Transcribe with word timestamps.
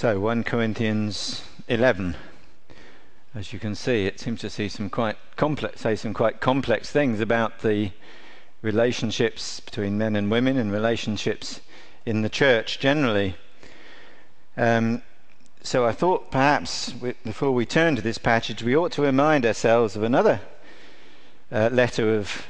So, 0.00 0.20
1 0.20 0.44
Corinthians 0.44 1.42
11. 1.66 2.14
As 3.34 3.52
you 3.52 3.58
can 3.58 3.74
see, 3.74 4.06
it 4.06 4.20
seems 4.20 4.40
to 4.42 4.48
see 4.48 4.68
some 4.68 4.90
quite 4.90 5.16
complex, 5.34 5.80
say 5.80 5.96
some 5.96 6.14
quite 6.14 6.40
complex 6.40 6.88
things 6.88 7.18
about 7.18 7.62
the 7.62 7.90
relationships 8.62 9.58
between 9.58 9.98
men 9.98 10.14
and 10.14 10.30
women 10.30 10.56
and 10.56 10.70
relationships 10.70 11.60
in 12.06 12.22
the 12.22 12.28
church 12.28 12.78
generally. 12.78 13.34
Um, 14.56 15.02
so 15.64 15.84
I 15.84 15.90
thought 15.90 16.30
perhaps 16.30 16.94
we, 16.94 17.14
before 17.24 17.50
we 17.50 17.66
turn 17.66 17.96
to 17.96 18.02
this 18.02 18.18
passage, 18.18 18.62
we 18.62 18.76
ought 18.76 18.92
to 18.92 19.02
remind 19.02 19.44
ourselves 19.44 19.96
of 19.96 20.04
another 20.04 20.40
uh, 21.50 21.70
letter 21.72 22.14
of 22.14 22.46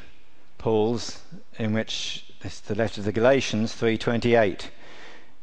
Paul's, 0.59 1.23
in 1.59 1.73
which 1.73 2.27
it's 2.45 2.61
the 2.61 2.75
letter 2.75 3.01
of 3.01 3.07
the 3.07 3.13
Galatians 3.13 3.73
3:28, 3.73 4.65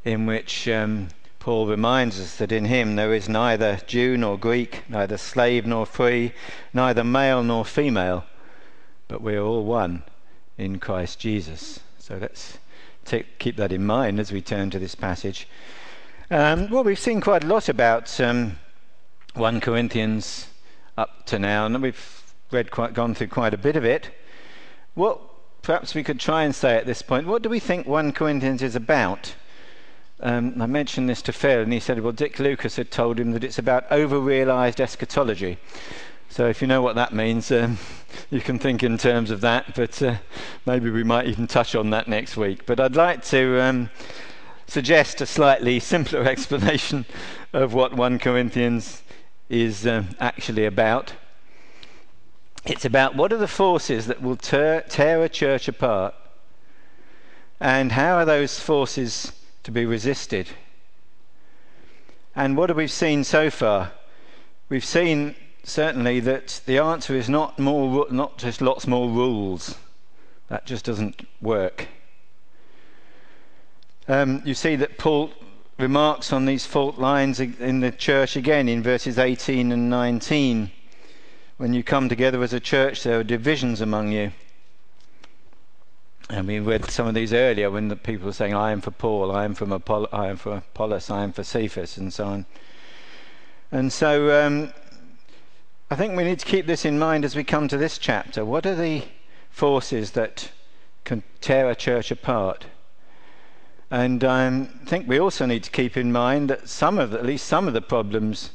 in 0.03 0.27
which 0.27 0.67
um, 0.67 1.07
Paul 1.45 1.67
reminds 1.67 2.19
us 2.19 2.37
that 2.37 2.51
in 2.51 2.65
him 2.65 2.95
there 2.95 3.13
is 3.13 3.29
neither 3.29 3.79
Jew 3.85 4.17
nor 4.17 4.35
Greek, 4.35 4.81
neither 4.89 5.15
slave 5.15 5.67
nor 5.67 5.85
free, 5.85 6.33
neither 6.73 7.03
male 7.03 7.43
nor 7.43 7.63
female, 7.63 8.25
but 9.07 9.21
we 9.21 9.35
are 9.35 9.43
all 9.43 9.63
one 9.63 10.01
in 10.57 10.79
Christ 10.79 11.19
Jesus. 11.19 11.81
So 11.99 12.17
let's 12.19 12.57
keep 13.37 13.57
that 13.57 13.71
in 13.71 13.85
mind 13.85 14.19
as 14.19 14.31
we 14.31 14.41
turn 14.41 14.71
to 14.71 14.79
this 14.79 14.95
passage. 14.95 15.47
Um, 16.31 16.67
well, 16.71 16.83
we've 16.83 16.97
seen 16.97 17.21
quite 17.21 17.43
a 17.43 17.47
lot 17.47 17.69
about 17.69 18.19
um, 18.19 18.57
1 19.35 19.61
Corinthians 19.61 20.47
up 20.97 21.27
to 21.27 21.37
now, 21.37 21.67
and 21.67 21.79
we've 21.79 22.23
read 22.49 22.71
quite, 22.71 22.95
gone 22.95 23.13
through 23.13 23.27
quite 23.27 23.53
a 23.53 23.59
bit 23.59 23.75
of 23.75 23.85
it. 23.85 24.09
What 24.95 25.21
perhaps 25.61 25.93
we 25.93 26.01
could 26.03 26.19
try 26.19 26.41
and 26.41 26.55
say 26.55 26.75
at 26.75 26.87
this 26.87 27.03
point, 27.03 27.27
what 27.27 27.43
do 27.43 27.49
we 27.49 27.59
think 27.59 27.85
1 27.85 28.13
Corinthians 28.13 28.63
is 28.63 28.75
about? 28.75 29.35
Um, 30.25 30.59
I 30.59 30.65
mentioned 30.65 31.07
this 31.07 31.21
to 31.21 31.31
Phil, 31.31 31.61
and 31.61 31.71
he 31.71 31.79
said, 31.79 31.99
well, 31.99 32.11
Dick 32.11 32.39
Lucas 32.39 32.77
had 32.77 32.89
told 32.89 33.19
him 33.19 33.33
that 33.33 33.43
it's 33.43 33.59
about 33.59 33.85
over 33.91 34.17
realized 34.19 34.81
eschatology. 34.81 35.59
So 36.29 36.47
if 36.47 36.63
you 36.63 36.67
know 36.67 36.81
what 36.81 36.95
that 36.95 37.13
means, 37.13 37.51
um, 37.51 37.77
you 38.31 38.41
can 38.41 38.57
think 38.57 38.81
in 38.81 38.97
terms 38.97 39.29
of 39.29 39.41
that, 39.41 39.75
but 39.75 40.01
uh, 40.01 40.15
maybe 40.65 40.89
we 40.89 41.03
might 41.03 41.27
even 41.27 41.45
touch 41.45 41.75
on 41.75 41.91
that 41.91 42.07
next 42.07 42.37
week. 42.37 42.65
But 42.65 42.79
I'd 42.79 42.95
like 42.95 43.23
to 43.25 43.61
um, 43.61 43.91
suggest 44.65 45.21
a 45.21 45.27
slightly 45.27 45.79
simpler 45.93 46.23
explanation 46.23 47.05
of 47.53 47.75
what 47.75 47.93
1 47.93 48.17
Corinthians 48.17 49.03
is 49.47 49.85
um, 49.85 50.15
actually 50.19 50.65
about. 50.65 51.13
It's 52.65 52.83
about 52.83 53.15
what 53.15 53.31
are 53.31 53.37
the 53.37 53.47
forces 53.47 54.07
that 54.07 54.23
will 54.23 54.37
tear, 54.37 54.81
tear 54.89 55.23
a 55.23 55.29
church 55.29 55.67
apart, 55.67 56.15
and 57.59 57.91
how 57.91 58.15
are 58.15 58.25
those 58.25 58.59
forces 58.59 59.31
to 59.65 59.71
be 59.71 59.85
resisted. 59.85 60.47
And 62.35 62.55
what 62.55 62.69
have 62.69 62.77
we 62.77 62.87
seen 62.87 63.23
so 63.23 63.49
far? 63.49 63.91
We've 64.69 64.85
seen 64.85 65.35
certainly 65.63 66.19
that 66.21 66.61
the 66.65 66.77
answer 66.77 67.15
is 67.15 67.27
not 67.27 67.57
more, 67.57 68.05
not 68.11 68.37
just 68.37 68.61
lots 68.61 68.87
more 68.87 69.09
rules. 69.09 69.75
That 70.49 70.65
just 70.65 70.85
doesn't 70.85 71.27
work. 71.41 71.87
Um, 74.07 74.43
you 74.45 74.53
see 74.53 74.75
that 74.75 74.99
Paul 74.99 75.31
remarks 75.79 76.31
on 76.31 76.45
these 76.45 76.67
fault 76.67 76.99
lines 76.99 77.39
in 77.39 77.79
the 77.79 77.91
church 77.91 78.35
again 78.35 78.69
in 78.69 78.83
verses 78.83 79.17
18 79.17 79.71
and 79.71 79.89
19. 79.89 80.71
When 81.57 81.73
you 81.73 81.83
come 81.83 82.07
together 82.07 82.43
as 82.43 82.53
a 82.53 82.59
church, 82.59 83.01
there 83.01 83.19
are 83.19 83.23
divisions 83.23 83.81
among 83.81 84.11
you. 84.11 84.31
And 86.27 86.47
we 86.47 86.59
read 86.59 86.89
some 86.89 87.05
of 87.05 87.13
these 87.13 87.33
earlier 87.33 87.69
when 87.69 87.87
the 87.87 87.95
people 87.95 88.25
were 88.25 88.33
saying, 88.33 88.55
I 88.55 88.71
am 88.71 88.81
for 88.81 88.89
Paul, 88.89 89.31
I 89.31 89.45
am, 89.45 89.53
from 89.53 89.71
Apollo, 89.71 90.09
I 90.11 90.27
am 90.27 90.37
for 90.37 90.57
Apollos, 90.57 91.11
I 91.11 91.23
am 91.23 91.31
for 91.31 91.43
Cephas, 91.43 91.97
and 91.97 92.11
so 92.11 92.25
on. 92.25 92.45
And 93.71 93.93
so 93.93 94.43
um, 94.43 94.73
I 95.91 95.95
think 95.95 96.15
we 96.15 96.23
need 96.23 96.39
to 96.39 96.45
keep 96.45 96.65
this 96.65 96.83
in 96.83 96.97
mind 96.97 97.25
as 97.25 97.35
we 97.35 97.43
come 97.43 97.67
to 97.67 97.77
this 97.77 97.99
chapter. 97.99 98.43
What 98.43 98.65
are 98.65 98.73
the 98.73 99.03
forces 99.51 100.11
that 100.11 100.49
can 101.03 101.21
tear 101.41 101.69
a 101.69 101.75
church 101.75 102.09
apart? 102.09 102.65
And 103.91 104.23
I 104.23 104.47
um, 104.47 104.65
think 104.87 105.07
we 105.07 105.19
also 105.19 105.45
need 105.45 105.63
to 105.63 105.71
keep 105.71 105.95
in 105.95 106.11
mind 106.11 106.49
that 106.49 106.67
some 106.67 106.97
of, 106.97 107.13
at 107.13 107.23
least 107.23 107.45
some 107.45 107.67
of 107.67 107.75
the 107.75 107.81
problems 107.81 108.49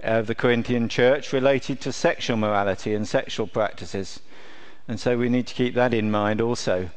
of 0.00 0.26
the 0.26 0.34
Corinthian 0.34 0.90
church 0.90 1.32
related 1.32 1.80
to 1.80 1.92
sexual 1.92 2.36
morality 2.36 2.94
and 2.94 3.08
sexual 3.08 3.46
practices. 3.46 4.20
And 4.86 5.00
so 5.00 5.16
we 5.16 5.30
need 5.30 5.46
to 5.46 5.54
keep 5.54 5.74
that 5.74 5.94
in 5.94 6.10
mind 6.10 6.42
also 6.42 6.90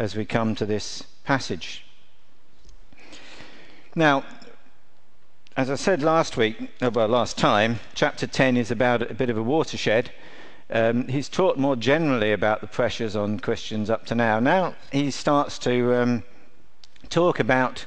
as 0.00 0.16
we 0.16 0.24
come 0.24 0.54
to 0.54 0.64
this 0.64 1.02
passage. 1.24 1.84
Now, 3.94 4.24
as 5.58 5.68
I 5.68 5.74
said 5.74 6.02
last 6.02 6.38
week, 6.38 6.70
uh, 6.80 6.90
well, 6.90 7.06
last 7.06 7.36
time, 7.36 7.80
chapter 7.94 8.26
10 8.26 8.56
is 8.56 8.70
about 8.70 9.02
a 9.02 9.12
bit 9.12 9.28
of 9.28 9.36
a 9.36 9.42
watershed. 9.42 10.10
Um, 10.70 11.06
he's 11.08 11.28
taught 11.28 11.58
more 11.58 11.76
generally 11.76 12.32
about 12.32 12.62
the 12.62 12.66
pressures 12.66 13.14
on 13.14 13.40
Christians 13.40 13.90
up 13.90 14.06
to 14.06 14.14
now. 14.14 14.40
Now 14.40 14.74
he 14.90 15.10
starts 15.10 15.58
to 15.58 15.94
um, 15.94 16.22
talk 17.10 17.38
about 17.38 17.84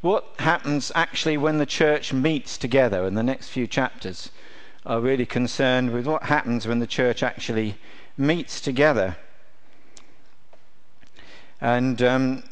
what 0.00 0.24
happens 0.38 0.90
actually 0.94 1.36
when 1.36 1.58
the 1.58 1.66
church 1.66 2.10
meets 2.10 2.56
together, 2.56 3.04
and 3.04 3.18
the 3.18 3.22
next 3.22 3.50
few 3.50 3.66
chapters 3.66 4.30
are 4.86 4.98
really 4.98 5.26
concerned 5.26 5.90
with 5.90 6.06
what 6.06 6.22
happens 6.22 6.66
when 6.66 6.78
the 6.78 6.86
church 6.86 7.22
actually 7.22 7.76
meets 8.16 8.62
together. 8.62 9.18
And 11.60 12.00
um, 12.02 12.42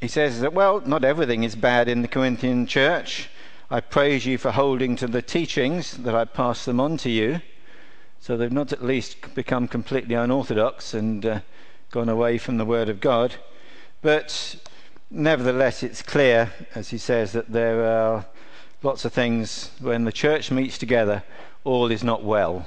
he 0.00 0.08
says 0.08 0.40
that, 0.40 0.52
well, 0.52 0.80
not 0.80 1.04
everything 1.04 1.44
is 1.44 1.54
bad 1.54 1.88
in 1.88 2.02
the 2.02 2.08
Corinthian 2.08 2.66
church. 2.66 3.28
I 3.70 3.80
praise 3.80 4.24
you 4.24 4.38
for 4.38 4.52
holding 4.52 4.96
to 4.96 5.06
the 5.06 5.22
teachings 5.22 5.96
that 5.98 6.14
I 6.14 6.24
pass 6.24 6.64
them 6.64 6.80
on 6.80 6.96
to 6.98 7.10
you. 7.10 7.40
So 8.20 8.36
they've 8.36 8.52
not 8.52 8.72
at 8.72 8.84
least 8.84 9.34
become 9.34 9.68
completely 9.68 10.14
unorthodox 10.14 10.94
and 10.94 11.24
uh, 11.24 11.40
gone 11.90 12.08
away 12.08 12.38
from 12.38 12.58
the 12.58 12.64
Word 12.64 12.88
of 12.88 13.00
God. 13.00 13.34
But 14.02 14.56
nevertheless, 15.10 15.82
it's 15.82 16.02
clear, 16.02 16.52
as 16.74 16.90
he 16.90 16.98
says, 16.98 17.32
that 17.32 17.52
there 17.52 17.84
are 17.84 18.26
lots 18.82 19.04
of 19.04 19.12
things 19.12 19.70
when 19.80 20.04
the 20.04 20.12
church 20.12 20.50
meets 20.50 20.78
together, 20.78 21.22
all 21.64 21.90
is 21.90 22.04
not 22.04 22.22
well. 22.22 22.66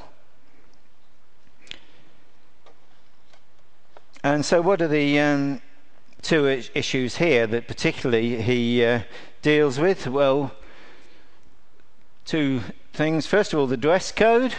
And 4.21 4.43
so, 4.45 4.61
what 4.61 4.81
are 4.81 4.87
the 4.89 5.17
um, 5.17 5.61
two 6.21 6.45
issues 6.73 7.15
here 7.15 7.47
that 7.47 7.69
particularly 7.69 8.41
he 8.41 8.83
uh, 8.83 9.03
deals 9.41 9.79
with? 9.79 10.07
Well, 10.07 10.51
two 12.25 12.59
things. 12.91 13.25
First 13.25 13.53
of 13.53 13.59
all, 13.59 13.67
the 13.67 13.77
dress 13.77 14.11
code, 14.11 14.53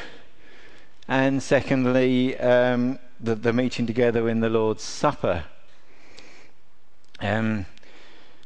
and 1.07 1.43
secondly, 1.43 2.39
um, 2.39 2.99
the, 3.21 3.35
the, 3.35 3.53
meeting 3.53 3.87
together 3.87 4.31
in 4.31 4.41
the 4.41 4.49
Lord's 4.49 4.83
Supper. 4.83 5.45
Um, 7.21 7.67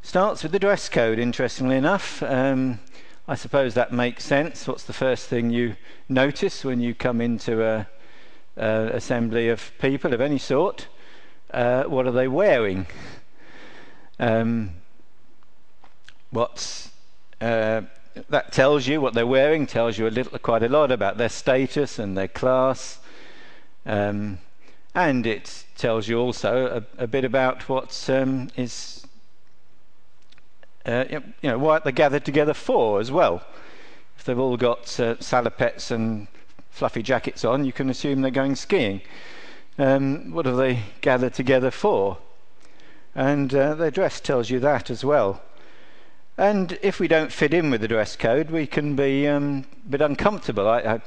starts 0.02 0.42
with 0.42 0.50
the 0.50 0.58
dress 0.58 0.88
code, 0.88 1.20
interestingly 1.20 1.76
enough. 1.76 2.24
Um, 2.24 2.80
I 3.28 3.36
suppose 3.36 3.74
that 3.74 3.92
makes 3.92 4.24
sense. 4.24 4.66
What's 4.66 4.82
the 4.82 4.92
first 4.92 5.28
thing 5.28 5.50
you 5.50 5.76
notice 6.08 6.64
when 6.64 6.80
you 6.80 6.92
come 6.92 7.20
into 7.20 7.64
a, 7.64 7.86
a 8.56 8.90
assembly 8.94 9.48
of 9.48 9.70
people 9.78 10.12
of 10.12 10.20
any 10.20 10.38
sort? 10.38 10.88
Uh, 11.50 11.84
what 11.84 12.06
are 12.06 12.12
they 12.12 12.28
wearing? 12.28 12.86
Um, 14.18 14.70
what's 16.30 16.90
uh, 17.40 17.82
that 18.28 18.52
tells 18.52 18.86
you 18.86 19.00
what 19.00 19.14
they're 19.14 19.26
wearing 19.26 19.66
tells 19.66 19.98
you 19.98 20.06
a 20.06 20.08
little, 20.08 20.38
quite 20.38 20.62
a 20.62 20.68
lot 20.68 20.90
about 20.90 21.16
their 21.16 21.28
status 21.28 21.98
and 21.98 22.16
their 22.16 22.28
class, 22.28 22.98
um, 23.86 24.38
and 24.94 25.26
it 25.26 25.64
tells 25.76 26.08
you 26.08 26.18
also 26.18 26.84
a, 26.98 27.02
a 27.02 27.06
bit 27.06 27.24
about 27.24 27.68
what 27.68 28.08
um, 28.08 28.48
is, 28.56 29.06
uh, 30.86 31.04
you 31.10 31.20
know, 31.42 31.58
what 31.58 31.82
they're 31.82 31.92
gathered 31.92 32.24
together 32.24 32.54
for 32.54 33.00
as 33.00 33.10
well. 33.10 33.42
If 34.16 34.24
they've 34.24 34.38
all 34.38 34.56
got 34.56 34.82
uh, 35.00 35.16
salopettes 35.16 35.90
and 35.90 36.28
fluffy 36.70 37.02
jackets 37.02 37.44
on, 37.44 37.64
you 37.64 37.72
can 37.72 37.90
assume 37.90 38.22
they're 38.22 38.30
going 38.30 38.54
skiing. 38.54 39.02
Um, 39.78 40.30
what 40.30 40.46
have 40.46 40.56
they 40.56 40.80
gathered 41.00 41.34
together 41.34 41.70
for? 41.70 42.18
And 43.14 43.54
uh, 43.54 43.74
their 43.74 43.90
dress 43.90 44.20
tells 44.20 44.50
you 44.50 44.60
that 44.60 44.90
as 44.90 45.04
well. 45.04 45.42
And 46.36 46.78
if 46.82 46.98
we 46.98 47.08
don't 47.08 47.32
fit 47.32 47.54
in 47.54 47.70
with 47.70 47.80
the 47.80 47.88
dress 47.88 48.16
code, 48.16 48.50
we 48.50 48.66
can 48.66 48.96
be 48.96 49.26
um, 49.28 49.64
a 49.86 49.90
bit 49.90 50.00
uncomfortable. 50.00 50.68
I, 50.68 50.80
I, 50.80 51.00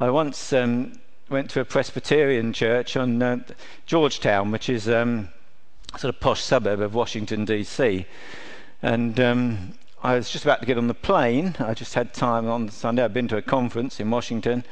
I 0.00 0.10
once 0.10 0.52
um, 0.52 0.98
went 1.30 1.50
to 1.50 1.60
a 1.60 1.64
Presbyterian 1.64 2.52
church 2.52 2.96
on 2.96 3.22
uh, 3.22 3.38
Georgetown, 3.86 4.50
which 4.50 4.68
is 4.68 4.88
um, 4.88 5.30
sort 5.96 6.14
of 6.14 6.20
posh 6.20 6.42
suburb 6.42 6.80
of 6.80 6.94
Washington, 6.94 7.44
D.C. 7.44 8.06
And 8.82 9.18
um, 9.18 9.74
I 10.06 10.14
was 10.14 10.30
just 10.30 10.44
about 10.44 10.60
to 10.60 10.66
get 10.66 10.78
on 10.78 10.86
the 10.86 10.94
plane. 10.94 11.56
I 11.58 11.74
just 11.74 11.94
had 11.94 12.14
time 12.14 12.48
on 12.48 12.68
Sunday. 12.68 13.02
I'd 13.02 13.12
been 13.12 13.26
to 13.26 13.38
a 13.38 13.42
conference 13.42 13.98
in 13.98 14.08
Washington. 14.08 14.62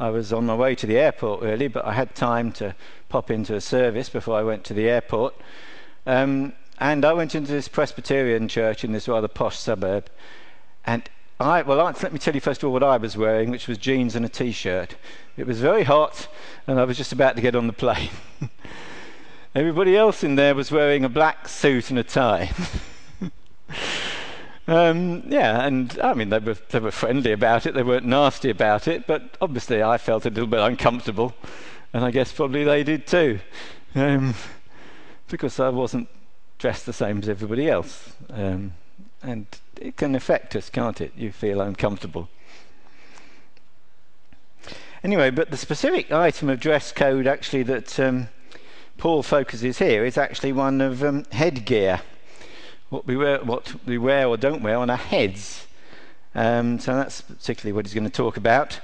I 0.00 0.10
was 0.10 0.32
on 0.32 0.46
my 0.46 0.56
way 0.56 0.74
to 0.74 0.84
the 0.84 0.98
airport, 0.98 1.42
really, 1.42 1.68
but 1.68 1.84
I 1.84 1.92
had 1.92 2.16
time 2.16 2.50
to 2.54 2.74
pop 3.08 3.30
into 3.30 3.54
a 3.54 3.60
service 3.60 4.08
before 4.08 4.36
I 4.36 4.42
went 4.42 4.64
to 4.64 4.74
the 4.74 4.88
airport. 4.88 5.36
Um, 6.06 6.54
and 6.80 7.04
I 7.04 7.12
went 7.12 7.36
into 7.36 7.52
this 7.52 7.68
Presbyterian 7.68 8.48
church 8.48 8.82
in 8.82 8.90
this 8.90 9.06
rather 9.06 9.28
posh 9.28 9.60
suburb. 9.60 10.10
And 10.84 11.08
I, 11.38 11.62
well, 11.62 11.80
I, 11.80 11.92
let 12.02 12.12
me 12.12 12.18
tell 12.18 12.34
you 12.34 12.40
first 12.40 12.64
of 12.64 12.66
all 12.66 12.72
what 12.72 12.82
I 12.82 12.96
was 12.96 13.16
wearing, 13.16 13.52
which 13.52 13.68
was 13.68 13.78
jeans 13.78 14.16
and 14.16 14.26
a 14.26 14.28
t 14.28 14.50
shirt. 14.50 14.96
It 15.36 15.46
was 15.46 15.60
very 15.60 15.84
hot, 15.84 16.26
and 16.66 16.80
I 16.80 16.84
was 16.84 16.96
just 16.96 17.12
about 17.12 17.36
to 17.36 17.42
get 17.42 17.54
on 17.54 17.68
the 17.68 17.72
plane. 17.72 18.10
Everybody 19.54 19.96
else 19.96 20.24
in 20.24 20.34
there 20.34 20.56
was 20.56 20.72
wearing 20.72 21.04
a 21.04 21.08
black 21.08 21.46
suit 21.46 21.90
and 21.90 21.98
a 22.00 22.02
tie. 22.02 22.50
um, 24.70 25.24
yeah, 25.26 25.66
and 25.66 25.98
I 26.00 26.14
mean, 26.14 26.30
they 26.30 26.38
were, 26.38 26.56
they 26.70 26.78
were 26.78 26.90
friendly 26.90 27.32
about 27.32 27.66
it, 27.66 27.74
they 27.74 27.82
weren't 27.82 28.06
nasty 28.06 28.50
about 28.50 28.88
it, 28.88 29.06
but 29.06 29.36
obviously 29.40 29.82
I 29.82 29.98
felt 29.98 30.24
a 30.24 30.30
little 30.30 30.46
bit 30.46 30.60
uncomfortable, 30.60 31.34
and 31.92 32.04
I 32.04 32.10
guess 32.10 32.32
probably 32.32 32.64
they 32.64 32.84
did 32.84 33.06
too, 33.06 33.40
um, 33.94 34.34
because 35.28 35.58
I 35.58 35.70
wasn't 35.70 36.08
dressed 36.58 36.86
the 36.86 36.92
same 36.92 37.18
as 37.18 37.28
everybody 37.28 37.68
else. 37.68 38.12
Um, 38.30 38.74
and 39.22 39.46
it 39.80 39.96
can 39.96 40.14
affect 40.14 40.54
us, 40.54 40.70
can't 40.70 41.00
it? 41.00 41.12
You 41.16 41.32
feel 41.32 41.60
uncomfortable. 41.60 42.28
Anyway, 45.02 45.30
but 45.30 45.50
the 45.50 45.56
specific 45.56 46.12
item 46.12 46.50
of 46.50 46.60
dress 46.60 46.92
code 46.92 47.26
actually 47.26 47.62
that 47.64 47.98
um, 47.98 48.28
Paul 48.98 49.22
focuses 49.22 49.78
here 49.78 50.04
is 50.04 50.18
actually 50.18 50.52
one 50.52 50.80
of 50.82 51.02
um, 51.02 51.24
headgear, 51.32 52.02
what 52.90 53.06
we 53.06 53.16
wear, 53.16 53.38
what 53.38 53.74
we 53.86 53.96
wear 53.96 54.26
or 54.26 54.36
don't 54.36 54.62
wear 54.62 54.76
on 54.76 54.90
our 54.90 54.96
heads. 54.96 55.66
Um, 56.34 56.78
so 56.78 56.94
that's 56.94 57.22
particularly 57.22 57.72
what 57.72 57.86
he's 57.86 57.94
going 57.94 58.04
to 58.04 58.10
talk 58.10 58.36
about. 58.36 58.78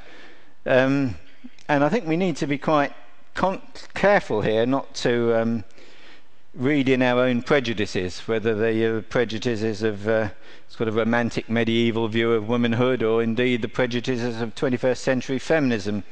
Um, 0.65 1.17
and 1.69 1.85
I 1.85 1.89
think 1.89 2.07
we 2.07 2.17
need 2.17 2.37
to 2.37 2.47
be 2.47 2.59
quite 2.59 2.93
con- 3.35 3.63
careful 3.95 4.41
here 4.41 4.65
not 4.65 4.95
to 4.97 5.35
um, 5.41 5.65
read 6.55 6.89
in 6.89 7.03
our 7.03 7.21
own 7.21 7.43
prejudices, 7.43 8.21
whether 8.21 8.55
they 8.55 8.83
are 8.85 8.95
the 8.95 8.99
uh, 8.99 9.03
prejudices 9.03 9.83
of 9.83 10.09
uh, 10.09 10.31
sort 10.69 10.89
of 10.89 10.95
romantic 10.95 11.51
medieval 11.51 12.09
view 12.09 12.33
of 12.33 12.49
womanhood 12.49 13.03
or 13.03 13.23
indeed 13.23 13.63
the 13.63 13.69
prejudices 13.69 14.41
of 14.41 14.55
21st 14.55 14.97
century 14.97 15.39
feminism. 15.39 16.05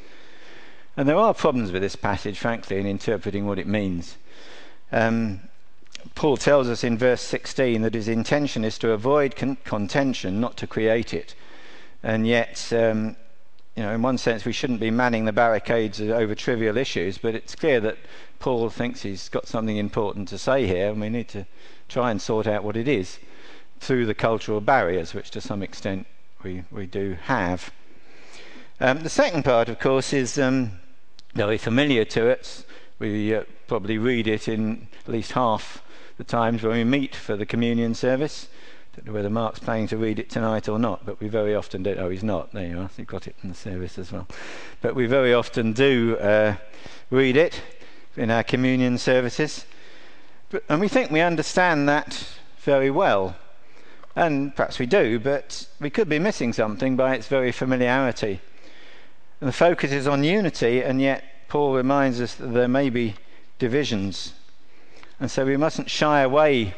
And 0.97 1.09
there 1.09 1.17
are 1.17 1.35
problems 1.35 1.73
with 1.73 1.83
this 1.83 1.97
passage, 1.97 2.39
frankly, 2.39 2.79
in 2.79 2.87
interpreting 2.87 3.47
what 3.47 3.59
it 3.59 3.67
means. 3.67 4.17
Um, 4.93 5.41
Paul 6.15 6.37
tells 6.37 6.69
us 6.69 6.85
in 6.85 6.97
verse 6.97 7.21
16 7.23 7.83
that 7.83 7.95
his 7.95 8.09
intention 8.09 8.65
is 8.65 8.79
to 8.79 8.93
avoid 8.93 9.35
con- 9.35 9.59
contention, 9.65 10.41
not 10.41 10.57
to 10.59 10.67
create 10.67 11.13
it. 11.13 11.35
And 12.03 12.27
yet, 12.27 12.73
um, 12.73 13.17
you 13.75 13.83
know, 13.83 13.93
in 13.93 14.03
one 14.03 14.19
sense, 14.19 14.45
we 14.45 14.53
shouldn't 14.53 14.81
be 14.81 14.91
manning 14.91 15.25
the 15.25 15.33
barricades 15.33 16.01
over 16.01 16.35
trivial 16.35 16.77
issues, 16.77 17.19
but 17.19 17.35
it's 17.35 17.57
clear 17.57 17.81
that 17.81 17.99
Paul 18.39 18.71
thinks 18.71 19.03
he's 19.03 19.29
got 19.29 19.49
something 19.49 19.77
important 19.77 20.29
to 20.29 20.39
say 20.39 20.67
here, 20.67 20.91
and 20.91 21.01
we 21.01 21.09
need 21.09 21.29
to 21.29 21.47
try 21.89 22.11
and 22.11 22.23
sort 22.23 22.47
out 22.47 22.63
what 22.63 22.77
it 22.77 22.87
is 22.87 23.19
through 23.81 24.07
the 24.07 24.15
cultural 24.15 24.61
barriers, 24.61 25.15
which 25.15 25.31
to 25.33 25.41
some 25.41 25.63
extent 25.63 26.07
we, 26.43 26.63
we 26.71 26.87
do 26.87 27.17
have. 27.23 27.73
Um, 28.81 29.01
the 29.01 29.09
second 29.09 29.45
part, 29.45 29.69
of 29.69 29.81
course, 29.81 30.13
is 30.13 30.39
um, 30.39 30.79
very 31.35 31.59
familiar 31.59 32.05
to 32.07 32.39
us. 32.39 32.65
We 32.99 33.35
uh, 33.35 33.45
probably 33.67 33.99
read 33.99 34.29
it 34.29 34.47
in 34.47 34.89
at 35.01 35.13
least 35.13 35.33
half 35.33 35.83
the 36.17 36.25
times 36.25 36.63
when 36.63 36.77
we 36.77 36.85
meet 36.85 37.15
for 37.15 37.37
the 37.37 37.47
communion 37.47 37.95
service. 37.95 38.49
Don't 38.95 39.07
know 39.07 39.13
whether 39.13 39.31
Mark's 39.31 39.59
planning 39.59 39.89
to 39.89 39.97
read 39.97 40.21
it 40.21 40.31
tonight 40.31 40.69
or 40.69 40.79
not, 40.79 41.05
but 41.05 41.21
we 41.21 41.27
very 41.27 41.55
often 41.55 41.83
do. 41.83 41.97
Oh, 41.99 42.11
he's 42.11 42.23
not. 42.23 42.53
There 42.53 42.67
you 42.67 42.79
are. 42.79 42.91
You've 42.97 43.09
got 43.09 43.27
it 43.27 43.35
in 43.43 43.49
the 43.49 43.55
service 43.55 43.99
as 43.99 44.13
well. 44.13 44.29
But 44.81 44.95
we 44.95 45.07
very 45.07 45.35
often 45.35 45.73
do 45.73 46.17
uh, 46.19 46.55
read 47.11 47.37
it 47.37 47.61
in 48.17 48.31
our 48.31 48.45
communion 48.45 48.99
services. 48.99 49.67
But, 50.51 50.63
and 50.69 50.81
we 50.81 50.87
think 50.87 51.11
we 51.11 51.21
understand 51.21 51.89
that 51.89 52.25
very 52.59 52.91
well. 52.91 53.35
And 54.15 54.55
perhaps 54.55 54.79
we 54.79 54.87
do, 54.87 55.19
but 55.19 55.67
we 55.81 55.91
could 55.91 56.09
be 56.09 56.21
missing 56.21 56.53
something 56.53 56.95
by 56.95 57.17
its 57.17 57.27
very 57.27 57.51
familiarity. 57.51 58.41
And 59.41 59.49
the 59.49 59.53
focus 59.53 59.91
is 59.91 60.07
on 60.07 60.23
unity, 60.23 60.83
and 60.83 61.01
yet 61.01 61.49
Paul 61.49 61.75
reminds 61.75 62.21
us 62.21 62.37
that 62.37 62.55
there 62.55 62.69
may 62.69 62.91
be 62.91 63.17
divisions. 63.59 64.35
And 65.21 65.31
so 65.31 65.47
we 65.47 65.57
mustn't 65.57 65.91
shy 65.91 66.21
away 66.23 66.75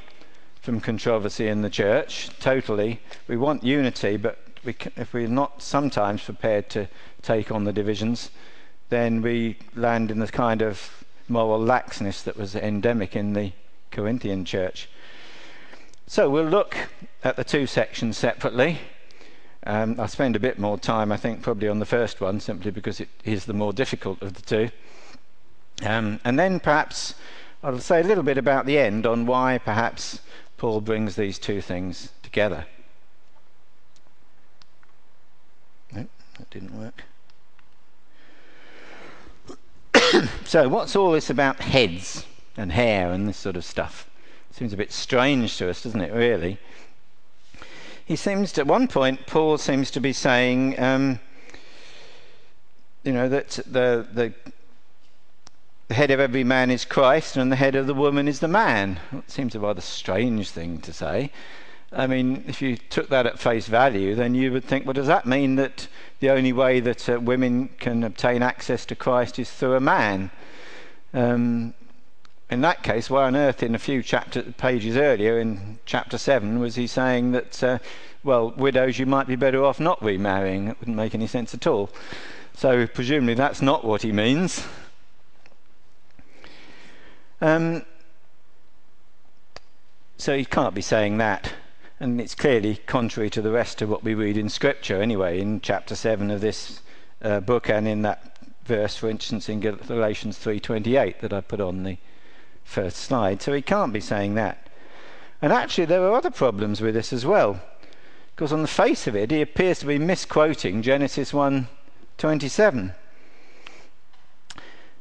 from 0.60 0.80
controversy 0.80 1.48
in 1.48 1.62
the 1.62 1.70
church 1.70 2.28
totally. 2.38 3.00
We 3.28 3.36
want 3.36 3.64
unity, 3.64 4.16
but 4.16 4.38
we 4.64 4.72
can, 4.74 4.92
if 4.96 5.14
we're 5.14 5.28
not 5.28 5.62
sometimes 5.62 6.22
prepared 6.22 6.68
to 6.70 6.88
take 7.22 7.50
on 7.50 7.64
the 7.64 7.72
divisions, 7.72 8.30
then 8.88 9.22
we 9.22 9.56
land 9.74 10.10
in 10.10 10.18
the 10.18 10.28
kind 10.28 10.62
of 10.62 11.04
moral 11.28 11.60
laxness 11.60 12.22
that 12.24 12.36
was 12.36 12.54
endemic 12.54 13.16
in 13.16 13.32
the 13.32 13.52
Corinthian 13.90 14.44
church. 14.44 14.88
So 16.06 16.28
we'll 16.28 16.44
look 16.44 16.76
at 17.24 17.36
the 17.36 17.44
two 17.44 17.66
sections 17.66 18.18
separately. 18.18 18.78
Um, 19.64 19.98
I'll 19.98 20.08
spend 20.08 20.36
a 20.36 20.40
bit 20.40 20.58
more 20.58 20.78
time, 20.78 21.10
I 21.10 21.16
think, 21.16 21.42
probably 21.42 21.68
on 21.68 21.80
the 21.80 21.86
first 21.86 22.20
one, 22.20 22.38
simply 22.38 22.70
because 22.70 23.00
it 23.00 23.08
is 23.24 23.46
the 23.46 23.52
more 23.52 23.72
difficult 23.72 24.22
of 24.22 24.34
the 24.34 24.42
two. 24.42 24.70
Um, 25.84 26.20
and 26.24 26.38
then 26.38 26.60
perhaps 26.60 27.14
I'll 27.66 27.80
say 27.80 27.98
a 27.98 28.04
little 28.04 28.22
bit 28.22 28.38
about 28.38 28.64
the 28.64 28.78
end 28.78 29.06
on 29.06 29.26
why 29.26 29.58
perhaps 29.58 30.20
Paul 30.56 30.80
brings 30.80 31.16
these 31.16 31.36
two 31.36 31.60
things 31.60 32.12
together. 32.22 32.64
Nope, 35.90 36.08
that 36.38 36.48
didn't 36.50 36.78
work. 36.78 37.02
so, 40.44 40.68
what's 40.68 40.94
all 40.94 41.10
this 41.10 41.28
about 41.28 41.58
heads 41.58 42.24
and 42.56 42.70
hair 42.70 43.10
and 43.10 43.28
this 43.28 43.36
sort 43.36 43.56
of 43.56 43.64
stuff? 43.64 44.08
Seems 44.52 44.72
a 44.72 44.76
bit 44.76 44.92
strange 44.92 45.56
to 45.56 45.68
us, 45.68 45.82
doesn't 45.82 46.00
it, 46.00 46.12
really? 46.12 46.58
He 48.04 48.14
seems 48.14 48.52
to, 48.52 48.60
at 48.60 48.68
one 48.68 48.86
point, 48.86 49.26
Paul 49.26 49.58
seems 49.58 49.90
to 49.90 50.00
be 50.00 50.12
saying, 50.12 50.78
um, 50.78 51.18
you 53.02 53.10
know, 53.10 53.28
that 53.28 53.58
the, 53.66 54.06
the 54.12 54.32
the 55.88 55.94
head 55.94 56.10
of 56.10 56.18
every 56.18 56.42
man 56.42 56.70
is 56.70 56.84
Christ, 56.84 57.36
and 57.36 57.50
the 57.50 57.56
head 57.56 57.76
of 57.76 57.86
the 57.86 57.94
woman 57.94 58.26
is 58.26 58.40
the 58.40 58.48
man. 58.48 58.98
It 59.12 59.30
seems 59.30 59.54
a 59.54 59.60
rather 59.60 59.80
strange 59.80 60.50
thing 60.50 60.80
to 60.80 60.92
say. 60.92 61.30
I 61.92 62.08
mean, 62.08 62.44
if 62.48 62.60
you 62.60 62.76
took 62.76 63.08
that 63.10 63.26
at 63.26 63.38
face 63.38 63.68
value, 63.68 64.16
then 64.16 64.34
you 64.34 64.50
would 64.52 64.64
think, 64.64 64.84
well, 64.84 64.94
does 64.94 65.06
that 65.06 65.26
mean 65.26 65.54
that 65.56 65.86
the 66.18 66.30
only 66.30 66.52
way 66.52 66.80
that 66.80 67.08
uh, 67.08 67.20
women 67.20 67.70
can 67.78 68.02
obtain 68.02 68.42
access 68.42 68.84
to 68.86 68.96
Christ 68.96 69.38
is 69.38 69.50
through 69.50 69.74
a 69.74 69.80
man? 69.80 70.32
Um, 71.14 71.74
in 72.50 72.60
that 72.62 72.82
case, 72.82 73.08
why 73.08 73.24
on 73.24 73.36
earth, 73.36 73.62
in 73.62 73.74
a 73.74 73.78
few 73.78 74.02
chapter 74.02 74.42
pages 74.42 74.96
earlier, 74.96 75.38
in 75.38 75.78
chapter 75.86 76.18
seven, 76.18 76.58
was 76.58 76.74
he 76.74 76.88
saying 76.88 77.32
that, 77.32 77.62
uh, 77.62 77.78
well, 78.24 78.50
widows, 78.56 78.98
you 78.98 79.06
might 79.06 79.28
be 79.28 79.36
better 79.36 79.64
off 79.64 79.78
not 79.78 80.02
remarrying? 80.02 80.66
It 80.68 80.80
wouldn't 80.80 80.96
make 80.96 81.14
any 81.14 81.28
sense 81.28 81.54
at 81.54 81.66
all. 81.66 81.90
So 82.54 82.86
presumably 82.88 83.34
that's 83.34 83.62
not 83.62 83.84
what 83.84 84.02
he 84.02 84.10
means. 84.10 84.64
Um, 87.40 87.84
so 90.16 90.36
he 90.36 90.44
can't 90.44 90.74
be 90.74 90.82
saying 90.82 91.18
that. 91.18 91.52
And 91.98 92.20
it's 92.20 92.34
clearly 92.34 92.76
contrary 92.86 93.30
to 93.30 93.42
the 93.42 93.50
rest 93.50 93.80
of 93.80 93.88
what 93.88 94.04
we 94.04 94.14
read 94.14 94.36
in 94.36 94.48
Scripture, 94.48 95.00
anyway, 95.00 95.40
in 95.40 95.60
chapter 95.60 95.94
7 95.94 96.30
of 96.30 96.40
this 96.40 96.80
uh, 97.22 97.40
book 97.40 97.70
and 97.70 97.88
in 97.88 98.02
that 98.02 98.36
verse, 98.64 98.96
for 98.96 99.08
instance, 99.08 99.48
in 99.48 99.60
Galatians 99.60 100.38
3.28 100.38 101.20
that 101.20 101.32
I 101.32 101.40
put 101.40 101.60
on 101.60 101.84
the 101.84 101.96
first 102.64 102.98
slide. 102.98 103.40
So 103.40 103.52
he 103.52 103.62
can't 103.62 103.92
be 103.92 104.00
saying 104.00 104.34
that. 104.34 104.68
And 105.40 105.52
actually, 105.52 105.86
there 105.86 106.02
are 106.02 106.14
other 106.14 106.30
problems 106.30 106.80
with 106.80 106.94
this 106.94 107.12
as 107.12 107.24
well. 107.24 107.60
Because 108.34 108.52
on 108.52 108.62
the 108.62 108.68
face 108.68 109.06
of 109.06 109.16
it, 109.16 109.30
he 109.30 109.40
appears 109.40 109.78
to 109.78 109.86
be 109.86 109.98
misquoting 109.98 110.82
Genesis 110.82 111.32
1.27. 111.32 112.94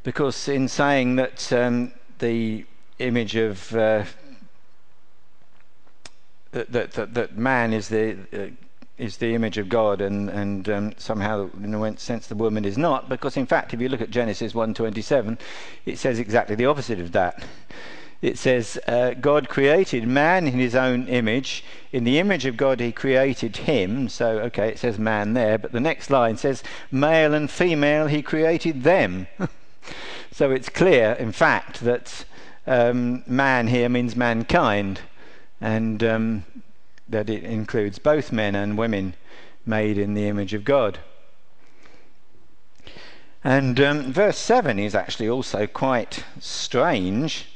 Because 0.04 0.48
in 0.48 0.68
saying 0.68 1.16
that 1.18 1.52
um, 1.52 1.92
the 2.20 2.66
image 3.00 3.36
of 3.36 3.76
uh, 3.76 4.04
that, 6.52 6.92
that, 6.92 7.14
that, 7.14 7.38
man 7.38 7.74
is 7.74 7.90
the 7.90 8.18
uh, 8.34 8.48
is 8.98 9.18
the 9.18 9.36
image 9.36 9.58
of 9.58 9.68
God, 9.68 10.00
and 10.00 10.30
and 10.30 10.70
um, 10.70 10.94
somehow, 10.98 11.50
in 11.62 11.74
a 11.74 11.98
sense, 11.98 12.28
the 12.28 12.36
woman 12.36 12.64
is 12.64 12.78
not. 12.78 13.10
Because 13.10 13.36
in 13.36 13.46
fact, 13.46 13.74
if 13.74 13.82
you 13.82 13.90
look 13.90 14.02
at 14.02 14.10
Genesis 14.10 14.54
1:27, 14.54 15.38
it 15.86 15.98
says 15.98 16.20
exactly 16.20 16.56
the 16.56 16.66
opposite 16.66 17.00
of 17.00 17.12
that. 17.12 17.44
It 18.22 18.38
says, 18.40 18.80
uh, 18.88 19.14
God 19.14 19.50
created 19.50 20.08
man 20.08 20.48
in 20.48 20.54
his 20.54 20.74
own 20.74 21.08
image. 21.08 21.64
In 21.92 22.06
the 22.06 22.18
image 22.18 22.46
of 22.46 22.58
God, 22.58 22.80
he 22.80 22.92
created 22.92 23.58
him. 23.58 24.10
So, 24.10 24.40
okay, 24.40 24.70
it 24.70 24.80
says 24.80 24.98
man 24.98 25.34
there, 25.34 25.58
but 25.58 25.74
the 25.74 25.80
next 25.80 26.10
line 26.10 26.38
says, 26.38 26.64
male 26.92 27.34
and 27.34 27.52
female, 27.52 28.08
he 28.08 28.24
created 28.24 28.84
them. 28.84 29.28
So 30.36 30.52
it's 30.52 30.68
clear, 30.68 31.14
in 31.14 31.32
fact, 31.32 31.80
that 31.80 32.26
um, 32.68 33.24
man 33.26 33.68
here 33.68 33.88
means 33.88 34.18
mankind, 34.18 35.00
and 35.62 36.04
um, 36.04 36.44
that 37.08 37.30
it 37.30 37.46
includes 37.46 38.00
both 38.00 38.34
men 38.34 38.54
and 38.54 38.78
women 38.78 39.14
made 39.66 39.98
in 39.98 40.14
the 40.14 40.28
image 40.28 40.54
of 40.54 40.66
God. 40.66 41.00
And 43.46 43.80
um, 43.80 44.12
verse 44.12 44.38
7 44.38 44.78
is 44.78 44.94
actually 44.94 45.30
also 45.30 45.68
quite 45.68 46.26
strange. 46.42 47.48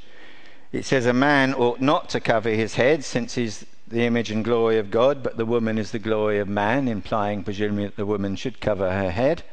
It 0.72 0.86
says, 0.86 1.06
A 1.06 1.12
man 1.12 1.54
ought 1.54 1.82
not 1.82 2.08
to 2.12 2.22
cover 2.22 2.52
his 2.52 2.76
head, 2.76 3.04
since 3.04 3.36
he's 3.36 3.66
the 3.90 4.06
image 4.06 4.32
and 4.32 4.42
glory 4.42 4.80
of 4.80 4.90
God, 4.90 5.22
but 5.22 5.36
the 5.36 5.46
woman 5.46 5.78
is 5.78 5.92
the 5.92 6.00
glory 6.00 6.40
of 6.40 6.48
man, 6.48 6.88
implying 6.88 7.44
presumably 7.44 7.88
that 7.88 7.98
the 7.98 8.06
woman 8.06 8.38
should 8.38 8.62
cover 8.62 8.90
her 8.90 9.12
head. 9.12 9.44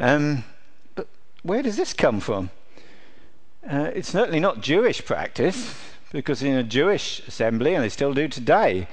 Um, 0.00 0.44
where 1.42 1.62
does 1.62 1.76
this 1.76 1.92
come 1.92 2.20
from? 2.20 2.50
Uh, 3.68 3.90
it's 3.94 4.08
certainly 4.08 4.40
not 4.40 4.60
Jewish 4.60 5.04
practice, 5.04 5.74
because 6.12 6.42
in 6.42 6.54
a 6.54 6.62
Jewish 6.62 7.20
assembly, 7.26 7.74
and 7.74 7.82
they 7.82 7.88
still 7.88 8.14
do 8.14 8.28
today, 8.28 8.88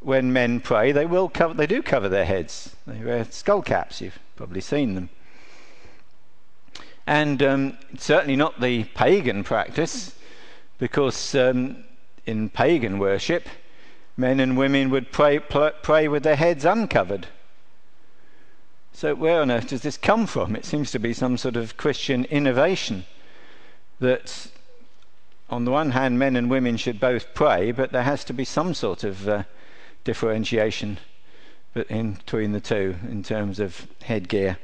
when 0.00 0.32
men 0.32 0.60
pray, 0.60 0.92
they 0.92 1.06
will 1.06 1.28
cover, 1.28 1.54
they 1.54 1.66
do 1.66 1.82
cover 1.82 2.08
their 2.08 2.24
heads. 2.24 2.74
They 2.86 3.04
wear 3.04 3.24
skull 3.24 3.62
caps. 3.62 4.00
You've 4.00 4.18
probably 4.36 4.60
seen 4.60 4.94
them. 4.94 5.08
And 7.06 7.42
um, 7.42 7.78
certainly 7.96 8.36
not 8.36 8.60
the 8.60 8.84
pagan 8.84 9.44
practice, 9.44 10.14
because 10.78 11.34
um, 11.34 11.84
in 12.26 12.48
pagan 12.48 12.98
worship, 12.98 13.48
men 14.16 14.40
and 14.40 14.56
women 14.56 14.90
would 14.90 15.10
pray, 15.10 15.38
pray 15.38 16.08
with 16.08 16.22
their 16.22 16.36
heads 16.36 16.64
uncovered. 16.64 17.28
So, 18.94 19.14
where 19.14 19.40
on 19.40 19.50
earth 19.50 19.68
does 19.68 19.82
this 19.82 19.96
come 19.96 20.26
from? 20.26 20.54
It 20.54 20.64
seems 20.64 20.90
to 20.92 20.98
be 20.98 21.12
some 21.12 21.36
sort 21.36 21.56
of 21.56 21.76
Christian 21.76 22.24
innovation 22.26 23.04
that, 24.00 24.48
on 25.50 25.64
the 25.64 25.70
one 25.70 25.92
hand, 25.92 26.18
men 26.18 26.36
and 26.36 26.50
women 26.50 26.76
should 26.76 27.00
both 27.00 27.34
pray, 27.34 27.72
but 27.72 27.90
there 27.90 28.02
has 28.02 28.22
to 28.24 28.32
be 28.32 28.44
some 28.44 28.74
sort 28.74 29.02
of 29.02 29.28
uh, 29.28 29.42
differentiation 30.04 30.98
between 31.74 32.52
the 32.52 32.60
two 32.60 32.96
in 33.08 33.22
terms 33.22 33.58
of 33.58 33.86
headgear. 34.02 34.58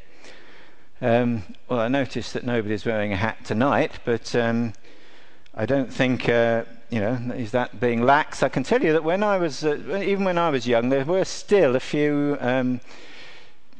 Um, 1.01 1.43
well, 1.69 1.81
I 1.81 1.89
noticed 1.89 2.35
that 2.35 2.45
nobody's 2.45 2.85
wearing 2.85 3.13
a 3.13 3.17
hat 3.17 3.45
tonight, 3.45 3.93
but 4.05 4.35
um, 4.35 4.75
I 5.55 5.65
don't 5.65 5.93
think, 5.93 6.29
uh, 6.29 6.65
you 6.91 7.01
know, 7.01 7.15
is 7.35 7.53
that 7.53 7.81
being 7.81 8.03
lax? 8.03 8.43
I 8.43 8.49
can 8.49 8.63
tell 8.63 8.83
you 8.83 8.93
that 8.93 9.05
when 9.05 9.23
I 9.23 9.39
was, 9.39 9.65
uh, 9.65 10.03
even 10.05 10.25
when 10.25 10.39
I 10.39 10.51
was 10.51 10.67
young, 10.67 10.91
there 10.91 11.05
were 11.05 11.25
still 11.25 11.77
a 11.77 11.81
few 11.81 12.37
um, 12.41 12.81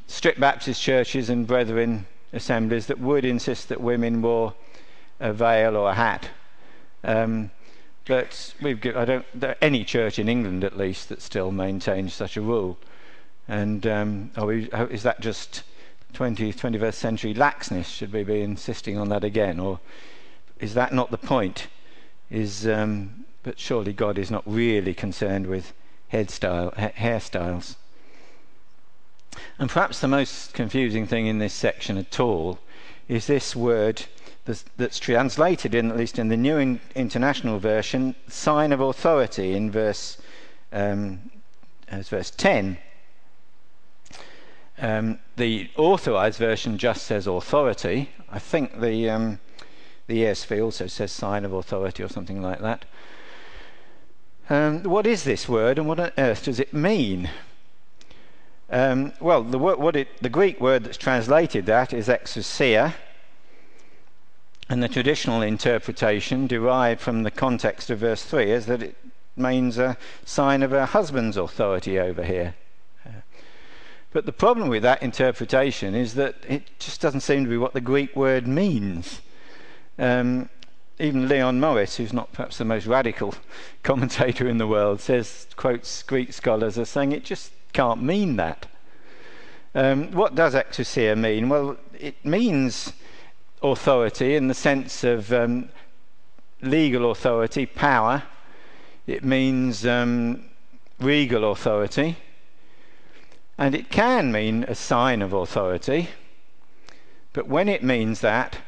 strict 0.09 0.41
Baptist 0.41 0.83
churches 0.83 1.31
and 1.31 1.47
brethren 1.47 2.07
assemblies 2.33 2.87
that 2.87 2.99
would 2.99 3.25
insist 3.25 3.69
that 3.69 3.81
women 3.81 4.21
wore 4.21 4.55
a 5.21 5.33
veil 5.33 5.77
or 5.77 5.91
a 5.91 5.95
hat. 5.95 6.29
Um, 7.05 7.51
but 8.07 8.55
we've 8.61 8.85
I 8.97 9.05
don't 9.05 9.27
any 9.61 9.85
church 9.85 10.19
in 10.19 10.29
England 10.29 10.65
at 10.65 10.77
least 10.77 11.11
that 11.11 11.23
still 11.23 11.53
maintains 11.53 12.15
such 12.15 12.37
a 12.37 12.41
rule. 12.41 12.79
And 13.47 13.87
um, 13.87 14.31
we, 14.43 14.65
is 14.91 15.03
that 15.05 15.21
just 15.21 15.63
20th, 16.15 16.57
21st 16.57 16.95
century 16.95 17.35
laxness? 17.35 17.85
Should 17.85 18.13
we 18.13 18.25
be 18.25 18.41
insisting 18.41 18.99
on 18.99 19.11
that 19.11 19.25
again, 19.25 19.61
or 19.61 19.79
is 20.59 20.75
that 20.75 20.93
not 20.93 21.11
the 21.11 21.19
point? 21.19 21.69
Is 22.31 22.67
um, 22.67 23.25
but 23.43 23.59
surely 23.59 23.93
God 23.93 24.19
is 24.19 24.31
not 24.31 24.43
really 24.47 24.95
concerned 24.95 25.47
with 25.47 25.73
headstyle, 26.13 26.75
ha- 26.77 26.93
hairstyles. 26.97 27.77
And 29.59 29.69
perhaps 29.69 30.01
the 30.01 30.09
most 30.09 30.55
confusing 30.55 31.07
thing 31.07 31.27
in 31.27 31.39
this 31.39 31.55
section 31.55 31.99
at 31.99 32.21
all 32.21 32.59
is 33.09 33.27
this 33.27 33.57
word 33.57 34.05
that's 34.77 34.99
translated, 34.99 35.75
in, 35.75 35.91
at 35.91 35.97
least 35.97 36.19
in 36.19 36.29
the 36.29 36.37
New 36.37 36.79
International 36.95 37.59
Version, 37.59 38.15
sign 38.29 38.73
of 38.73 38.81
authority 38.81 39.55
in 39.55 39.71
verse, 39.71 40.19
um, 40.73 41.31
verse 41.91 42.31
10. 42.31 42.79
Um, 44.81 45.19
the 45.37 45.69
authorized 45.77 46.39
version 46.39 46.79
just 46.79 47.05
says 47.05 47.27
authority. 47.27 48.11
I 48.31 48.39
think 48.39 48.81
the, 48.81 49.11
um, 49.11 49.41
the 50.07 50.23
ESV 50.23 50.63
also 50.63 50.87
says 50.87 51.13
sign 51.13 51.45
of 51.45 51.53
authority 51.53 52.03
or 52.03 52.09
something 52.09 52.41
like 52.41 52.61
that. 52.61 52.85
Um, 54.49 54.85
what 54.85 55.07
is 55.07 55.25
this 55.25 55.49
word 55.49 55.79
and 55.79 55.87
what 55.87 56.01
on 56.01 56.13
earth 56.17 56.45
does 56.45 56.59
it 56.59 56.73
mean? 56.73 57.29
Um, 58.71 59.13
well, 59.21 59.43
the, 59.43 59.59
what 59.59 59.97
it, 59.97 60.09
the 60.21 60.29
Greek 60.29 60.61
word 60.61 60.85
that's 60.85 60.99
translated 60.99 61.67
that 61.67 61.93
is 61.93 62.09
exousia, 62.09 62.95
and 64.69 64.83
the 64.83 64.89
traditional 64.89 65.41
interpretation, 65.41 66.47
derived 66.47 67.01
from 67.01 67.23
the 67.23 67.31
context 67.31 67.89
of 67.89 68.01
verse 68.01 68.23
3, 68.23 68.51
is 68.51 68.67
that 68.67 68.83
it 68.83 68.97
means 69.35 69.79
a 69.79 69.97
sign 70.25 70.63
of 70.63 70.73
a 70.73 70.87
husband's 70.87 71.39
authority 71.39 71.99
over 71.99 72.23
here. 72.23 72.55
But 74.11 74.27
the 74.27 74.33
problem 74.33 74.69
with 74.69 74.83
that 74.83 75.03
interpretation 75.03 75.95
is 75.95 76.15
that 76.15 76.37
it 76.49 76.79
just 76.79 77.01
doesn't 77.01 77.21
seem 77.21 77.45
to 77.45 77.51
be 77.51 77.59
what 77.59 77.75
the 77.75 77.81
Greek 77.81 78.17
word 78.17 78.47
means. 78.47 79.21
Um, 79.99 80.49
even 80.99 81.29
Leon 81.29 81.61
Morris, 81.61 81.97
who's 81.97 82.13
not 82.13 82.33
perhaps 82.33 82.59
the 82.59 82.65
most 82.65 82.87
radical 82.87 83.35
commentator 83.83 84.49
in 84.49 84.59
the 84.59 84.67
world, 84.67 85.01
says, 85.01 85.47
quotes 85.57 86.03
Greek 86.03 86.33
scholars 86.33 86.79
as 86.79 86.89
saying 86.89 87.13
it 87.13 87.25
just 87.25 87.53
can't 87.73 88.03
mean 88.03 88.37
that. 88.37 88.67
Um, 89.75 90.11
what 90.13 90.35
does 90.35 90.55
exousia 90.55 91.17
mean? 91.17 91.49
Well, 91.49 91.77
it 91.99 92.25
means 92.25 92.93
authority 93.63 94.35
in 94.35 94.49
the 94.49 94.55
sense 94.55 95.05
of 95.05 95.33
um, 95.33 95.69
legal 96.63 97.11
authority, 97.11 97.67
power. 97.67 98.23
It 99.07 99.25
means 99.25 99.87
um, 99.87 100.45
regal 100.99 101.51
authority. 101.51 102.17
And 103.57 103.75
it 103.75 103.91
can 103.91 104.31
mean 104.31 104.65
a 104.65 104.75
sign 104.75 105.21
of 105.23 105.33
authority. 105.33 106.09
But 107.33 107.49
when 107.49 107.69
it 107.69 107.83
means 107.83 108.21
that, 108.21 108.59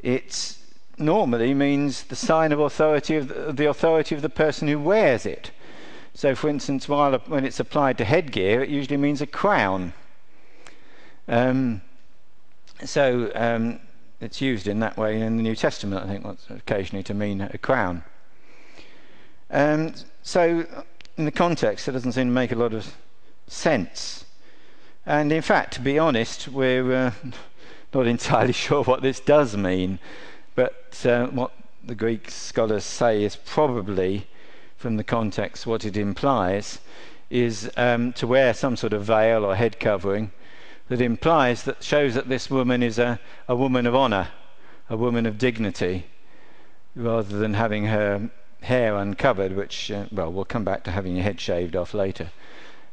it 0.00 0.56
normally 0.96 1.54
means 1.54 2.04
the 2.04 2.16
sign 2.16 2.52
of 2.52 2.60
authority 2.60 3.16
of 3.16 3.28
the, 3.28 3.52
the, 3.52 3.68
authority 3.68 4.14
of 4.14 4.22
the 4.22 4.28
person 4.28 4.68
who 4.68 4.78
wears 4.78 5.26
it. 5.26 5.50
So, 6.18 6.34
for 6.34 6.48
instance, 6.48 6.88
while 6.88 7.16
when 7.28 7.44
it's 7.44 7.60
applied 7.60 7.96
to 7.98 8.04
headgear, 8.04 8.60
it 8.60 8.70
usually 8.70 8.96
means 8.96 9.20
a 9.20 9.26
crown. 9.26 9.92
Um, 11.28 11.80
so, 12.84 13.30
um, 13.36 13.78
it's 14.20 14.40
used 14.40 14.66
in 14.66 14.80
that 14.80 14.96
way 14.96 15.20
in 15.20 15.36
the 15.36 15.44
New 15.44 15.54
Testament, 15.54 16.04
I 16.04 16.08
think, 16.08 16.26
occasionally 16.50 17.04
to 17.04 17.14
mean 17.14 17.40
a 17.40 17.56
crown. 17.56 18.02
Um, 19.48 19.94
so, 20.24 20.66
in 21.16 21.24
the 21.24 21.30
context, 21.30 21.86
it 21.86 21.92
doesn't 21.92 22.10
seem 22.10 22.26
to 22.26 22.32
make 22.32 22.50
a 22.50 22.56
lot 22.56 22.74
of 22.74 22.96
sense. 23.46 24.24
And 25.06 25.30
in 25.30 25.42
fact, 25.42 25.74
to 25.74 25.80
be 25.80 26.00
honest, 26.00 26.48
we're 26.48 26.92
uh, 26.92 27.12
not 27.94 28.08
entirely 28.08 28.52
sure 28.64 28.82
what 28.82 29.02
this 29.02 29.20
does 29.20 29.56
mean. 29.56 30.00
But 30.56 31.00
uh, 31.06 31.28
what 31.28 31.52
the 31.84 31.94
Greek 31.94 32.28
scholars 32.28 32.82
say 32.82 33.22
is 33.22 33.36
probably, 33.36 34.26
from 34.78 34.96
the 34.96 35.04
context, 35.04 35.66
what 35.66 35.84
it 35.84 35.96
implies 35.96 36.78
is 37.30 37.70
um, 37.76 38.12
to 38.14 38.26
wear 38.26 38.54
some 38.54 38.76
sort 38.76 38.92
of 38.92 39.04
veil 39.04 39.44
or 39.44 39.56
head 39.56 39.78
covering 39.80 40.30
that 40.88 41.00
implies 41.00 41.64
that 41.64 41.82
shows 41.82 42.14
that 42.14 42.28
this 42.28 42.48
woman 42.48 42.82
is 42.82 42.98
a, 42.98 43.20
a 43.48 43.56
woman 43.56 43.86
of 43.86 43.94
honor, 43.94 44.28
a 44.88 44.96
woman 44.96 45.26
of 45.26 45.36
dignity, 45.36 46.06
rather 46.94 47.36
than 47.38 47.54
having 47.54 47.86
her 47.86 48.30
hair 48.62 48.96
uncovered, 48.96 49.54
which, 49.54 49.90
uh, 49.90 50.06
well, 50.12 50.32
we'll 50.32 50.44
come 50.44 50.64
back 50.64 50.84
to 50.84 50.92
having 50.92 51.16
your 51.16 51.24
head 51.24 51.40
shaved 51.40 51.76
off 51.76 51.92
later. 51.92 52.30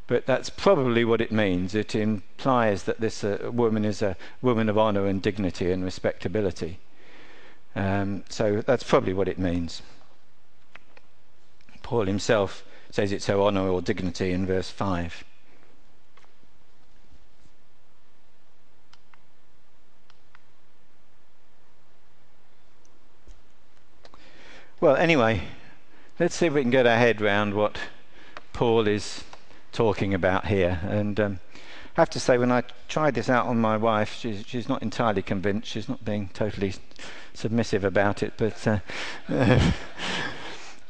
But 0.08 0.26
that's 0.26 0.50
probably 0.50 1.06
what 1.06 1.22
it 1.22 1.32
means. 1.32 1.74
It 1.74 1.96
implies 1.96 2.84
that 2.84 3.00
this 3.00 3.24
uh, 3.24 3.50
woman 3.54 3.86
is 3.86 4.02
a 4.02 4.18
woman 4.42 4.70
of 4.70 4.78
honor 4.78 5.06
and 5.06 5.22
dignity 5.22 5.72
and 5.72 5.84
respectability. 5.84 6.80
Um, 7.76 8.24
so 8.30 8.62
that's 8.62 8.84
probably 8.84 9.14
what 9.14 9.28
it 9.28 9.40
means. 9.40 9.82
Paul 11.86 12.08
himself 12.08 12.66
says 12.90 13.12
it's 13.12 13.28
her 13.28 13.40
honor 13.40 13.68
or 13.70 13.80
dignity 13.80 14.32
in 14.32 14.48
verse 14.48 14.72
5. 14.72 15.24
Well, 24.82 24.96
anyway, 24.96 25.44
let's 26.20 26.34
see 26.34 26.48
if 26.48 26.54
we 26.54 26.64
can 26.64 26.72
get 26.72 26.88
our 26.88 26.98
head 26.98 27.22
round 27.22 27.54
what 27.54 27.78
Paul 28.52 28.88
is 28.88 29.24
talking 29.72 30.16
about 30.16 30.48
here. 30.48 30.80
And 30.82 31.20
um, 31.20 31.40
I 31.96 32.02
have 32.02 32.10
to 32.10 32.20
say, 32.20 32.40
when 32.40 32.52
I 32.52 32.64
tried 32.88 33.14
this 33.14 33.30
out 33.30 33.46
on 33.46 33.60
my 33.62 33.78
wife, 33.78 34.12
she's, 34.12 34.44
she's 34.48 34.68
not 34.68 34.82
entirely 34.82 35.22
convinced. 35.22 35.68
She's 35.68 35.88
not 35.88 36.04
being 36.04 36.30
totally 36.34 36.74
submissive 37.36 37.84
about 37.84 38.24
it, 38.24 38.34
but. 38.38 38.68
Uh, 39.30 39.72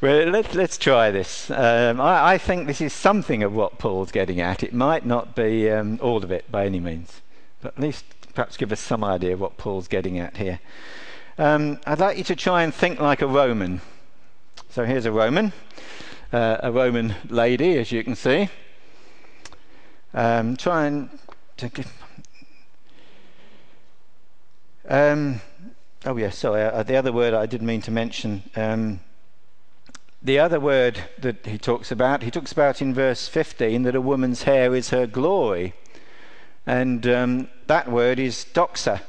well, 0.06 0.28
let, 0.28 0.54
let's 0.54 0.78
try 0.78 1.10
this. 1.10 1.50
Um, 1.50 2.00
I, 2.00 2.34
I, 2.34 2.38
think 2.38 2.68
this 2.68 2.80
is 2.80 2.94
something 2.94 3.42
of 3.42 3.56
what 3.56 3.80
Paul's 3.80 4.12
getting 4.12 4.40
at. 4.40 4.62
It 4.62 4.72
might 4.72 5.04
not 5.04 5.36
be 5.36 5.68
um, 5.72 5.98
all 6.00 6.24
of 6.24 6.32
it 6.32 6.52
by 6.52 6.68
any 6.68 6.80
means, 6.80 7.22
but 7.60 7.74
at 7.74 7.80
least 7.80 8.06
perhaps 8.36 8.56
give 8.56 8.72
us 8.72 8.80
some 8.80 9.04
idea 9.04 9.34
of 9.34 9.40
what 9.40 9.58
Paul's 9.58 9.88
getting 9.88 10.20
at 10.20 10.38
here. 10.38 10.60
Um, 11.40 11.80
I'd 11.88 11.98
like 11.98 12.20
you 12.20 12.24
to 12.26 12.36
try 12.36 12.62
and 12.62 12.72
think 12.72 13.00
like 13.00 13.24
a 13.24 13.28
Roman. 13.28 13.82
So 14.70 14.86
here's 14.86 15.08
a 15.08 15.12
Roman, 15.12 15.54
uh, 16.32 16.58
a 16.60 16.72
Roman 16.72 17.16
lady, 17.28 17.76
as 17.80 17.92
you 17.92 18.04
can 18.04 18.16
see. 18.16 18.50
Um, 20.14 20.56
try 20.56 20.86
and. 20.86 21.10
Um, 24.88 25.42
oh 26.06 26.16
yes, 26.16 26.38
sorry. 26.38 26.62
Uh, 26.62 26.84
the 26.84 26.96
other 26.96 27.12
word 27.12 27.34
I 27.34 27.48
didn't 27.48 27.66
mean 27.66 27.82
to 27.82 27.92
mention. 27.92 28.44
The 30.26 30.40
other 30.40 30.60
word 30.60 31.04
that 31.20 31.46
he 31.46 31.60
talks 31.60 31.92
about, 31.92 32.24
he 32.24 32.32
talks 32.32 32.52
about 32.52 32.82
in 32.82 32.96
verse 32.96 33.28
15 33.28 33.84
that 33.84 33.94
a 33.94 34.02
woman's 34.02 34.42
hair 34.42 34.74
is 34.74 34.90
her 34.90 35.06
glory. 35.06 35.76
And 36.66 37.06
um, 37.06 37.50
that 37.68 37.92
word 37.92 38.18
is 38.18 38.44
doxa, 38.52 39.02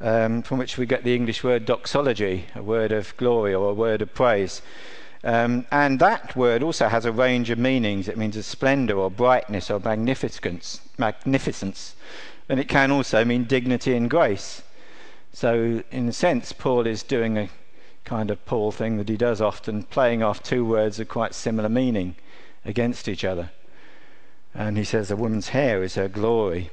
um, 0.00 0.40
from 0.40 0.56
which 0.56 0.78
we 0.78 0.86
get 0.86 1.04
the 1.04 1.14
English 1.14 1.44
word 1.44 1.66
doxology, 1.66 2.46
a 2.54 2.62
word 2.62 2.92
of 2.92 3.14
glory 3.18 3.52
or 3.52 3.68
a 3.68 3.74
word 3.74 4.00
of 4.00 4.14
praise. 4.14 4.62
Um, 5.22 5.66
and 5.70 6.00
that 6.00 6.34
word 6.34 6.62
also 6.62 6.88
has 6.88 7.04
a 7.04 7.12
range 7.12 7.50
of 7.50 7.58
meanings. 7.58 8.08
It 8.08 8.16
means 8.16 8.34
a 8.34 8.42
splendor 8.42 8.96
or 8.96 9.10
brightness 9.10 9.70
or 9.70 9.80
magnificence, 9.80 10.80
magnificence. 10.96 11.94
And 12.48 12.58
it 12.58 12.70
can 12.70 12.90
also 12.90 13.22
mean 13.22 13.44
dignity 13.44 13.94
and 13.94 14.08
grace. 14.08 14.62
So, 15.30 15.82
in 15.90 16.08
a 16.08 16.12
sense, 16.14 16.54
Paul 16.54 16.86
is 16.86 17.02
doing 17.02 17.36
a 17.36 17.50
kind 18.08 18.30
of 18.30 18.42
Paul 18.46 18.72
thing 18.72 18.96
that 18.96 19.10
he 19.10 19.18
does 19.18 19.42
often, 19.42 19.82
playing 19.82 20.22
off 20.22 20.42
two 20.42 20.64
words 20.64 20.98
of 20.98 21.08
quite 21.08 21.34
similar 21.34 21.68
meaning 21.68 22.16
against 22.64 23.06
each 23.06 23.22
other. 23.22 23.50
And 24.54 24.78
he 24.78 24.84
says 24.84 25.10
a 25.10 25.16
woman's 25.16 25.50
hair 25.50 25.82
is 25.82 25.96
her 25.96 26.08
glory. 26.08 26.70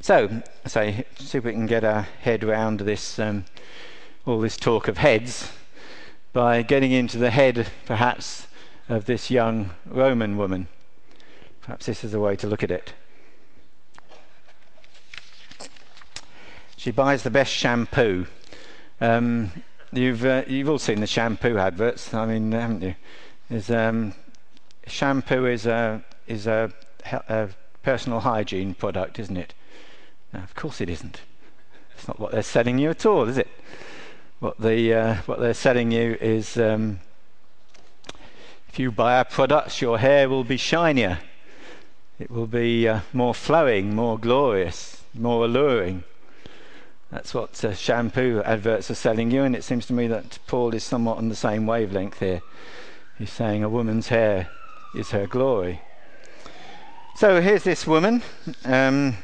So, 0.00 0.42
say, 0.64 1.06
see 1.18 1.38
if 1.38 1.44
we 1.44 1.50
can 1.50 1.66
get 1.66 1.82
our 1.82 2.02
head 2.02 2.44
round 2.44 2.80
this, 2.80 3.18
um, 3.18 3.46
all 4.24 4.38
this 4.38 4.56
talk 4.56 4.86
of 4.86 4.98
heads 4.98 5.50
by 6.32 6.62
getting 6.62 6.92
into 6.92 7.18
the 7.18 7.30
head, 7.30 7.66
perhaps, 7.84 8.46
of 8.88 9.06
this 9.06 9.28
young 9.28 9.70
Roman 9.86 10.36
woman. 10.36 10.68
Perhaps 11.62 11.86
this 11.86 12.04
is 12.04 12.14
a 12.14 12.20
way 12.20 12.36
to 12.36 12.46
look 12.46 12.62
at 12.62 12.70
it. 12.70 12.92
She 16.76 16.92
buys 16.92 17.24
the 17.24 17.30
best 17.30 17.52
shampoo. 17.52 18.26
Um, 19.00 19.50
you've 19.92 20.24
uh, 20.24 20.44
you've 20.46 20.68
all 20.68 20.78
seen 20.78 21.00
the 21.00 21.06
shampoo 21.06 21.58
adverts. 21.58 22.14
I 22.14 22.26
mean, 22.26 22.52
haven't 22.52 22.82
you? 22.82 22.94
Is 23.50 23.70
um, 23.70 24.14
shampoo 24.86 25.46
is 25.46 25.66
a 25.66 26.02
is 26.26 26.46
a, 26.46 26.72
a, 27.28 27.48
personal 27.82 28.20
hygiene 28.20 28.74
product, 28.74 29.18
isn't 29.18 29.36
it? 29.36 29.54
Of 30.32 30.54
course 30.54 30.80
it 30.80 30.88
isn't. 30.88 31.22
It's 31.94 32.06
not 32.06 32.20
what 32.20 32.32
they're 32.32 32.42
selling 32.42 32.78
you 32.78 32.90
at 32.90 33.04
all, 33.04 33.28
is 33.28 33.38
it? 33.38 33.48
What 34.38 34.58
the 34.60 34.94
uh, 34.94 35.14
what 35.26 35.40
they're 35.40 35.54
selling 35.54 35.90
you 35.90 36.16
is 36.20 36.56
um, 36.56 37.00
if 38.68 38.78
you 38.78 38.92
buy 38.92 39.16
our 39.16 39.24
products, 39.24 39.80
your 39.80 39.98
hair 39.98 40.28
will 40.28 40.44
be 40.44 40.56
shinier. 40.56 41.18
It 42.20 42.30
will 42.30 42.46
be 42.46 42.86
uh, 42.86 43.00
more 43.12 43.34
flowing, 43.34 43.94
more 43.94 44.18
glorious, 44.18 45.02
more 45.14 45.46
alluring. 45.46 46.04
That's 47.10 47.34
what 47.34 47.64
uh, 47.64 47.74
shampoo 47.74 48.40
adverts 48.44 48.90
are 48.90 48.94
selling 48.94 49.32
you, 49.32 49.42
and 49.42 49.56
it 49.56 49.64
seems 49.64 49.84
to 49.86 49.92
me 49.92 50.06
that 50.06 50.38
Paul 50.46 50.74
is 50.74 50.84
somewhat 50.84 51.18
on 51.18 51.28
the 51.28 51.34
same 51.34 51.66
wavelength 51.66 52.20
here. 52.20 52.42
He's 53.18 53.32
saying 53.32 53.64
a 53.64 53.68
woman's 53.68 54.08
hair 54.08 54.48
is 54.94 55.10
her 55.10 55.26
glory. 55.26 55.82
So 57.16 57.40
here's 57.40 57.64
this 57.64 57.86
woman. 57.86 58.22
Um, 58.64 59.16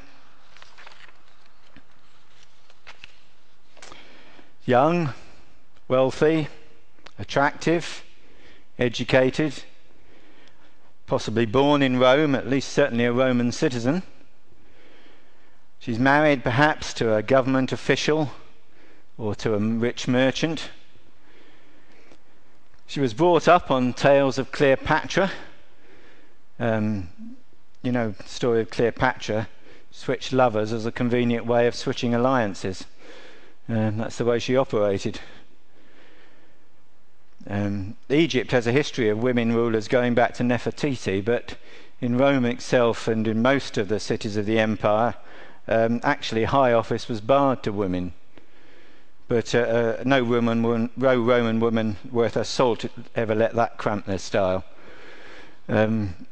young, 4.64 5.14
wealthy, 5.86 6.48
attractive, 7.20 8.02
educated, 8.78 9.62
possibly 11.06 11.46
born 11.46 11.82
in 11.82 11.98
Rome, 11.98 12.34
at 12.34 12.48
least 12.48 12.70
certainly 12.70 13.04
a 13.04 13.12
Roman 13.12 13.52
citizen. 13.52 14.02
She's 15.86 16.00
married 16.00 16.42
perhaps 16.42 16.92
to 16.94 17.14
a 17.14 17.22
government 17.22 17.70
official 17.70 18.32
or 19.16 19.36
to 19.36 19.54
a 19.54 19.58
rich 19.58 20.08
merchant. 20.08 20.70
She 22.88 22.98
was 22.98 23.14
brought 23.14 23.46
up 23.46 23.70
on 23.70 23.92
tales 23.92 24.36
of 24.36 24.50
Cleopatra. 24.50 25.30
Um, 26.58 27.36
you 27.84 27.92
know, 27.92 28.16
story 28.24 28.62
of 28.62 28.70
Cleopatra 28.70 29.48
switched 29.92 30.32
lovers 30.32 30.72
as 30.72 30.86
a 30.86 30.90
convenient 30.90 31.46
way 31.46 31.68
of 31.68 31.76
switching 31.76 32.16
alliances. 32.16 32.84
Um, 33.68 33.98
that's 33.98 34.18
the 34.18 34.24
way 34.24 34.40
she 34.40 34.56
operated. 34.56 35.20
Um, 37.48 37.96
Egypt 38.10 38.50
has 38.50 38.66
a 38.66 38.72
history 38.72 39.08
of 39.08 39.22
women 39.22 39.54
rulers 39.54 39.86
going 39.86 40.16
back 40.16 40.34
to 40.34 40.42
Nefertiti, 40.42 41.24
but 41.24 41.54
in 42.00 42.18
Rome 42.18 42.44
itself 42.44 43.06
and 43.06 43.28
in 43.28 43.40
most 43.40 43.78
of 43.78 43.86
the 43.86 44.00
cities 44.00 44.36
of 44.36 44.46
the 44.46 44.58
empire, 44.58 45.14
um, 45.68 46.00
actually 46.02 46.44
high 46.44 46.72
office 46.72 47.08
was 47.08 47.20
barred 47.20 47.62
to 47.64 47.72
women. 47.72 48.12
But 49.28 49.54
uh, 49.54 49.58
uh, 49.58 50.02
no, 50.04 50.22
woman, 50.22 50.90
no 50.96 51.20
Roman 51.20 51.58
woman 51.58 51.96
worth 52.12 52.34
her 52.34 52.44
salt 52.44 52.84
ever 53.14 53.34
let 53.34 53.54
that 53.54 53.76
cramp 53.76 54.06
their 54.06 54.18
style. 54.18 54.64
Um, 55.68 56.26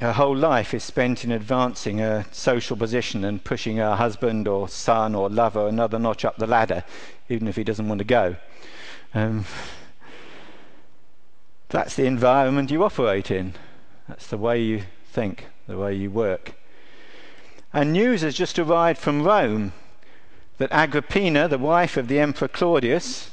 her 0.00 0.12
whole 0.12 0.36
life 0.36 0.72
is 0.72 0.84
spent 0.84 1.24
in 1.24 1.32
advancing 1.32 1.98
her 1.98 2.24
social 2.30 2.76
position 2.76 3.24
and 3.24 3.42
pushing 3.42 3.78
her 3.78 3.96
husband 3.96 4.46
or 4.46 4.68
son 4.68 5.14
or 5.14 5.28
lover 5.28 5.66
another 5.66 5.98
notch 5.98 6.24
up 6.24 6.36
the 6.36 6.46
ladder, 6.46 6.84
even 7.28 7.48
if 7.48 7.56
he 7.56 7.64
doesn't 7.64 7.88
want 7.88 7.98
to 7.98 8.04
go. 8.04 8.36
Um, 9.12 9.44
that's 11.68 11.96
the 11.96 12.06
environment 12.06 12.70
you 12.70 12.82
operate 12.84 13.30
in. 13.30 13.54
That's 14.08 14.28
the 14.28 14.38
way 14.38 14.62
you 14.62 14.84
think, 15.10 15.46
the 15.66 15.76
way 15.76 15.94
you 15.94 16.10
work. 16.10 16.54
And 17.78 17.92
news 17.92 18.22
has 18.22 18.34
just 18.34 18.58
arrived 18.58 18.98
from 18.98 19.22
Rome 19.22 19.72
that 20.56 20.72
Agrippina, 20.72 21.46
the 21.46 21.58
wife 21.58 21.96
of 21.96 22.08
the 22.08 22.18
Emperor 22.18 22.48
Claudius, 22.48 23.30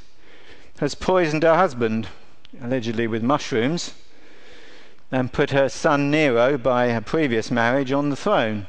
has 0.77 0.93
poisoned 0.93 1.41
her 1.41 1.55
husband, 1.55 2.09
allegedly 2.61 3.07
with 3.07 3.23
mushrooms 3.23 3.95
and 5.11 5.33
put 5.33 5.49
her 5.49 5.67
son 5.67 6.11
Nero, 6.11 6.59
by 6.59 6.91
her 6.91 7.01
previous 7.01 7.49
marriage, 7.49 7.91
on 7.91 8.11
the 8.11 8.15
throne. 8.15 8.67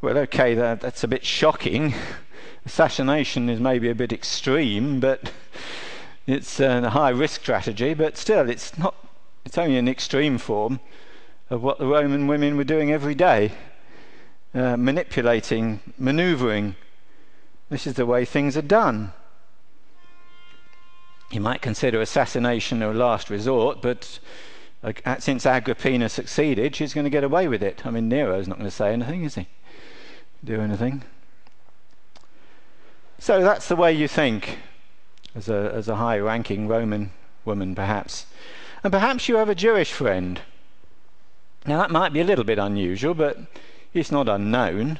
Well, 0.00 0.16
okay, 0.16 0.54
that, 0.54 0.80
that's 0.80 1.04
a 1.04 1.08
bit 1.08 1.26
shocking. 1.26 1.92
Assassination 2.64 3.50
is 3.50 3.60
maybe 3.60 3.90
a 3.90 3.94
bit 3.94 4.14
extreme, 4.14 4.98
but 4.98 5.30
it's 6.26 6.58
uh, 6.58 6.80
a 6.84 6.88
high 6.88 7.10
risk 7.10 7.42
strategy, 7.42 7.92
but 7.92 8.16
still, 8.16 8.48
it's 8.48 8.78
not. 8.78 8.94
It's 9.44 9.58
only 9.58 9.76
an 9.76 9.88
extreme 9.88 10.38
form 10.38 10.80
of 11.50 11.62
what 11.62 11.78
the 11.78 11.86
Roman 11.86 12.28
women 12.28 12.56
were 12.56 12.64
doing 12.64 12.92
every 12.92 13.14
day, 13.14 13.52
uh, 14.54 14.76
manipulating, 14.76 15.80
maneuvering. 15.98 16.76
This 17.68 17.86
is 17.86 17.94
the 17.94 18.06
way 18.06 18.24
things 18.24 18.56
are 18.56 18.62
done. 18.62 19.12
You 21.30 21.40
might 21.40 21.60
consider 21.60 22.00
assassination 22.00 22.82
a 22.82 22.92
last 22.92 23.30
resort, 23.30 23.82
but 23.82 24.18
uh, 24.82 25.18
since 25.18 25.44
Agrippina 25.44 26.08
succeeded, 26.08 26.74
she's 26.74 26.94
going 26.94 27.04
to 27.04 27.10
get 27.10 27.24
away 27.24 27.48
with 27.48 27.62
it. 27.62 27.84
I 27.84 27.90
mean, 27.90 28.08
Nero's 28.08 28.48
not 28.48 28.58
going 28.58 28.70
to 28.70 28.74
say 28.74 28.92
anything, 28.92 29.24
is 29.24 29.34
he? 29.34 29.46
Do 30.42 30.60
anything. 30.60 31.02
So 33.18 33.42
that's 33.42 33.68
the 33.68 33.76
way 33.76 33.92
you 33.92 34.08
think 34.08 34.58
as 35.34 35.48
a, 35.48 35.72
as 35.74 35.88
a 35.88 35.96
high 35.96 36.18
ranking 36.18 36.66
Roman 36.66 37.12
woman, 37.44 37.74
perhaps. 37.74 38.26
And 38.82 38.92
perhaps 38.92 39.28
you 39.28 39.36
have 39.36 39.48
a 39.48 39.54
Jewish 39.54 39.92
friend. 39.92 40.40
Now, 41.66 41.78
that 41.78 41.90
might 41.90 42.12
be 42.12 42.20
a 42.20 42.24
little 42.24 42.44
bit 42.44 42.58
unusual, 42.58 43.14
but 43.14 43.38
it's 43.92 44.10
not 44.10 44.28
unknown. 44.28 44.98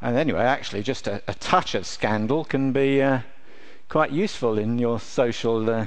And 0.00 0.16
anyway, 0.16 0.42
actually, 0.42 0.82
just 0.82 1.06
a, 1.06 1.22
a 1.26 1.34
touch 1.34 1.74
of 1.74 1.86
scandal 1.86 2.44
can 2.44 2.72
be. 2.72 3.02
Uh, 3.02 3.20
quite 3.88 4.10
useful 4.10 4.58
in 4.58 4.78
your 4.78 4.98
social 4.98 5.68
uh, 5.70 5.86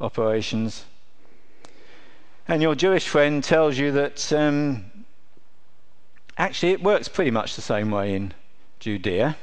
operations. 0.00 0.84
And 2.48 2.62
your 2.62 2.74
Jewish 2.74 3.06
friend 3.06 3.44
tells 3.44 3.78
you 3.78 3.92
that 3.92 4.32
um, 4.32 4.90
actually 6.38 6.72
it 6.72 6.82
works 6.82 7.08
pretty 7.08 7.30
much 7.30 7.54
the 7.54 7.62
same 7.62 7.90
way 7.90 8.14
in 8.14 8.34
Judea. 8.80 9.36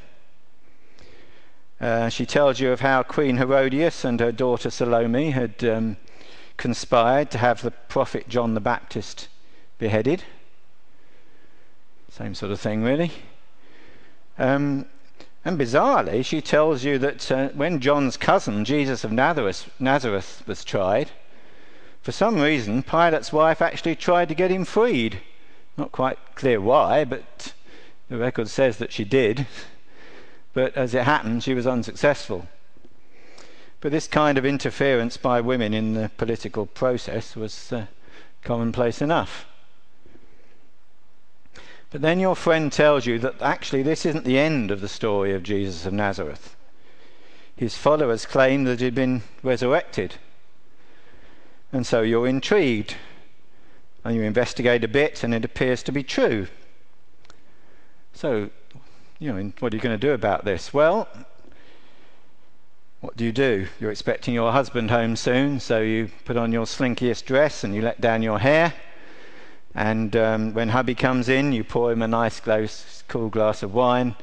Uh, 1.79 2.09
she 2.09 2.25
tells 2.25 2.59
you 2.59 2.71
of 2.71 2.81
how 2.81 3.03
Queen 3.03 3.37
Herodias 3.37 4.03
and 4.03 4.19
her 4.19 4.31
daughter 4.31 4.71
Salome 4.71 5.31
had 5.31 5.63
um, 5.63 5.97
conspired 6.57 7.29
to 7.31 7.37
have 7.37 7.61
the 7.61 7.71
prophet 7.71 8.27
John 8.27 8.55
the 8.55 8.59
Baptist 8.59 9.27
beheaded. 9.77 10.23
Same 12.09 12.33
sort 12.35 12.51
of 12.51 12.59
thing, 12.59 12.83
really. 12.83 13.11
Um, 14.37 14.85
and 15.45 15.59
bizarrely, 15.59 16.25
she 16.25 16.41
tells 16.41 16.83
you 16.83 16.97
that 16.99 17.31
uh, 17.31 17.49
when 17.49 17.79
John's 17.79 18.17
cousin, 18.17 18.65
Jesus 18.65 19.03
of 19.03 19.11
Nazareth, 19.11 19.69
Nazareth, 19.79 20.43
was 20.45 20.63
tried, 20.63 21.11
for 22.01 22.11
some 22.11 22.39
reason, 22.39 22.83
Pilate's 22.83 23.33
wife 23.33 23.61
actually 23.61 23.95
tried 23.95 24.29
to 24.29 24.35
get 24.35 24.51
him 24.51 24.65
freed. 24.65 25.21
Not 25.75 25.91
quite 25.91 26.17
clear 26.35 26.61
why, 26.61 27.03
but 27.03 27.53
the 28.09 28.17
record 28.17 28.47
says 28.47 28.77
that 28.77 28.91
she 28.91 29.03
did. 29.03 29.45
But 30.53 30.75
as 30.75 30.95
it 30.95 31.03
happened, 31.03 31.43
she 31.43 31.53
was 31.53 31.67
unsuccessful. 31.67 32.47
But 33.79 33.91
this 33.91 34.07
kind 34.07 34.37
of 34.37 34.45
interference 34.45 35.17
by 35.17 35.41
women 35.41 35.73
in 35.73 35.93
the 35.93 36.09
political 36.17 36.65
process 36.65 37.35
was 37.35 37.71
uh, 37.71 37.85
commonplace 38.43 39.01
enough. 39.01 39.45
But 41.89 42.01
then 42.01 42.19
your 42.19 42.35
friend 42.35 42.71
tells 42.71 43.05
you 43.05 43.17
that 43.19 43.41
actually 43.41 43.83
this 43.83 44.05
isn't 44.05 44.25
the 44.25 44.37
end 44.37 44.71
of 44.71 44.81
the 44.81 44.89
story 44.89 45.33
of 45.33 45.43
Jesus 45.43 45.85
of 45.85 45.93
Nazareth. 45.93 46.55
his 47.57 47.75
followers 47.75 48.25
claim 48.25 48.65
that 48.65 48.79
he'd 48.79 48.93
been 48.93 49.23
resurrected. 49.41 50.15
And 51.73 51.85
so 51.85 52.01
you're 52.01 52.27
intrigued. 52.27 52.95
And 54.05 54.15
you 54.15 54.21
investigate 54.21 54.83
a 54.83 54.87
bit, 54.87 55.23
and 55.23 55.33
it 55.33 55.43
appears 55.43 55.83
to 55.83 55.91
be 55.91 56.03
true. 56.03 56.47
So, 58.13 58.49
you 59.19 59.33
know, 59.33 59.51
what 59.59 59.73
are 59.73 59.75
you 59.75 59.81
going 59.81 59.99
to 59.99 60.07
do 60.07 60.13
about 60.13 60.45
this? 60.45 60.73
Well, 60.73 61.09
what 63.01 63.17
do 63.17 63.25
you 63.25 63.31
do? 63.31 63.67
You're 63.79 63.91
expecting 63.91 64.33
your 64.33 64.51
husband 64.51 64.91
home 64.91 65.15
soon, 65.15 65.59
so 65.59 65.81
you 65.81 66.09
put 66.25 66.37
on 66.37 66.53
your 66.53 66.65
slinkiest 66.65 67.25
dress 67.25 67.63
and 67.63 67.75
you 67.75 67.81
let 67.81 67.99
down 67.99 68.21
your 68.21 68.39
hair. 68.39 68.73
And 69.77 70.15
um, 70.15 70.55
when 70.55 70.69
hubby 70.69 70.95
comes 70.95 71.29
in, 71.29 71.53
you 71.53 71.63
pour 71.63 71.91
him 71.91 72.01
a 72.01 72.07
nice, 72.07 72.41
cool 73.07 73.29
glass 73.29 73.61
of 73.61 73.75
wine, 73.75 74.15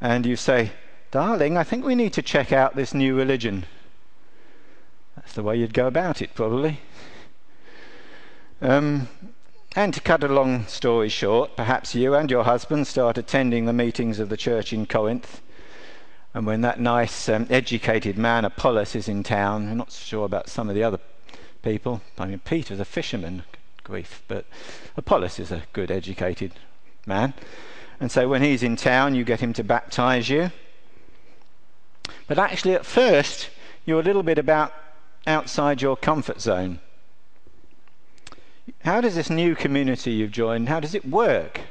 and 0.00 0.24
you 0.24 0.34
say, 0.34 0.72
Darling, 1.10 1.58
I 1.58 1.62
think 1.62 1.84
we 1.84 1.94
need 1.94 2.14
to 2.14 2.22
check 2.22 2.52
out 2.52 2.74
this 2.74 2.94
new 2.94 3.14
religion. 3.14 3.66
That's 5.14 5.34
the 5.34 5.42
way 5.42 5.58
you'd 5.58 5.74
go 5.74 5.86
about 5.86 6.22
it, 6.22 6.34
probably. 6.34 6.80
Um, 8.62 9.08
and 9.76 9.92
to 9.92 10.00
cut 10.00 10.24
a 10.24 10.28
long 10.28 10.64
story 10.64 11.10
short, 11.10 11.54
perhaps 11.54 11.94
you 11.94 12.14
and 12.14 12.30
your 12.30 12.44
husband 12.44 12.86
start 12.86 13.18
attending 13.18 13.66
the 13.66 13.74
meetings 13.74 14.18
of 14.18 14.30
the 14.30 14.38
church 14.38 14.72
in 14.72 14.86
Corinth. 14.86 15.42
And 16.32 16.46
when 16.46 16.62
that 16.62 16.80
nice, 16.80 17.28
um, 17.28 17.46
educated 17.50 18.16
man 18.16 18.46
Apollos 18.46 18.96
is 18.96 19.06
in 19.06 19.22
town, 19.22 19.68
I'm 19.68 19.76
not 19.76 19.92
sure 19.92 20.24
about 20.24 20.48
some 20.48 20.70
of 20.70 20.74
the 20.74 20.82
other 20.82 20.98
people. 21.62 22.00
I 22.18 22.24
mean, 22.24 22.38
Peter's 22.38 22.80
a 22.80 22.86
fisherman, 22.86 23.44
grief, 23.88 24.22
but 24.28 24.44
Apollos 24.96 25.38
is 25.38 25.50
a 25.50 25.62
good, 25.72 25.90
educated 25.90 26.52
man. 27.06 27.32
And 27.98 28.12
so 28.12 28.28
when 28.28 28.42
he's 28.42 28.62
in 28.62 28.76
town, 28.76 29.14
you 29.14 29.24
get 29.24 29.40
him 29.40 29.54
to 29.54 29.64
baptize 29.64 30.28
you. 30.28 30.52
But 32.26 32.38
actually, 32.38 32.74
at 32.74 32.84
first, 32.84 33.48
you're 33.86 34.00
a 34.00 34.04
little 34.04 34.22
bit 34.22 34.38
about 34.38 34.74
outside 35.26 35.80
your 35.80 35.96
comfort 35.96 36.40
zone. 36.40 36.80
How 38.84 39.00
does 39.00 39.14
this 39.14 39.30
new 39.30 39.54
community 39.54 40.12
you've 40.12 40.30
joined, 40.30 40.68
how 40.68 40.80
does 40.80 40.94
it 40.94 41.06
work? 41.06 41.62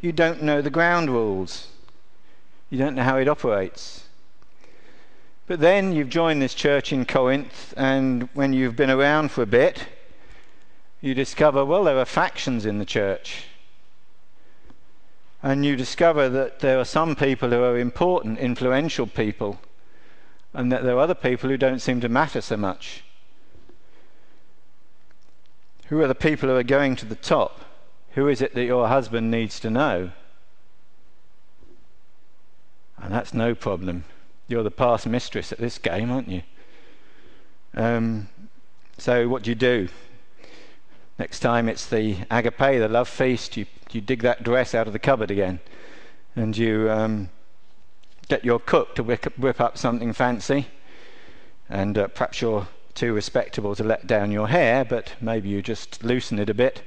You 0.00 0.12
don't 0.12 0.42
know 0.42 0.62
the 0.62 0.70
ground 0.70 1.10
rules. 1.10 1.68
You 2.70 2.78
don't 2.78 2.94
know 2.94 3.02
how 3.02 3.18
it 3.18 3.28
operates. 3.28 4.04
But 5.46 5.60
then 5.60 5.92
you've 5.92 6.08
joined 6.08 6.40
this 6.40 6.54
church 6.54 6.92
in 6.92 7.04
Corinth, 7.04 7.74
and 7.76 8.28
when 8.34 8.52
you've 8.52 8.74
been 8.74 8.90
around 8.90 9.30
for 9.30 9.42
a 9.42 9.46
bit, 9.46 9.86
you 11.00 11.14
discover, 11.14 11.64
well, 11.64 11.84
there 11.84 11.98
are 11.98 12.04
factions 12.04 12.66
in 12.66 12.78
the 12.78 12.84
church. 12.84 13.44
And 15.42 15.64
you 15.64 15.76
discover 15.76 16.28
that 16.28 16.60
there 16.60 16.78
are 16.78 16.84
some 16.84 17.14
people 17.14 17.50
who 17.50 17.62
are 17.62 17.78
important, 17.78 18.38
influential 18.38 19.06
people, 19.06 19.60
and 20.54 20.72
that 20.72 20.82
there 20.82 20.96
are 20.96 21.00
other 21.00 21.14
people 21.14 21.50
who 21.50 21.56
don't 21.56 21.80
seem 21.80 22.00
to 22.00 22.08
matter 22.08 22.40
so 22.40 22.56
much. 22.56 23.04
Who 25.88 26.00
are 26.00 26.08
the 26.08 26.14
people 26.14 26.48
who 26.48 26.56
are 26.56 26.64
going 26.64 26.96
to 26.96 27.06
the 27.06 27.14
top? 27.14 27.60
Who 28.12 28.28
is 28.28 28.40
it 28.40 28.54
that 28.54 28.64
your 28.64 28.88
husband 28.88 29.30
needs 29.30 29.60
to 29.60 29.70
know? 29.70 30.10
And 32.98 33.12
that's 33.12 33.34
no 33.34 33.54
problem. 33.54 34.04
You're 34.48 34.62
the 34.62 34.70
past 34.70 35.06
mistress 35.06 35.52
at 35.52 35.58
this 35.58 35.78
game, 35.78 36.10
aren't 36.10 36.28
you? 36.28 36.42
Um, 37.74 38.28
so, 38.96 39.28
what 39.28 39.42
do 39.42 39.50
you 39.50 39.54
do? 39.54 39.88
Next 41.18 41.40
time 41.40 41.68
it's 41.68 41.86
the 41.86 42.18
agape, 42.30 42.58
the 42.58 42.88
love 42.88 43.08
feast, 43.08 43.56
you, 43.56 43.66
you 43.90 44.00
dig 44.00 44.20
that 44.22 44.42
dress 44.42 44.74
out 44.74 44.86
of 44.86 44.92
the 44.92 44.98
cupboard 44.98 45.30
again 45.30 45.60
and 46.36 46.54
you 46.56 46.90
um, 46.90 47.30
get 48.28 48.44
your 48.44 48.58
cook 48.58 48.94
to 48.94 49.02
whip, 49.02 49.24
whip 49.38 49.60
up 49.60 49.78
something 49.78 50.12
fancy. 50.12 50.66
And 51.68 51.96
uh, 51.96 52.08
perhaps 52.08 52.42
you're 52.42 52.68
too 52.94 53.14
respectable 53.14 53.74
to 53.74 53.82
let 53.82 54.06
down 54.06 54.30
your 54.30 54.48
hair, 54.48 54.84
but 54.84 55.14
maybe 55.20 55.48
you 55.48 55.62
just 55.62 56.04
loosen 56.04 56.38
it 56.38 56.50
a 56.50 56.54
bit. 56.54 56.82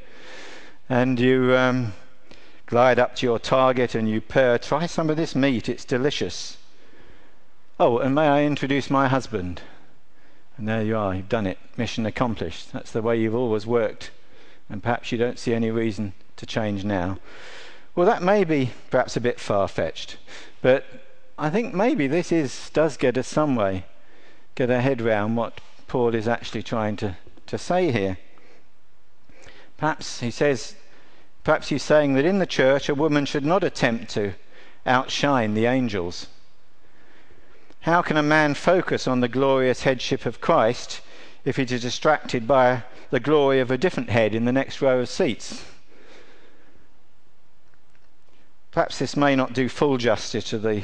And 0.88 1.20
you 1.20 1.56
um, 1.58 1.94
glide 2.68 3.00
up 3.00 3.16
to 3.16 3.26
your 3.26 3.40
target 3.40 3.96
and 3.96 4.08
you 4.08 4.22
purr, 4.22 4.60
Try 4.60 4.86
some 4.86 5.10
of 5.10 5.18
this 5.18 5.36
meat, 5.36 5.68
it's 5.68 5.86
delicious. 5.86 6.58
Oh, 7.80 7.98
and 7.98 8.14
may 8.14 8.28
I 8.28 8.44
introduce 8.44 8.90
my 8.90 9.08
husband? 9.08 9.62
And 10.58 10.68
there 10.68 10.84
you 10.84 10.98
are, 10.98 11.16
you've 11.16 11.30
done 11.30 11.48
it. 11.48 11.58
Mission 11.78 12.06
accomplished. 12.06 12.72
That's 12.74 12.92
the 12.92 13.02
way 13.02 13.20
you've 13.20 13.36
always 13.36 13.66
worked. 13.66 14.12
And 14.70 14.84
perhaps 14.84 15.12
you 15.12 15.18
don't 15.18 15.40
see 15.40 15.54
any 15.54 15.72
reason 15.72 16.14
to 16.38 16.46
change 16.46 16.84
now. 16.84 17.18
Well, 17.96 18.06
that 18.06 18.22
may 18.22 18.44
be 18.44 18.72
perhaps 18.92 19.18
a 19.18 19.22
bit 19.22 19.40
far 19.40 19.68
fetched, 19.68 20.18
but 20.62 20.86
I 21.38 21.50
think 21.50 21.74
maybe 21.74 22.08
this 22.08 22.32
is, 22.32 22.70
does 22.70 22.98
get 22.98 23.18
us 23.18 23.28
some 23.28 23.56
way, 23.56 23.86
get 24.56 24.70
our 24.70 24.82
head 24.82 25.02
round 25.02 25.36
what 25.36 25.60
Paul 25.88 26.14
is 26.14 26.28
actually 26.28 26.64
trying 26.64 26.96
to, 26.98 27.18
to 27.48 27.58
say 27.58 27.92
here. 27.92 28.18
Perhaps 29.78 30.20
he 30.20 30.32
says, 30.32 30.76
perhaps 31.44 31.70
he's 31.70 31.84
saying 31.84 32.14
that 32.14 32.26
in 32.26 32.40
the 32.40 32.46
church 32.46 32.90
a 32.90 32.96
woman 32.96 33.26
should 33.26 33.46
not 33.46 33.64
attempt 33.64 34.10
to 34.12 34.34
outshine 34.86 35.54
the 35.54 35.66
angels. 35.66 36.28
How 37.82 38.02
can 38.02 38.18
a 38.18 38.24
man 38.24 38.54
focus 38.54 39.08
on 39.08 39.22
the 39.22 39.30
glorious 39.30 39.84
headship 39.84 40.26
of 40.26 40.42
Christ 40.42 41.02
if 41.46 41.56
he 41.56 41.64
is 41.64 41.82
distracted 41.82 42.48
by 42.48 42.84
the 43.10 43.20
glory 43.20 43.60
of 43.60 43.72
a 43.72 43.78
different 43.78 44.10
head 44.10 44.36
in 44.36 44.46
the 44.46 44.52
next 44.52 44.82
row 44.82 45.00
of 45.00 45.10
seats? 45.10 45.66
Perhaps 48.72 49.00
this 49.00 49.16
may 49.16 49.36
not 49.36 49.54
do 49.54 49.68
full 49.68 49.98
justice 49.98 50.44
to 50.46 50.58
the 50.60 50.84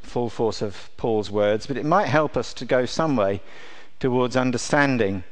full 0.00 0.30
force 0.30 0.62
of 0.62 0.90
Paul's 0.96 1.30
words, 1.30 1.66
but 1.66 1.76
it 1.76 1.84
might 1.84 2.06
help 2.06 2.36
us 2.36 2.52
to 2.54 2.64
go 2.64 2.86
some 2.86 3.16
way 3.16 3.40
towards 3.98 4.36
understanding. 4.36 5.24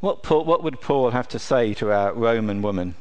What, 0.00 0.22
Paul, 0.22 0.44
what 0.44 0.62
would 0.62 0.80
Paul 0.80 1.10
have 1.10 1.28
to 1.28 1.38
say 1.38 1.74
to 1.74 1.92
our 1.92 2.12
Roman 2.12 2.62
woman? 2.62 2.94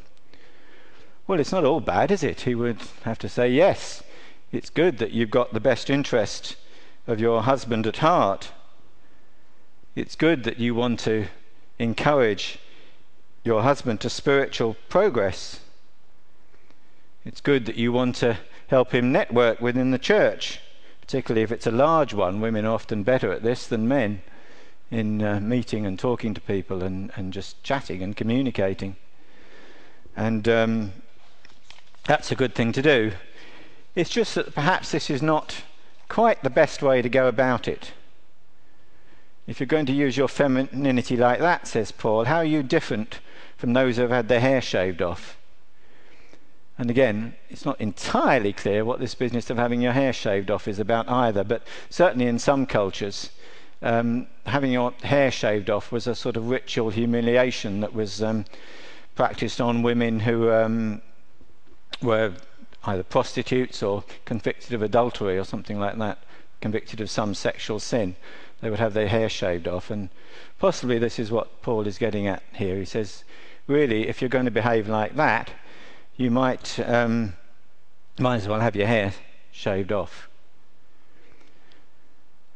Well, 1.28 1.40
it's 1.40 1.52
not 1.52 1.64
all 1.64 1.82
bad, 1.82 2.12
is 2.12 2.24
it? 2.24 2.42
He 2.42 2.56
would 2.56 2.80
have 3.04 3.20
to 3.20 3.30
say, 3.30 3.50
yes, 3.50 4.02
it's 4.52 4.70
good 4.70 4.98
that 4.98 5.12
you've 5.12 5.30
got 5.30 5.54
the 5.54 5.60
best 5.60 5.90
interest 5.90 6.56
of 7.06 7.20
your 7.20 7.44
husband 7.44 7.86
at 7.86 7.98
heart. 7.98 8.52
It's 9.98 10.16
good 10.16 10.44
that 10.44 10.60
you 10.60 10.76
want 10.76 11.00
to 11.00 11.26
encourage 11.80 12.60
your 13.44 13.64
husband 13.64 14.00
to 14.02 14.12
spiritual 14.12 14.76
progress. 14.90 15.62
It's 17.26 17.42
good 17.42 17.66
that 17.66 17.78
you 17.78 17.92
want 17.92 18.16
to 18.18 18.38
help 18.68 18.94
him 18.94 19.12
network 19.12 19.60
within 19.60 19.90
the 19.90 19.98
church, 19.98 20.60
particularly 21.02 21.42
if 21.42 21.52
it's 21.52 21.66
a 21.66 21.72
large 21.72 22.14
one. 22.14 22.42
Women 22.42 22.64
are 22.64 22.76
often 22.76 23.02
better 23.02 23.32
at 23.32 23.42
this 23.42 23.66
than 23.66 23.88
men 23.88 24.22
in 24.92 25.24
uh, 25.24 25.40
meeting 25.40 25.88
and 25.88 25.98
talking 25.98 26.36
to 26.36 26.42
people 26.42 26.84
and, 26.84 27.12
and 27.16 27.34
just 27.34 27.64
chatting 27.64 28.04
and 28.04 28.16
communicating. 28.16 28.98
And 30.16 30.48
um, 30.48 30.94
that's 32.06 32.32
a 32.32 32.36
good 32.36 32.54
thing 32.54 32.72
to 32.74 32.84
do. 32.84 33.14
It's 33.96 34.12
just 34.12 34.36
that 34.36 34.54
perhaps 34.54 34.92
this 34.92 35.10
is 35.10 35.24
not 35.24 35.64
quite 36.08 36.44
the 36.44 36.52
best 36.52 36.84
way 36.84 37.02
to 37.02 37.10
go 37.10 37.28
about 37.28 37.68
it. 37.68 37.94
If 39.48 39.62
you're 39.62 39.68
going 39.68 39.86
to 39.86 39.94
use 39.94 40.18
your 40.18 40.28
femininity 40.28 41.16
like 41.16 41.40
that, 41.40 41.68
says 41.68 41.92
Paul, 41.92 42.26
how 42.26 42.38
are 42.38 42.46
you 42.46 42.62
different 42.62 43.22
from 43.56 43.72
those 43.72 43.96
who 43.96 44.02
have 44.02 44.12
had 44.12 44.28
their 44.28 44.42
hair 44.42 44.62
shaved 44.62 45.02
off? 45.02 45.38
And 46.78 46.92
again, 46.92 47.34
it's 47.50 47.66
not 47.66 47.80
entirely 47.80 48.52
clear 48.54 48.84
what 48.84 49.00
this 49.00 49.16
business 49.16 49.50
of 49.50 49.58
having 49.58 49.82
your 49.82 49.94
hair 49.94 50.12
shaved 50.12 50.52
off 50.52 50.68
is 50.68 50.80
about 50.80 51.10
either, 51.10 51.44
but 51.46 51.66
certainly 51.90 52.28
in 52.28 52.38
some 52.38 52.66
cultures, 52.66 53.32
um, 53.82 54.28
having 54.46 54.72
your 54.72 54.92
hair 55.04 55.32
shaved 55.32 55.70
off 55.70 55.92
was 55.92 56.08
a 56.08 56.14
sort 56.14 56.36
of 56.36 56.50
ritual 56.50 56.90
humiliation 56.90 57.80
that 57.80 57.94
was 57.94 58.22
um, 58.22 58.46
practiced 59.16 59.62
on 59.62 59.82
women 59.82 60.20
who 60.20 60.52
um, 60.52 61.02
were 62.02 62.34
either 62.84 63.04
prostitutes 63.04 63.82
or 63.82 64.04
convicted 64.26 64.74
of 64.74 64.82
adultery 64.82 65.38
or 65.38 65.46
something 65.46 65.80
like 65.80 65.98
that, 65.98 66.20
convicted 66.62 67.02
of 67.02 67.10
some 67.10 67.34
sexual 67.34 67.80
sin. 67.80 68.16
They 68.62 68.70
would 68.70 68.80
have 68.80 68.94
their 68.94 69.08
hair 69.08 69.30
shaved 69.30 69.68
off, 69.68 69.92
and 69.92 70.10
possibly 70.60 70.98
this 70.98 71.20
is 71.20 71.32
what 71.32 71.62
Paul 71.62 71.86
is 71.86 71.98
getting 71.98 72.28
at 72.28 72.42
here. 72.54 72.78
He 72.78 72.86
says, 72.86 73.24
really, 73.68 74.08
if 74.08 74.22
you're 74.22 74.30
going 74.30 74.46
to 74.46 74.52
behave 74.52 74.88
like 74.88 75.16
that, 75.16 75.52
you 76.16 76.32
might 76.32 76.80
um, 76.80 77.34
might 78.20 78.38
as 78.38 78.48
well 78.48 78.60
have 78.60 78.76
your 78.76 78.88
hair 78.88 79.14
shaved 79.52 79.92
off. 79.92 80.28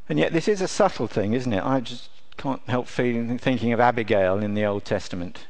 And 0.09 0.17
yet, 0.17 0.33
this 0.33 0.47
is 0.47 0.61
a 0.61 0.67
subtle 0.67 1.07
thing, 1.07 1.33
isn't 1.33 1.53
it? 1.53 1.63
I 1.63 1.79
just 1.79 2.09
can't 2.37 2.61
help 2.67 2.87
feeling, 2.87 3.37
thinking 3.37 3.71
of 3.71 3.79
Abigail 3.79 4.39
in 4.39 4.55
the 4.55 4.65
Old 4.65 4.83
Testament. 4.83 5.45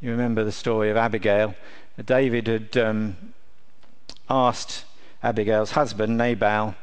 You 0.00 0.10
remember 0.10 0.44
the 0.44 0.52
story 0.52 0.90
of 0.90 0.96
Abigail. 0.96 1.54
David 2.04 2.46
had 2.46 2.76
um, 2.76 3.34
asked 4.28 4.84
Abigail's 5.22 5.72
husband, 5.72 6.16
Nabal, 6.16 6.74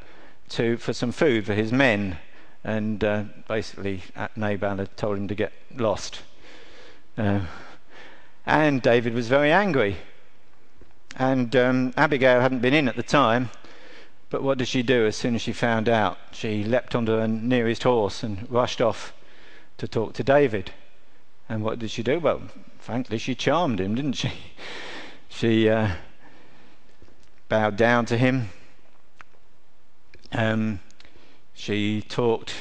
to, 0.49 0.77
for 0.77 0.93
some 0.93 1.11
food 1.11 1.45
for 1.45 1.53
his 1.53 1.71
men. 1.71 2.17
And 2.63 3.03
uh, 3.03 3.23
basically, 3.47 4.03
Nabal 4.35 4.77
had 4.77 4.97
told 4.97 5.17
him 5.17 5.27
to 5.27 5.35
get 5.35 5.53
lost. 5.75 6.21
Uh, 7.17 7.41
and 8.45 8.81
David 8.81 9.13
was 9.13 9.27
very 9.27 9.51
angry. 9.51 9.97
And 11.15 11.55
um, 11.55 11.93
Abigail 11.97 12.41
hadn't 12.41 12.59
been 12.59 12.73
in 12.73 12.87
at 12.87 12.95
the 12.95 13.03
time, 13.03 13.49
But 14.29 14.43
what 14.43 14.57
did 14.57 14.67
she 14.67 14.83
do 14.83 15.05
as 15.05 15.15
soon 15.15 15.35
as 15.35 15.41
she 15.41 15.53
found 15.53 15.87
out? 15.87 16.17
She 16.31 16.63
leapt 16.63 16.95
onto 16.95 17.15
the 17.15 17.27
nearest 17.27 17.83
horse 17.83 18.23
and 18.23 18.49
rushed 18.51 18.81
off 18.81 19.13
to 19.77 19.87
talk 19.87 20.13
to 20.13 20.23
David. 20.23 20.71
And 21.47 21.63
what 21.63 21.79
did 21.79 21.91
she 21.91 22.03
do? 22.03 22.19
Well, 22.19 22.41
frankly, 22.77 23.17
she 23.17 23.35
charmed 23.35 23.79
him, 23.79 23.95
didn't 23.95 24.13
she? 24.13 24.31
She 25.29 25.69
uh, 25.69 25.91
bowed 27.49 27.75
down 27.75 28.05
to 28.05 28.17
him. 28.17 28.49
Um, 30.31 30.79
she 31.53 32.01
talked 32.01 32.53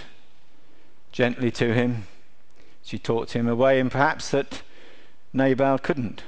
gently 1.13 1.51
to 1.53 1.75
him. 1.75 2.07
She 2.83 2.99
talked 2.99 3.33
him 3.33 3.49
away, 3.49 3.81
and 3.81 3.91
perhaps 3.91 4.31
that 4.31 4.63
Nabal 5.33 5.79
couldn't. 5.79 6.23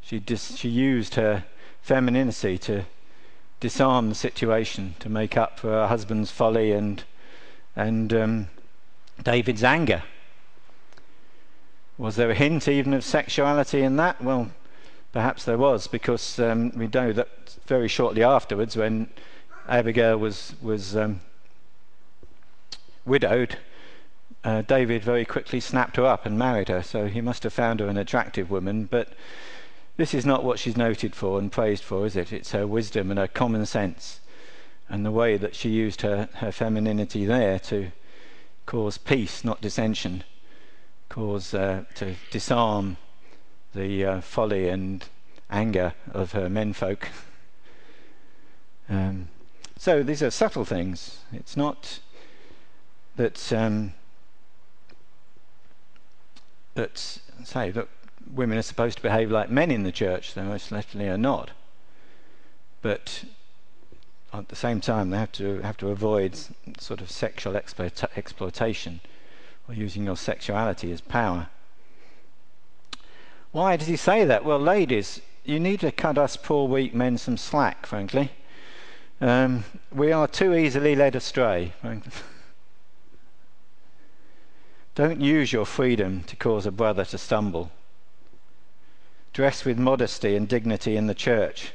She, 0.00 0.18
dis- 0.18 0.56
she 0.56 0.68
used 0.68 1.14
her 1.14 1.44
femininity 1.82 2.58
to 2.58 2.84
disarm 3.60 4.08
the 4.08 4.14
situation, 4.14 4.94
to 5.00 5.08
make 5.08 5.36
up 5.36 5.60
for 5.60 5.68
her 5.68 5.86
husband's 5.86 6.30
folly 6.30 6.72
and, 6.72 7.04
and 7.76 8.12
um, 8.12 8.46
David's 9.22 9.62
anger. 9.62 10.02
Was 11.98 12.16
there 12.16 12.30
a 12.30 12.34
hint 12.34 12.66
even 12.66 12.94
of 12.94 13.04
sexuality 13.04 13.82
in 13.82 13.96
that? 13.96 14.20
Well, 14.22 14.50
perhaps 15.12 15.44
there 15.44 15.58
was, 15.58 15.86
because 15.86 16.38
um, 16.40 16.70
we 16.70 16.88
know 16.88 17.12
that 17.12 17.28
very 17.66 17.86
shortly 17.86 18.24
afterwards, 18.24 18.76
when 18.76 19.08
Abigail 19.68 20.16
was 20.16 20.54
was 20.60 20.96
um, 20.96 21.20
widowed, 23.04 23.58
uh, 24.44 24.62
David 24.62 25.04
very 25.04 25.24
quickly 25.24 25.60
snapped 25.60 25.96
her 25.96 26.06
up 26.06 26.26
and 26.26 26.38
married 26.38 26.68
her. 26.68 26.82
So 26.82 27.06
he 27.06 27.20
must 27.20 27.42
have 27.44 27.52
found 27.52 27.80
her 27.80 27.88
an 27.88 27.96
attractive 27.96 28.50
woman, 28.50 28.86
but 28.90 29.08
this 29.96 30.14
is 30.14 30.26
not 30.26 30.44
what 30.44 30.58
she's 30.58 30.76
noted 30.76 31.14
for 31.14 31.38
and 31.38 31.52
praised 31.52 31.84
for, 31.84 32.06
is 32.06 32.16
it? 32.16 32.32
It's 32.32 32.52
her 32.52 32.66
wisdom 32.66 33.10
and 33.10 33.18
her 33.18 33.28
common 33.28 33.66
sense 33.66 34.20
and 34.88 35.06
the 35.06 35.10
way 35.10 35.36
that 35.36 35.54
she 35.54 35.70
used 35.70 36.02
her, 36.02 36.28
her 36.34 36.52
femininity 36.52 37.24
there 37.24 37.58
to 37.58 37.90
cause 38.66 38.98
peace, 38.98 39.42
not 39.44 39.60
dissension, 39.60 40.22
cause 41.08 41.54
uh, 41.54 41.84
to 41.94 42.14
disarm 42.30 42.96
the 43.74 44.04
uh, 44.04 44.20
folly 44.20 44.68
and 44.68 45.06
anger 45.50 45.94
of 46.12 46.32
her 46.32 46.48
menfolk. 46.50 47.08
Um, 48.88 49.28
so 49.82 50.04
these 50.04 50.22
are 50.22 50.30
subtle 50.30 50.64
things. 50.64 51.18
It's 51.32 51.56
not 51.56 51.98
that 53.16 53.52
um, 53.52 53.94
that 56.74 57.18
say 57.42 57.72
that 57.72 57.88
women 58.32 58.58
are 58.58 58.62
supposed 58.62 58.98
to 58.98 59.02
behave 59.02 59.32
like 59.32 59.50
men 59.50 59.72
in 59.72 59.82
the 59.82 59.90
church. 59.90 60.34
They 60.34 60.42
most 60.42 60.70
definitely 60.70 61.10
are 61.10 61.18
not. 61.18 61.50
But 62.80 63.24
at 64.32 64.50
the 64.50 64.54
same 64.54 64.80
time, 64.80 65.10
they 65.10 65.18
have 65.18 65.32
to 65.32 65.58
have 65.62 65.78
to 65.78 65.88
avoid 65.88 66.38
sort 66.78 67.00
of 67.00 67.10
sexual 67.10 67.54
exploita- 67.54 68.16
exploitation 68.16 69.00
or 69.68 69.74
using 69.74 70.04
your 70.04 70.16
sexuality 70.16 70.92
as 70.92 71.00
power. 71.00 71.48
Why 73.50 73.76
does 73.76 73.88
he 73.88 73.96
say 73.96 74.24
that? 74.26 74.44
Well, 74.44 74.60
ladies, 74.60 75.20
you 75.44 75.58
need 75.58 75.80
to 75.80 75.90
cut 75.90 76.18
us 76.18 76.36
poor 76.36 76.68
weak 76.68 76.94
men 76.94 77.18
some 77.18 77.36
slack, 77.36 77.84
frankly. 77.84 78.30
Um, 79.22 79.62
we 79.92 80.10
are 80.10 80.26
too 80.26 80.52
easily 80.52 80.96
led 80.96 81.14
astray. 81.14 81.74
Don't 84.96 85.20
use 85.20 85.52
your 85.52 85.64
freedom 85.64 86.24
to 86.24 86.34
cause 86.34 86.66
a 86.66 86.72
brother 86.72 87.04
to 87.04 87.16
stumble. 87.16 87.70
Dress 89.32 89.64
with 89.64 89.78
modesty 89.78 90.34
and 90.34 90.48
dignity 90.48 90.96
in 90.96 91.06
the 91.06 91.14
church 91.14 91.72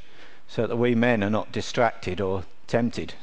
so 0.49 0.67
that 0.67 0.75
we 0.75 0.93
men 0.93 1.23
are 1.23 1.29
not 1.29 1.53
distracted 1.53 2.19
or 2.19 2.43
tempted. 2.67 3.13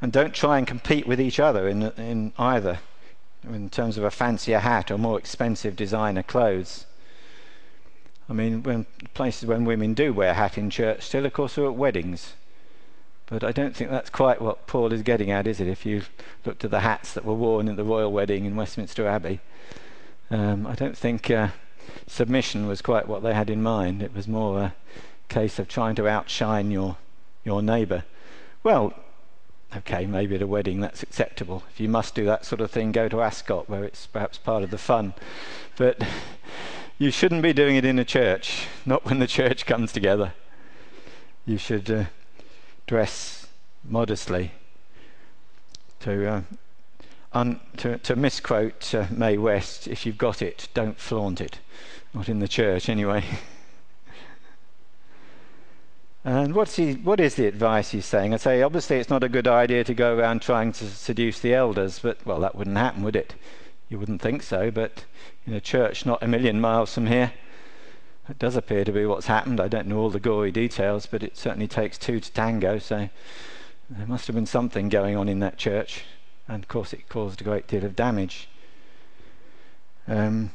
And 0.00 0.10
don't 0.10 0.32
try 0.32 0.56
and 0.56 0.66
compete 0.66 1.06
with 1.06 1.20
each 1.20 1.38
other 1.38 1.68
in, 1.68 1.82
in 1.98 2.32
either 2.38 2.78
in 3.44 3.68
terms 3.68 3.98
of 3.98 4.04
a 4.04 4.10
fancier 4.10 4.60
hat 4.60 4.90
or 4.90 4.96
more 4.96 5.18
expensive 5.18 5.76
designer 5.76 6.22
clothes. 6.22 6.86
I 8.28 8.32
mean, 8.34 8.62
when 8.62 8.86
places 9.14 9.46
when 9.46 9.64
women 9.64 9.94
do 9.94 10.12
wear 10.12 10.30
a 10.30 10.34
hat 10.34 10.58
in 10.58 10.68
church, 10.70 11.02
still, 11.02 11.24
of 11.24 11.32
course, 11.32 11.56
are 11.56 11.66
at 11.66 11.74
weddings. 11.74 12.34
But 13.26 13.44
I 13.44 13.52
don't 13.52 13.76
think 13.76 13.90
that's 13.90 14.10
quite 14.10 14.40
what 14.40 14.66
Paul 14.66 14.92
is 14.92 15.02
getting 15.02 15.30
at, 15.30 15.46
is 15.46 15.60
it? 15.60 15.68
If 15.68 15.84
you 15.84 16.02
looked 16.44 16.64
at 16.64 16.70
the 16.70 16.80
hats 16.80 17.12
that 17.12 17.24
were 17.24 17.34
worn 17.34 17.68
at 17.68 17.76
the 17.76 17.84
royal 17.84 18.10
wedding 18.10 18.44
in 18.44 18.56
Westminster 18.56 19.06
Abbey, 19.06 19.40
um, 20.30 20.66
I 20.66 20.74
don't 20.74 20.96
think 20.96 21.30
uh, 21.30 21.48
submission 22.06 22.66
was 22.66 22.82
quite 22.82 23.08
what 23.08 23.22
they 23.22 23.34
had 23.34 23.50
in 23.50 23.62
mind. 23.62 24.02
It 24.02 24.14
was 24.14 24.28
more 24.28 24.60
a 24.60 24.74
case 25.28 25.58
of 25.58 25.68
trying 25.68 25.94
to 25.96 26.08
outshine 26.08 26.70
your 26.70 26.96
your 27.44 27.62
neighbour. 27.62 28.04
Well, 28.62 28.92
okay, 29.76 30.06
maybe 30.06 30.34
at 30.34 30.42
a 30.42 30.46
wedding 30.46 30.80
that's 30.80 31.02
acceptable. 31.02 31.62
If 31.70 31.80
you 31.80 31.88
must 31.88 32.14
do 32.14 32.24
that 32.26 32.44
sort 32.44 32.60
of 32.60 32.70
thing, 32.70 32.92
go 32.92 33.08
to 33.08 33.22
Ascot, 33.22 33.68
where 33.68 33.84
it's 33.84 34.06
perhaps 34.06 34.38
part 34.38 34.62
of 34.62 34.70
the 34.70 34.78
fun. 34.78 35.14
But 35.76 36.02
you 36.98 37.12
shouldn't 37.12 37.42
be 37.42 37.52
doing 37.52 37.76
it 37.76 37.84
in 37.84 37.98
a 37.98 38.04
church, 38.04 38.66
not 38.84 39.04
when 39.04 39.20
the 39.20 39.26
church 39.26 39.66
comes 39.66 39.92
together. 39.92 40.34
You 41.46 41.56
should 41.56 41.90
uh, 41.90 42.04
dress 42.86 43.46
modestly. 43.84 44.52
To, 46.00 46.30
uh, 46.30 46.40
un, 47.32 47.60
to, 47.78 47.98
to, 47.98 48.16
misquote 48.16 48.94
uh, 48.94 49.06
Mae 49.10 49.38
West, 49.38 49.86
if 49.86 50.04
you've 50.04 50.18
got 50.18 50.42
it, 50.42 50.68
don't 50.74 50.98
flaunt 50.98 51.40
it. 51.40 51.60
Not 52.12 52.28
in 52.28 52.40
the 52.40 52.48
church, 52.48 52.88
anyway. 52.88 53.24
And 56.24 56.54
what's 56.54 56.76
he, 56.76 56.92
what 56.92 57.20
is 57.20 57.36
the 57.36 57.46
advice 57.46 57.92
he's 57.92 58.04
saying? 58.04 58.34
I 58.34 58.36
say, 58.36 58.60
obviously, 58.60 58.98
it's 58.98 59.08
not 59.08 59.24
a 59.24 59.30
good 59.30 59.48
idea 59.48 59.82
to 59.84 59.94
go 59.94 60.14
around 60.14 60.42
trying 60.42 60.72
to 60.72 60.84
seduce 60.84 61.38
the 61.38 61.54
elders, 61.54 62.00
but, 62.00 62.18
well, 62.26 62.40
that 62.40 62.54
wouldn't 62.54 62.76
happen, 62.76 63.02
would 63.02 63.16
it? 63.16 63.34
You 63.88 63.98
wouldn't 63.98 64.20
think 64.20 64.42
so, 64.42 64.70
but 64.70 65.04
in 65.46 65.54
a 65.54 65.60
church 65.60 66.04
not 66.04 66.22
a 66.22 66.28
million 66.28 66.60
miles 66.60 66.92
from 66.92 67.06
here, 67.06 67.32
it 68.28 68.38
does 68.38 68.56
appear 68.56 68.84
to 68.84 68.92
be 68.92 69.06
what's 69.06 69.26
happened. 69.26 69.60
I 69.60 69.68
don't 69.68 69.86
know 69.86 69.98
all 69.98 70.10
the 70.10 70.20
gory 70.20 70.50
details, 70.50 71.06
but 71.06 71.22
it 71.22 71.36
certainly 71.36 71.68
takes 71.68 71.96
two 71.96 72.20
to 72.20 72.32
tango, 72.32 72.78
so 72.78 73.08
there 73.88 74.06
must 74.06 74.26
have 74.26 74.36
been 74.36 74.46
something 74.46 74.88
going 74.88 75.16
on 75.16 75.28
in 75.28 75.38
that 75.40 75.56
church, 75.56 76.04
and 76.46 76.62
of 76.62 76.68
course, 76.68 76.92
it 76.92 77.08
caused 77.08 77.40
a 77.40 77.44
great 77.44 77.66
deal 77.66 77.84
of 77.84 77.96
damage. 77.96 78.48
Um, 80.06 80.50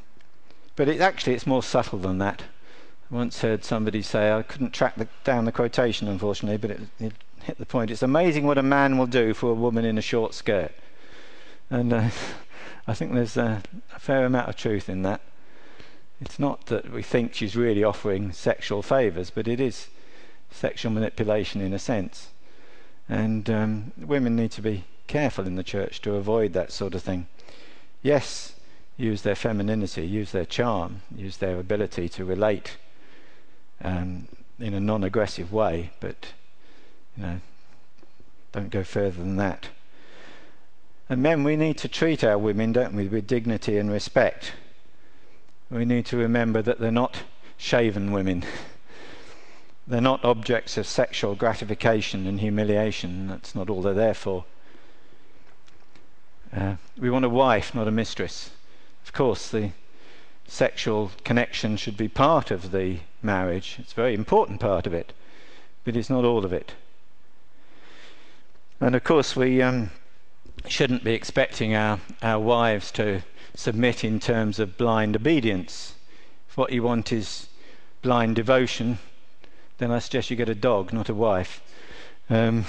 but 0.75 0.87
it, 0.87 1.01
actually, 1.01 1.33
it's 1.33 1.47
more 1.47 1.63
subtle 1.63 1.99
than 1.99 2.19
that 2.19 2.43
I 3.13 3.15
once 3.15 3.41
heard 3.41 3.63
somebody 3.63 4.01
say, 4.01 4.31
I 4.31 4.41
couldn't 4.41 4.71
track 4.71 4.95
the, 4.95 5.07
down 5.23 5.45
the 5.45 5.51
quotation, 5.51 6.07
unfortunately, 6.07 6.57
but 6.57 6.71
it, 6.71 6.81
it, 6.99 7.13
hit 7.43 7.59
the 7.59 7.65
point. 7.65 7.91
It's 7.91 8.01
amazing 8.01 8.47
what 8.47 8.57
a 8.57 8.63
man 8.63 8.97
will 8.97 9.05
do 9.05 9.35
for 9.35 9.51
a 9.51 9.53
woman 9.53 9.85
in 9.85 9.99
a 9.99 10.01
short 10.01 10.33
skirt. 10.33 10.71
And 11.69 11.93
uh, 11.93 12.09
I 12.87 12.93
think 12.93 13.13
there's 13.13 13.37
a, 13.37 13.63
a, 13.95 13.99
fair 13.99 14.25
amount 14.25 14.49
of 14.49 14.57
truth 14.57 14.89
in 14.89 15.03
that. 15.03 15.21
It's 16.19 16.37
not 16.37 16.65
that 16.67 16.91
we 16.91 17.01
think 17.01 17.33
she's 17.33 17.55
really 17.55 17.83
offering 17.83 18.31
sexual 18.33 18.81
favours, 18.81 19.29
but 19.29 19.47
it 19.47 19.59
is 19.59 19.87
sexual 20.51 20.91
manipulation 20.91 21.61
in 21.61 21.73
a 21.73 21.79
sense. 21.79 22.29
And 23.07 23.49
um, 23.49 23.91
women 23.97 24.35
need 24.35 24.51
to 24.51 24.61
be 24.61 24.83
careful 25.07 25.47
in 25.47 25.55
the 25.55 25.63
church 25.63 26.01
to 26.01 26.15
avoid 26.15 26.53
that 26.53 26.71
sort 26.71 26.93
of 26.93 27.03
thing. 27.03 27.27
Yes, 28.01 28.53
use 28.97 29.21
their 29.21 29.35
femininity, 29.35 30.05
use 30.05 30.31
their 30.31 30.45
charm, 30.45 31.01
use 31.15 31.37
their 31.37 31.59
ability 31.59 32.09
to 32.09 32.25
relate 32.25 32.77
um, 33.81 34.27
in 34.59 34.73
a 34.73 34.79
non-aggressive 34.79 35.51
way, 35.51 35.91
but 35.99 36.33
you 37.17 37.23
know, 37.23 37.39
don't 38.51 38.69
go 38.69 38.83
further 38.83 39.21
than 39.21 39.37
that. 39.37 39.69
And 41.13 41.21
men, 41.21 41.43
we 41.43 41.55
need 41.55 41.77
to 41.77 41.87
treat 41.87 42.23
our 42.23 42.39
women, 42.39 42.71
don't 42.71 42.95
we, 42.95 43.07
with 43.07 43.27
dignity 43.27 43.77
and 43.77 43.91
respect. 43.91 44.53
We 45.69 45.85
need 45.85 46.07
to 46.07 46.17
remember 46.17 46.63
that 46.63 46.79
they're 46.79 46.91
not 46.91 47.21
shaven 47.55 48.11
women. 48.11 48.43
they're 49.87 50.01
not 50.01 50.25
objects 50.25 50.75
of 50.75 50.87
sexual 50.87 51.35
gratification 51.35 52.25
and 52.25 52.39
humiliation. 52.39 53.27
That's 53.27 53.53
not 53.53 53.69
all 53.69 53.83
they're 53.83 53.93
there 53.93 54.15
for. 54.15 54.45
Uh, 56.51 56.77
we 56.97 57.11
want 57.11 57.25
a 57.25 57.29
wife, 57.29 57.75
not 57.75 57.87
a 57.87 57.91
mistress. 57.91 58.49
Of 59.05 59.13
course, 59.13 59.49
the 59.49 59.69
sexual 60.47 61.11
connection 61.23 61.77
should 61.77 61.95
be 61.95 62.07
part 62.07 62.49
of 62.49 62.71
the 62.71 63.01
marriage. 63.21 63.75
It's 63.77 63.91
a 63.91 63.97
very 63.97 64.15
important 64.15 64.59
part 64.59 64.87
of 64.87 64.95
it, 64.95 65.13
but 65.83 65.95
it's 65.95 66.09
not 66.09 66.25
all 66.25 66.43
of 66.43 66.51
it. 66.51 66.73
And 68.81 68.95
of 68.95 69.03
course, 69.03 69.35
we 69.35 69.61
um, 69.61 69.91
shouldn't 70.67 71.03
be 71.03 71.13
expecting 71.13 71.75
our, 71.75 71.99
our 72.21 72.39
wives 72.39 72.91
to 72.93 73.21
submit 73.55 74.03
in 74.03 74.19
terms 74.19 74.59
of 74.59 74.77
blind 74.77 75.15
obedience. 75.15 75.95
If 76.49 76.57
what 76.57 76.71
you 76.71 76.83
want 76.83 77.11
is 77.11 77.47
blind 78.01 78.35
devotion, 78.35 78.99
then 79.77 79.91
I 79.91 79.99
suggest 79.99 80.29
you 80.29 80.35
get 80.35 80.49
a 80.49 80.55
dog, 80.55 80.93
not 80.93 81.09
a 81.09 81.13
wife. 81.13 81.61
Um, 82.29 82.65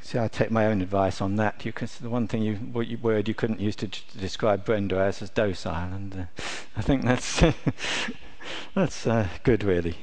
See, 0.00 0.18
I 0.18 0.28
take 0.28 0.52
my 0.52 0.66
own 0.66 0.80
advice 0.80 1.20
on 1.20 1.34
that. 1.36 1.64
You 1.64 1.72
can, 1.72 1.88
the 2.00 2.08
one 2.08 2.28
thing 2.28 2.42
you, 2.42 2.82
you, 2.82 2.98
word 2.98 3.26
you 3.26 3.34
couldn't 3.34 3.58
use 3.58 3.74
to, 3.76 3.88
to 3.88 4.18
describe 4.18 4.64
Brenda 4.64 4.96
as 4.96 5.20
is 5.20 5.30
docile, 5.30 5.92
and 5.92 6.14
uh, 6.14 6.42
I 6.76 6.82
think 6.82 7.02
that's 7.02 7.42
that's 8.74 9.06
uh, 9.08 9.26
good, 9.42 9.64
really. 9.64 9.96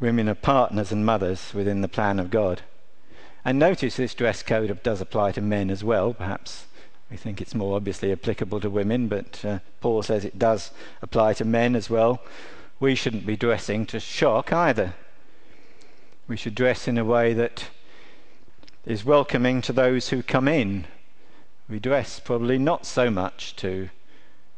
women 0.00 0.26
are 0.26 0.34
partners 0.34 0.90
and 0.90 1.04
mothers 1.04 1.52
within 1.52 1.82
the 1.82 1.88
plan 1.88 2.18
of 2.18 2.30
God. 2.30 2.62
And 3.44 3.58
notice 3.58 3.96
this 3.96 4.14
dress 4.14 4.42
code 4.42 4.82
does 4.82 5.00
apply 5.00 5.32
to 5.32 5.40
men 5.40 5.70
as 5.70 5.82
well. 5.82 6.14
Perhaps 6.14 6.66
we 7.10 7.16
think 7.16 7.40
it's 7.40 7.54
more 7.54 7.76
obviously 7.76 8.12
applicable 8.12 8.60
to 8.60 8.70
women, 8.70 9.08
but 9.08 9.44
uh, 9.44 9.58
Paul 9.80 10.02
says 10.02 10.24
it 10.24 10.38
does 10.38 10.70
apply 11.02 11.34
to 11.34 11.44
men 11.44 11.74
as 11.74 11.90
well. 11.90 12.22
We 12.80 12.94
shouldn't 12.94 13.26
be 13.26 13.36
dressing 13.36 13.84
to 13.86 14.00
shock 14.00 14.52
either. 14.52 14.94
We 16.28 16.36
should 16.36 16.54
dress 16.54 16.86
in 16.86 16.96
a 16.98 17.04
way 17.04 17.34
that 17.34 17.68
is 18.86 19.04
welcoming 19.04 19.60
to 19.62 19.72
those 19.72 20.08
who 20.08 20.22
come 20.22 20.48
in. 20.48 20.86
We 21.68 21.78
dress 21.78 22.20
probably 22.20 22.58
not 22.58 22.86
so 22.86 23.10
much 23.10 23.56
to 23.56 23.90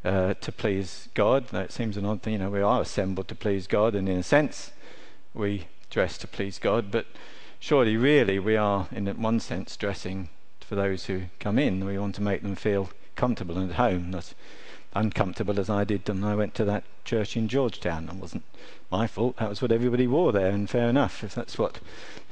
uh, 0.03 0.35
to 0.35 0.51
please 0.51 1.09
God. 1.15 1.47
Though 1.47 1.61
it 1.61 1.71
seems 1.71 1.97
an 1.97 2.05
odd 2.05 2.21
thing, 2.21 2.33
you 2.33 2.39
know, 2.39 2.51
we 2.51 2.61
are 2.61 2.81
assembled 2.81 3.27
to 3.29 3.35
please 3.35 3.65
God, 3.65 3.95
and 3.95 4.07
in 4.07 4.19
a 4.19 4.23
sense, 4.23 4.71
we 5.33 5.67
dress 5.89 6.17
to 6.19 6.27
please 6.27 6.59
God. 6.59 6.91
But 6.91 7.07
surely, 7.65 7.97
really, 7.97 8.37
we 8.37 8.55
are, 8.55 8.87
in 8.91 9.07
one 9.19 9.39
sense, 9.39 9.75
dressing 9.75 10.29
for 10.59 10.75
those 10.75 11.05
who 11.05 11.23
come 11.39 11.57
in. 11.57 11.83
We 11.83 11.97
want 11.97 12.13
to 12.13 12.21
make 12.21 12.43
them 12.43 12.55
feel 12.55 12.91
comfortable 13.15 13.57
and 13.57 13.71
at 13.71 13.77
home, 13.77 14.11
not 14.11 14.35
uncomfortable 14.93 15.59
as 15.59 15.67
I 15.67 15.83
did 15.83 16.07
when 16.07 16.23
I 16.23 16.35
went 16.35 16.53
to 16.55 16.65
that 16.65 16.83
church 17.05 17.35
in 17.35 17.47
Georgetown. 17.47 18.07
It 18.07 18.17
wasn't 18.17 18.43
my 18.91 19.07
fault. 19.07 19.37
That 19.37 19.49
was 19.49 19.63
what 19.63 19.71
everybody 19.71 20.05
wore 20.05 20.31
there, 20.31 20.51
and 20.51 20.69
fair 20.69 20.87
enough. 20.87 21.23
If 21.23 21.33
that's 21.33 21.57
what 21.57 21.79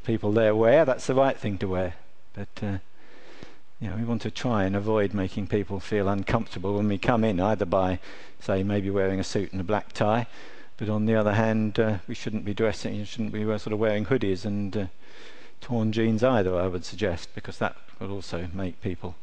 people 0.05 0.31
there 0.31 0.55
wear, 0.55 0.85
that's 0.85 1.07
the 1.07 1.15
right 1.15 1.35
thing 1.35 1.57
to 1.57 1.67
wear. 1.67 1.95
But 2.35 2.49
uh, 2.61 2.77
you 3.81 3.89
know, 3.89 3.95
we 3.95 4.03
want 4.03 4.21
to 4.21 4.31
try 4.31 4.65
and 4.65 4.75
avoid 4.75 5.15
making 5.15 5.47
people 5.47 5.79
feel 5.79 6.09
uncomfortable 6.09 6.75
when 6.75 6.87
we 6.87 6.99
come 6.99 7.23
in, 7.23 7.39
either 7.39 7.65
by, 7.65 7.97
say, 8.39 8.61
maybe 8.61 8.91
wearing 8.91 9.19
a 9.19 9.23
suit 9.23 9.51
and 9.51 9.59
a 9.59 9.63
black 9.63 9.93
tie, 9.93 10.27
but 10.77 10.89
on 10.89 11.05
the 11.05 11.15
other 11.15 11.33
hand, 11.33 11.79
uh, 11.79 11.97
we 12.07 12.15
shouldn't 12.15 12.45
be 12.45 12.53
dressing, 12.53 13.03
shouldn't 13.05 13.31
be 13.31 13.43
sort 13.43 13.73
of 13.73 13.79
wearing 13.79 14.05
hoodies 14.05 14.45
and 14.45 14.75
uh, 14.75 14.85
torn 15.61 15.91
jeans 15.91 16.23
either, 16.23 16.55
I 16.57 16.67
would 16.67 16.85
suggest, 16.85 17.33
because 17.35 17.57
that 17.59 17.75
would 17.99 18.09
also 18.09 18.47
make 18.53 18.81
people 18.81 19.15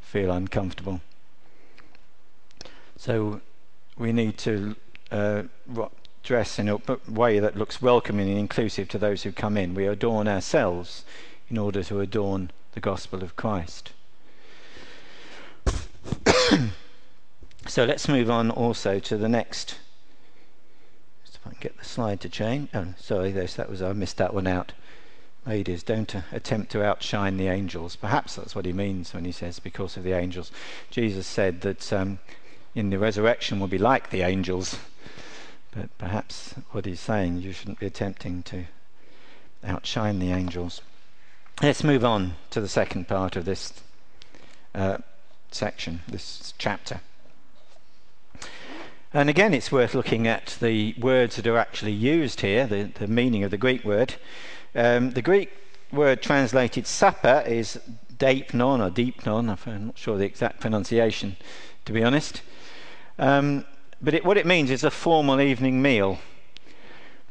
feel 0.00 0.30
uncomfortable. 0.30 1.00
So 2.96 3.40
we 3.96 4.12
need 4.12 4.38
to 4.38 4.76
uh, 5.10 5.42
dress 6.22 6.58
in 6.58 6.68
a 6.68 6.78
way 7.08 7.38
that 7.38 7.56
looks 7.56 7.82
welcoming 7.82 8.28
and 8.28 8.38
inclusive 8.38 8.88
to 8.90 8.98
those 8.98 9.22
who 9.22 9.32
come 9.32 9.56
in. 9.56 9.74
We 9.74 9.86
adorn 9.86 10.28
ourselves 10.28 11.04
in 11.48 11.58
order 11.58 11.82
to 11.84 12.00
adorn 12.00 12.50
the 12.72 12.80
gospel 12.80 13.22
of 13.22 13.36
Christ. 13.36 13.92
so 17.66 17.84
let's 17.84 18.08
move 18.08 18.30
on 18.30 18.50
also 18.50 18.98
to 18.98 19.16
the 19.16 19.28
next. 19.28 19.78
If 21.42 21.48
I 21.48 21.50
can 21.50 21.58
get 21.60 21.78
the 21.78 21.84
slide 21.84 22.20
to 22.20 22.28
change. 22.28 22.68
Oh, 22.72 22.94
sorry, 22.98 23.32
that 23.32 23.68
was 23.68 23.82
I 23.82 23.92
missed 23.92 24.16
that 24.18 24.32
one 24.32 24.46
out. 24.46 24.72
Ladies, 25.44 25.82
don't 25.82 26.14
uh, 26.14 26.20
attempt 26.30 26.70
to 26.70 26.84
outshine 26.84 27.36
the 27.36 27.48
angels. 27.48 27.96
Perhaps 27.96 28.36
that's 28.36 28.54
what 28.54 28.64
he 28.64 28.72
means 28.72 29.12
when 29.12 29.24
he 29.24 29.32
says 29.32 29.58
because 29.58 29.96
of 29.96 30.04
the 30.04 30.12
angels. 30.12 30.52
Jesus 30.90 31.26
said 31.26 31.62
that 31.62 31.92
um, 31.92 32.20
in 32.76 32.90
the 32.90 32.98
resurrection 32.98 33.58
we'll 33.58 33.68
be 33.68 33.76
like 33.78 34.10
the 34.10 34.22
angels. 34.22 34.78
But 35.72 35.96
perhaps 35.98 36.54
what 36.70 36.86
he's 36.86 37.00
saying, 37.00 37.38
you 37.38 37.52
shouldn't 37.52 37.80
be 37.80 37.86
attempting 37.86 38.44
to 38.44 38.66
outshine 39.64 40.20
the 40.20 40.30
angels. 40.30 40.80
Let's 41.60 41.82
move 41.82 42.04
on 42.04 42.34
to 42.50 42.60
the 42.60 42.68
second 42.68 43.08
part 43.08 43.34
of 43.34 43.44
this 43.44 43.72
uh, 44.76 44.98
section, 45.50 46.02
this 46.06 46.54
chapter. 46.56 47.00
And 49.14 49.28
again, 49.28 49.52
it's 49.52 49.70
worth 49.70 49.94
looking 49.94 50.26
at 50.26 50.56
the 50.62 50.94
words 50.98 51.36
that 51.36 51.46
are 51.46 51.58
actually 51.58 51.92
used 51.92 52.40
here, 52.40 52.66
the, 52.66 52.84
the 52.84 53.06
meaning 53.06 53.44
of 53.44 53.50
the 53.50 53.58
Greek 53.58 53.84
word. 53.84 54.14
Um, 54.74 55.10
the 55.10 55.20
Greek 55.20 55.50
word 55.92 56.22
translated 56.22 56.86
supper 56.86 57.44
is 57.46 57.78
deipnon 58.16 58.80
or 58.80 58.90
deepnon, 58.90 59.54
I'm 59.66 59.86
not 59.86 59.98
sure 59.98 60.16
the 60.16 60.24
exact 60.24 60.60
pronunciation, 60.60 61.36
to 61.84 61.92
be 61.92 62.02
honest. 62.02 62.40
Um, 63.18 63.66
but 64.00 64.14
it, 64.14 64.24
what 64.24 64.38
it 64.38 64.46
means 64.46 64.70
is 64.70 64.82
a 64.82 64.90
formal 64.90 65.42
evening 65.42 65.82
meal. 65.82 66.18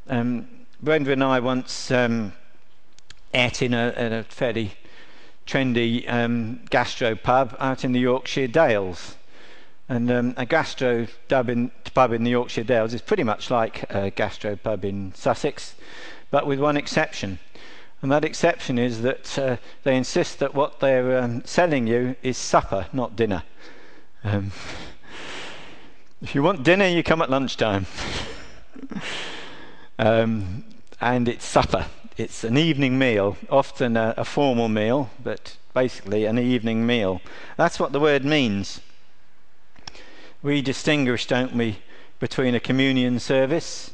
Um, 0.08 0.48
Brenda 0.84 1.14
and 1.14 1.24
I 1.24 1.40
once 1.40 1.90
um, 1.90 2.34
ate 3.34 3.64
in 3.64 3.74
a, 3.74 3.90
in 3.98 4.14
a 4.14 4.24
fairly 4.26 4.74
trendy 5.48 6.08
um, 6.08 6.62
gastro 6.70 7.16
pub 7.16 7.56
out 7.60 7.84
in 7.84 7.92
the 7.92 8.02
Yorkshire 8.02 8.48
Dales. 8.48 9.16
And 9.92 10.10
um, 10.10 10.34
a 10.38 10.46
gastro 10.46 11.06
pub 11.28 11.50
in, 11.50 11.70
pub 11.94 12.14
in 12.14 12.24
the 12.24 12.32
Yorkshire 12.32 12.64
Dales 12.64 12.94
is 12.94 13.02
pretty 13.02 13.24
much 13.24 13.52
like 13.52 13.92
a 13.92 14.10
gastro 14.10 14.56
pub 14.56 14.86
in 14.86 15.14
Sussex, 15.16 15.76
but 16.30 16.48
with 16.48 16.62
one 16.62 16.78
exception. 16.78 17.40
And 18.02 18.10
that 18.10 18.24
exception 18.24 18.80
is 18.80 19.02
that 19.02 19.38
uh, 19.38 19.58
they 19.84 19.98
insist 19.98 20.40
that 20.40 20.56
what 20.56 20.80
they're 20.80 21.22
um, 21.22 21.44
selling 21.44 21.88
you 21.88 22.16
is 22.24 22.38
supper, 22.38 22.88
not 22.94 23.18
dinner. 23.18 23.44
Um, 24.24 24.54
if 26.22 26.34
you 26.36 26.42
want 26.42 26.64
dinner, 26.64 26.88
you 26.88 27.04
come 27.04 27.22
at 27.22 27.30
lunchtime. 27.30 27.86
um, 30.00 30.64
and 31.02 31.28
it's 31.28 31.44
supper 31.44 31.86
it's 32.16 32.46
an 32.46 32.58
evening 32.58 32.98
meal, 32.98 33.36
often 33.50 33.98
a, 33.98 34.14
a, 34.16 34.24
formal 34.24 34.70
meal, 34.70 35.10
but 35.22 35.58
basically 35.74 36.26
an 36.26 36.38
evening 36.38 36.86
meal. 36.86 37.22
That's 37.58 37.80
what 37.80 37.94
the 37.94 38.00
word 38.00 38.24
means. 38.24 38.80
We 40.44 40.64
distinguish, 40.64 41.28
don't 41.28 41.54
we, 41.54 41.78
between 42.20 42.56
a 42.56 42.60
communion 42.60 43.20
service 43.20 43.92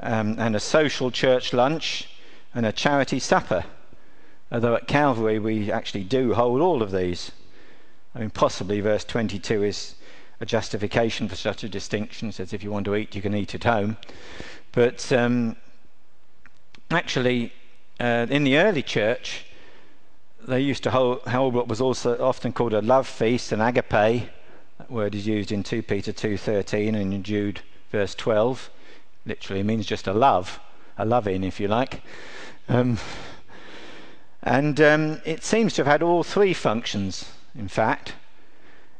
um, 0.00 0.36
and 0.38 0.56
a 0.56 0.60
social 0.60 1.10
church 1.10 1.52
lunch 1.52 2.08
and 2.54 2.64
a 2.64 2.72
charity 2.72 3.18
supper. 3.18 3.64
Although 4.50 4.76
at 4.76 4.88
Calvary 4.88 5.38
we 5.38 5.70
actually 5.70 6.04
do 6.04 6.32
hold 6.32 6.62
all 6.62 6.82
of 6.82 6.92
these. 6.92 7.30
I 8.14 8.20
mean, 8.20 8.30
possibly 8.30 8.80
verse 8.80 9.04
22 9.04 9.64
is 9.64 9.96
a 10.40 10.46
justification 10.46 11.28
for 11.28 11.36
such 11.36 11.62
a 11.62 11.68
distinction. 11.68 12.32
Says 12.32 12.54
if 12.54 12.64
you 12.64 12.70
want 12.70 12.86
to 12.86 12.96
eat, 12.96 13.14
you 13.14 13.20
can 13.20 13.34
eat 13.34 13.54
at 13.54 13.64
home. 13.64 13.98
But 14.72 15.12
um, 15.12 15.56
actually, 16.90 17.52
uh, 18.00 18.26
in 18.30 18.44
the 18.44 18.56
early 18.56 18.82
church, 18.82 19.44
they 20.48 20.60
used 20.60 20.84
to 20.84 20.90
hold, 20.90 21.20
hold, 21.22 21.52
what 21.52 21.68
was 21.68 21.82
also 21.82 22.16
often 22.22 22.54
called 22.54 22.72
a 22.72 22.80
love 22.80 23.06
feast, 23.06 23.52
an 23.52 23.60
agape. 23.60 24.30
That 24.78 24.90
word 24.90 25.14
is 25.14 25.26
used 25.26 25.52
in 25.52 25.62
2 25.62 25.82
Peter 25.82 26.12
2:13 26.12 26.94
and 26.94 27.14
in 27.14 27.22
Jude 27.22 27.62
verse 27.90 28.14
12. 28.14 28.68
Literally 29.24 29.62
means 29.62 29.86
just 29.86 30.06
a 30.06 30.12
love, 30.12 30.60
a 30.98 31.04
loving, 31.06 31.44
if 31.44 31.58
you 31.58 31.66
like. 31.66 32.02
Um, 32.68 32.98
and 34.42 34.78
um, 34.80 35.22
it 35.24 35.42
seems 35.42 35.72
to 35.74 35.80
have 35.80 35.90
had 35.90 36.02
all 36.02 36.22
three 36.22 36.52
functions. 36.52 37.32
In 37.58 37.68
fact, 37.68 38.14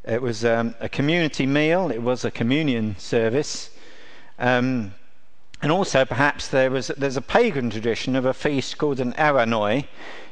it 0.03 0.23
was 0.23 0.47
um, 0.47 0.75
a 0.81 0.89
community 0.89 1.47
meal. 1.47 1.91
It 1.91 2.03
was 2.03 2.25
a 2.25 2.31
communion 2.31 2.97
service. 2.99 3.71
Um, 4.39 4.95
and 5.61 5.71
also, 5.71 6.07
perhaps, 6.07 6.49
there 6.49 6.71
was, 6.71 6.89
there's 6.97 7.17
a 7.19 7.23
pagan 7.23 7.69
tradition 7.69 8.17
of 8.17 8.25
a 8.25 8.35
feast 8.35 8.79
called 8.79 8.99
an 8.99 9.13
aranoi, 9.13 9.87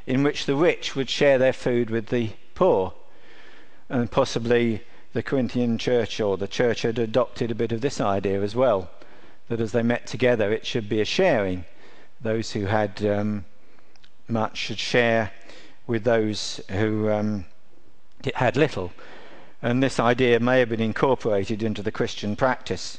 in 0.07 0.23
which 0.23 0.47
the 0.47 0.57
rich 0.57 0.97
would 0.97 1.11
share 1.11 1.37
their 1.37 1.53
food 1.53 1.91
with 1.91 2.07
the 2.07 2.31
poor. 2.55 2.95
And 3.91 4.11
possibly 4.11 4.83
the 5.14 5.22
Corinthian 5.22 5.79
church 5.79 6.20
or 6.20 6.37
the 6.37 6.48
church 6.48 6.83
had 6.83 6.98
adopted 6.98 7.50
a 7.50 7.55
bit 7.55 7.72
of 7.72 7.81
this 7.81 8.00
idea 8.00 8.42
as 8.42 8.55
well 8.55 8.90
that 9.48 9.61
as 9.61 9.72
they 9.72 9.83
met 9.83 10.07
together, 10.07 10.53
it 10.53 10.66
should 10.66 10.88
be 10.88 11.00
a 11.00 11.05
sharing. 11.05 11.64
Those 12.20 12.53
who 12.53 12.66
had 12.66 13.05
um, 13.07 13.44
much 14.27 14.57
should 14.57 14.79
share 14.79 15.31
with 15.87 16.03
those 16.03 16.61
who 16.70 17.11
um, 17.11 17.44
had 18.35 18.57
little. 18.57 18.92
And 19.62 19.83
this 19.83 20.00
idea 20.00 20.40
may 20.40 20.59
have 20.59 20.70
been 20.70 20.81
incorporated 20.81 21.62
into 21.62 21.83
the 21.83 21.92
Christian 21.92 22.35
practice. 22.35 22.98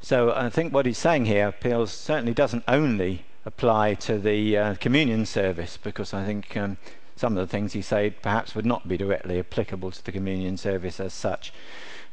So 0.00 0.32
I 0.32 0.48
think 0.48 0.72
what 0.72 0.86
he's 0.86 0.98
saying 0.98 1.26
here 1.26 1.52
certainly 1.86 2.32
doesn't 2.32 2.64
only 2.66 3.24
apply 3.44 3.94
to 3.94 4.18
the 4.18 4.56
uh, 4.56 4.74
communion 4.76 5.26
service, 5.26 5.76
because 5.76 6.14
I 6.14 6.24
think 6.24 6.56
um, 6.56 6.78
some 7.16 7.36
of 7.36 7.46
the 7.46 7.50
things 7.50 7.72
he 7.72 7.82
said 7.82 8.22
perhaps 8.22 8.54
would 8.54 8.66
not 8.66 8.86
be 8.86 8.96
directly 8.96 9.38
applicable 9.38 9.90
to 9.90 10.04
the 10.04 10.12
communion 10.12 10.56
service 10.56 11.00
as 11.00 11.12
such. 11.12 11.52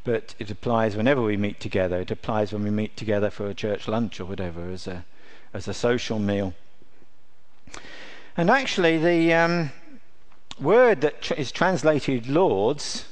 But 0.03 0.35
it 0.39 0.49
applies 0.49 0.95
whenever 0.95 1.21
we 1.21 1.37
meet 1.37 1.59
together. 1.59 2.01
It 2.01 2.11
applies 2.11 2.51
when 2.51 2.63
we 2.63 2.69
meet 2.69 2.97
together 2.97 3.29
for 3.29 3.47
a 3.47 3.53
church 3.53 3.87
lunch 3.87 4.19
or 4.19 4.25
whatever 4.25 4.69
as 4.69 4.87
a 4.87 5.05
as 5.53 5.67
a 5.67 5.73
social 5.73 6.19
meal. 6.19 6.53
And 8.35 8.49
actually, 8.49 8.97
the 8.97 9.33
um, 9.33 9.71
word 10.59 11.01
that 11.01 11.21
tr- 11.21 11.35
is 11.35 11.51
translated 11.51 12.27
Lord's, 12.27 13.05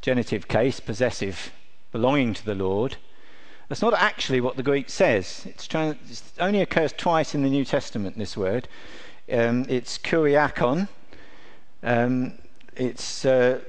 genitive 0.00 0.46
case, 0.46 0.78
possessive, 0.78 1.52
belonging 1.90 2.34
to 2.34 2.44
the 2.44 2.54
Lord, 2.54 2.96
that's 3.68 3.82
not 3.82 3.94
actually 3.94 4.40
what 4.40 4.56
the 4.56 4.62
Greek 4.62 4.90
says. 4.90 5.46
It 5.46 5.74
only 6.38 6.60
occurs 6.60 6.92
twice 6.92 7.34
in 7.34 7.42
the 7.42 7.48
New 7.48 7.64
Testament, 7.64 8.18
this 8.18 8.36
word. 8.36 8.68
Um, 9.32 9.64
it's 9.68 9.98
kuriakon. 9.98 10.88
Um, 11.82 12.34
it's 12.76 13.24
uh, 13.24 13.60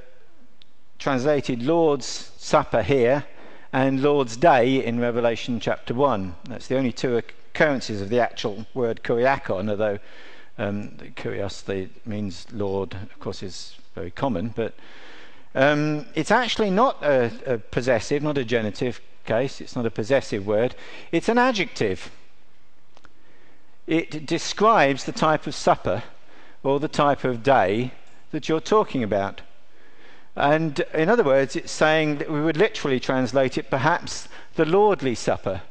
translated 1.00 1.64
Lord's 1.64 2.32
Supper 2.38 2.84
here 2.84 3.26
and 3.72 4.04
Lord's 4.04 4.38
Day 4.38 4.86
in 4.86 5.00
Revelation 5.00 5.60
chapter 5.60 5.96
1. 5.96 6.36
That's 6.48 6.68
the 6.68 6.78
only 6.78 6.92
two 6.92 7.18
occurrences 7.18 8.02
of 8.02 8.10
the 8.10 8.20
actual 8.20 8.68
word 8.76 9.02
kuriakon, 9.04 9.68
although 9.68 9.98
um, 10.60 10.90
kurios 11.16 11.66
the, 11.66 11.90
means 12.06 12.46
Lord, 12.52 12.94
of 12.94 13.20
course, 13.20 13.42
is 13.42 13.76
very 13.96 14.12
common, 14.12 14.50
but 14.56 14.76
um, 15.56 16.06
it's 16.14 16.32
actually 16.32 16.70
not 16.70 17.02
a, 17.02 17.32
a 17.46 17.58
possessive, 17.58 18.22
not 18.22 18.38
a 18.38 18.46
genitive 18.46 19.02
case. 19.26 19.60
It's 19.60 19.76
not 19.76 19.86
a 19.88 19.92
possessive 19.92 20.46
word. 20.46 20.76
It's 21.12 21.30
an 21.30 21.40
adjective. 21.40 22.12
It 23.88 24.26
describes 24.26 25.04
the 25.04 25.12
type 25.12 25.48
of 25.48 25.56
supper 25.56 26.04
or 26.64 26.80
the 26.80 26.88
type 26.88 27.24
of 27.24 27.44
day 27.44 27.92
that 28.34 28.50
you're 28.50 28.60
talking 28.60 29.04
about. 29.04 29.42
And 30.36 30.80
in 30.94 31.08
other 31.08 31.24
words, 31.24 31.56
it's 31.56 31.72
saying 31.72 32.18
that 32.18 32.32
we 32.32 32.42
would 32.42 32.58
literally 32.58 33.00
translate 33.00 33.58
it 33.58 33.70
perhaps 33.70 34.28
the 34.56 34.66
Lordly 34.66 35.14
Supper, 35.14 35.62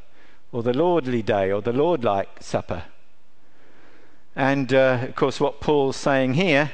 or 0.53 0.63
the 0.63 0.73
Lordly 0.73 1.23
Day, 1.23 1.51
or 1.51 1.61
the 1.61 1.73
Lordlike 1.73 2.29
Supper. 2.41 2.85
And 4.37 4.73
uh, 4.73 5.01
of 5.09 5.17
course, 5.17 5.41
what 5.41 5.61
Paul's 5.61 5.97
saying 5.97 6.35
here 6.35 6.71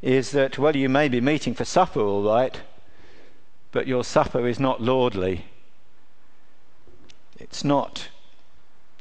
is 0.00 0.30
that, 0.30 0.56
well, 0.56 0.76
you 0.76 0.88
may 0.88 1.08
be 1.08 1.20
meeting 1.20 1.52
for 1.52 1.64
supper, 1.64 2.00
all 2.00 2.22
right, 2.22 2.60
but 3.72 3.88
your 3.88 4.04
supper 4.04 4.46
is 4.46 4.60
not 4.60 4.80
lordly. 4.80 5.46
It's 7.40 7.64
not. 7.64 8.08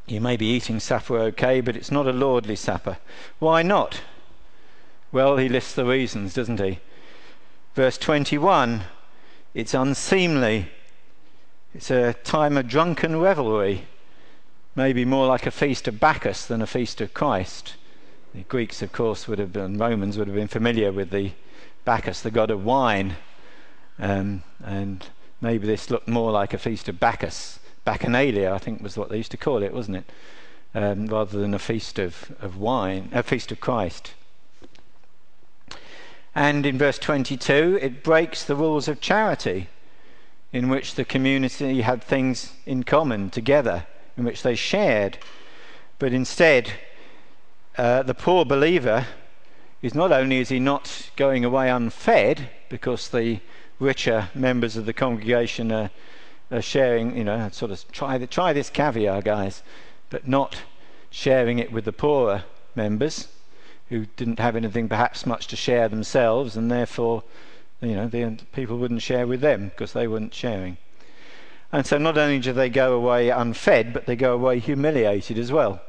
You 0.07 0.19
may 0.19 0.35
be 0.35 0.47
eating 0.47 0.79
supper 0.79 1.19
okay, 1.19 1.61
but 1.61 1.77
it's 1.77 1.91
not 1.91 2.07
a 2.07 2.11
lordly 2.11 2.55
supper. 2.55 2.97
Why 3.37 3.61
not? 3.61 4.01
Well, 5.11 5.37
he 5.37 5.47
lists 5.47 5.73
the 5.73 5.85
reasons, 5.85 6.33
doesn't 6.33 6.59
he? 6.59 6.79
Verse 7.75 7.97
21 7.97 8.83
it's 9.57 9.73
unseemly. 9.73 10.69
It's 11.73 11.89
a 11.89 12.13
time 12.13 12.57
of 12.57 12.67
drunken 12.67 13.19
revelry, 13.19 13.87
maybe 14.75 15.03
more 15.03 15.25
like 15.25 15.47
a 15.47 15.51
feast 15.51 15.87
of 15.87 15.99
Bacchus 15.99 16.45
than 16.45 16.61
a 16.61 16.67
feast 16.67 17.01
of 17.01 17.15
Christ. 17.15 17.73
The 18.35 18.43
Greeks, 18.43 18.83
of 18.83 18.91
course, 18.91 19.27
would 19.27 19.39
have 19.39 19.51
been, 19.51 19.79
Romans 19.79 20.15
would 20.15 20.27
have 20.27 20.35
been 20.35 20.47
familiar 20.47 20.91
with 20.91 21.09
the 21.09 21.31
Bacchus, 21.85 22.21
the 22.21 22.29
god 22.29 22.51
of 22.51 22.63
wine. 22.63 23.15
Um, 23.97 24.43
and 24.63 25.07
maybe 25.41 25.65
this 25.65 25.89
looked 25.89 26.07
more 26.07 26.31
like 26.31 26.53
a 26.53 26.59
feast 26.59 26.87
of 26.87 26.99
Bacchus. 26.99 27.57
Bacchanalia, 27.83 28.51
I 28.51 28.59
think, 28.59 28.83
was 28.83 28.95
what 28.95 29.09
they 29.09 29.17
used 29.17 29.31
to 29.31 29.37
call 29.37 29.63
it, 29.63 29.73
wasn't 29.73 29.97
it? 29.97 30.11
Um, 30.75 31.07
rather 31.07 31.39
than 31.39 31.55
a 31.55 31.59
feast 31.59 31.97
of, 31.97 32.31
of 32.39 32.57
wine, 32.57 33.09
a 33.11 33.23
feast 33.23 33.51
of 33.51 33.59
Christ. 33.59 34.13
And 36.37 36.67
in 36.67 36.77
verse 36.77 36.99
22, 36.99 37.79
it 37.81 38.03
breaks 38.03 38.43
the 38.43 38.55
rules 38.55 38.87
of 38.87 39.01
charity, 39.01 39.69
in 40.53 40.69
which 40.69 40.93
the 40.93 41.03
community 41.03 41.81
had 41.81 42.03
things 42.03 42.53
in 42.67 42.83
common 42.83 43.31
together, 43.31 43.87
in 44.15 44.23
which 44.23 44.43
they 44.43 44.53
shared. 44.53 45.17
But 45.97 46.13
instead, 46.13 46.73
uh, 47.75 48.03
the 48.03 48.13
poor 48.13 48.45
believer 48.45 49.07
is 49.81 49.95
not 49.95 50.11
only 50.11 50.37
is 50.37 50.49
he 50.49 50.59
not 50.59 51.09
going 51.15 51.43
away 51.43 51.71
unfed 51.71 52.47
because 52.69 53.09
the 53.09 53.39
richer 53.79 54.29
members 54.35 54.77
of 54.77 54.85
the 54.85 54.93
congregation 54.93 55.71
are, 55.71 55.89
are 56.51 56.61
sharing, 56.61 57.17
you 57.17 57.23
know, 57.23 57.49
sort 57.49 57.71
of 57.71 57.91
try, 57.91 58.19
the, 58.19 58.27
try 58.27 58.53
this 58.53 58.69
caviar, 58.69 59.23
guys, 59.23 59.63
but 60.11 60.27
not 60.27 60.57
sharing 61.09 61.57
it 61.57 61.71
with 61.71 61.85
the 61.85 61.91
poorer 61.91 62.43
members 62.75 63.27
who 63.89 64.05
didn't 64.17 64.39
have 64.39 64.55
anything 64.55 64.89
perhaps 64.89 65.25
much 65.25 65.47
to 65.47 65.55
share 65.55 65.87
themselves, 65.87 66.57
and 66.57 66.69
therefore, 66.69 67.23
you 67.81 67.95
know, 67.95 68.07
the 68.07 68.37
people 68.51 68.77
wouldn't 68.77 69.01
share 69.01 69.25
with 69.25 69.41
them 69.41 69.69
because 69.69 69.93
they 69.93 70.07
weren't 70.07 70.33
sharing. 70.33 70.77
And 71.71 71.85
so 71.85 71.97
not 71.97 72.17
only 72.17 72.39
do 72.39 72.53
they 72.53 72.69
go 72.69 72.93
away 72.93 73.29
unfed, 73.29 73.93
but 73.93 74.05
they 74.05 74.15
go 74.15 74.33
away 74.33 74.59
humiliated 74.59 75.37
as 75.37 75.51
well 75.51 75.81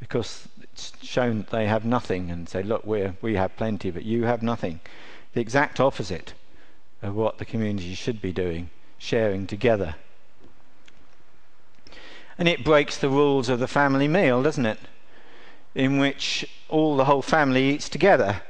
because 0.00 0.48
it's 0.72 0.92
shown 1.02 1.38
that 1.38 1.50
they 1.50 1.66
have 1.66 1.84
nothing 1.84 2.30
and 2.30 2.48
say, 2.48 2.62
look, 2.62 2.84
we 2.84 3.12
we 3.22 3.36
have 3.36 3.56
plenty, 3.56 3.90
but 3.90 4.04
you 4.04 4.24
have 4.24 4.42
nothing. 4.42 4.80
The 5.32 5.40
exact 5.40 5.80
opposite 5.80 6.34
of 7.02 7.14
what 7.14 7.38
the 7.38 7.44
community 7.44 7.94
should 7.94 8.20
be 8.20 8.32
doing, 8.32 8.70
sharing 8.98 9.46
together. 9.46 9.94
And 12.38 12.48
it 12.48 12.64
breaks 12.64 12.98
the 12.98 13.08
rules 13.08 13.48
of 13.48 13.58
the 13.58 13.68
family 13.68 14.08
meal, 14.08 14.42
doesn't 14.42 14.66
it? 14.66 14.78
In 15.76 15.98
which 15.98 16.48
all 16.70 16.96
the 16.96 17.04
whole 17.04 17.20
family 17.20 17.68
eats 17.68 17.88
together. 17.88 18.40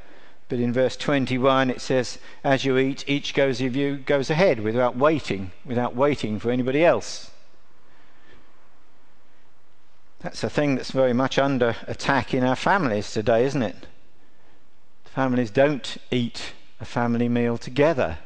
But 0.49 0.61
in 0.61 0.73
verse 0.73 0.97
21 0.97 1.71
it 1.71 1.81
says, 1.81 2.19
As 2.45 2.65
you 2.65 2.79
eat, 2.79 3.05
each 3.09 3.35
goes 3.35 3.61
of 3.61 3.75
you 3.75 3.97
goes 3.97 4.31
ahead 4.31 4.61
without 4.61 4.97
waiting, 4.97 5.51
without 5.65 5.97
waiting 5.97 6.39
for 6.39 6.53
anybody 6.53 6.85
else. 6.85 7.33
That's 10.21 10.45
a 10.45 10.51
thing 10.51 10.77
that's 10.77 10.93
very 10.93 11.13
much 11.13 11.37
under 11.37 11.77
attack 11.87 12.33
in 12.33 12.45
our 12.45 12.57
families 12.57 13.13
today, 13.13 13.45
isn't 13.45 13.63
it? 13.63 13.87
Families 15.05 15.51
don't 15.51 15.97
eat 16.11 16.53
a 16.81 16.85
family 16.85 17.29
meal 17.29 17.59
together. 17.59 18.19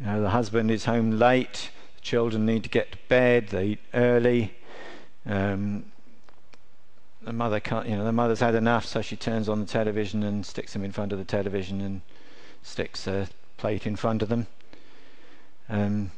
You 0.00 0.06
know, 0.06 0.22
the 0.22 0.30
husband 0.30 0.70
is 0.70 0.86
home 0.86 1.18
late, 1.18 1.70
the 1.96 2.00
children 2.00 2.46
need 2.46 2.62
to 2.64 2.68
get 2.68 2.92
to 2.92 2.98
bed, 3.08 3.48
they 3.48 3.66
eat 3.66 3.80
early. 3.92 4.54
Um, 5.26 5.92
the 7.24 7.32
mother 7.32 7.60
can't, 7.60 7.88
you 7.88 7.96
know, 7.96 8.04
the 8.04 8.12
mother's 8.12 8.40
had 8.40 8.54
enough, 8.54 8.84
so 8.84 9.02
she 9.02 9.16
turns 9.16 9.48
on 9.48 9.60
the 9.60 9.66
television 9.66 10.22
and 10.22 10.44
sticks 10.44 10.72
them 10.72 10.84
in 10.84 10.92
front 10.92 11.12
of 11.12 11.18
the 11.18 11.24
television 11.24 11.80
and 11.80 12.02
sticks 12.62 13.06
a 13.06 13.28
plate 13.56 13.86
in 13.86 13.96
front 13.96 14.22
of 14.22 14.28
them. 14.28 14.46
Um, 15.68 16.10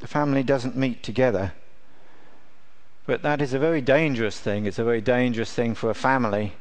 the 0.00 0.08
family 0.08 0.42
doesn't 0.42 0.76
meet 0.76 1.02
together. 1.02 1.52
But 3.06 3.22
that 3.22 3.40
is 3.40 3.54
a 3.54 3.58
very 3.58 3.80
dangerous 3.80 4.38
thing. 4.38 4.66
It's 4.66 4.78
a 4.78 4.84
very 4.84 5.00
dangerous 5.00 5.52
thing 5.52 5.74
for 5.74 5.90
a 5.90 5.94
family, 5.94 6.54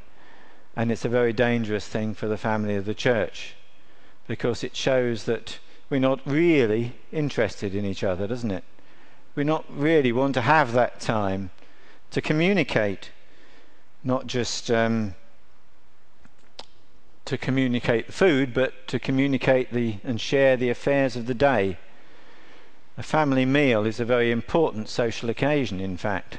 and 0.76 0.92
it's 0.92 1.04
a 1.04 1.10
very 1.10 1.34
dangerous 1.34 1.88
thing 1.88 2.14
for 2.14 2.28
the 2.28 2.38
family 2.38 2.76
of 2.76 2.86
the 2.86 2.94
church 2.94 3.56
because 4.28 4.64
it 4.64 4.76
shows 4.76 5.26
that 5.26 5.60
we're 5.90 6.00
not 6.00 6.20
really 6.26 6.94
interested 7.12 7.76
in 7.76 7.86
each 7.86 8.04
other, 8.04 8.28
doesn't 8.28 8.52
it? 8.52 8.64
We 9.36 9.44
not 9.44 9.66
really 9.70 10.12
want 10.12 10.34
to 10.36 10.42
have 10.42 10.74
that 10.74 11.00
time 11.00 11.52
to 12.12 12.22
communicate, 12.22 13.10
not 14.06 14.28
just 14.28 14.70
um, 14.70 15.16
to 17.26 17.38
communicate 17.40 18.06
the 18.06 18.14
food, 18.14 18.54
but 18.54 18.88
to 18.88 19.00
communicate 19.00 19.74
the 19.74 19.98
and 20.04 20.22
share 20.22 20.56
the 20.56 20.70
affairs 20.70 21.16
of 21.16 21.26
the 21.26 21.34
day. 21.34 21.78
A 22.98 23.04
family 23.04 23.46
meal 23.46 23.86
is 23.86 24.00
a 24.00 24.06
very 24.06 24.32
important 24.32 24.88
social 24.88 25.30
occasion, 25.30 25.82
in 25.82 25.98
fact. 25.98 26.38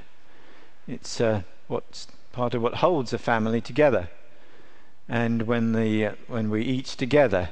It's 0.87 1.21
uh, 1.21 1.43
what's 1.67 2.07
part 2.33 2.55
of 2.55 2.63
what 2.63 2.75
holds 2.75 3.13
a 3.13 3.19
family 3.19 3.61
together. 3.61 4.09
And 5.09 5.43
when, 5.43 5.73
the, 5.73 6.07
uh, 6.07 6.13
when 6.29 6.51
we 6.51 6.63
eat 6.63 6.87
together, 6.87 7.51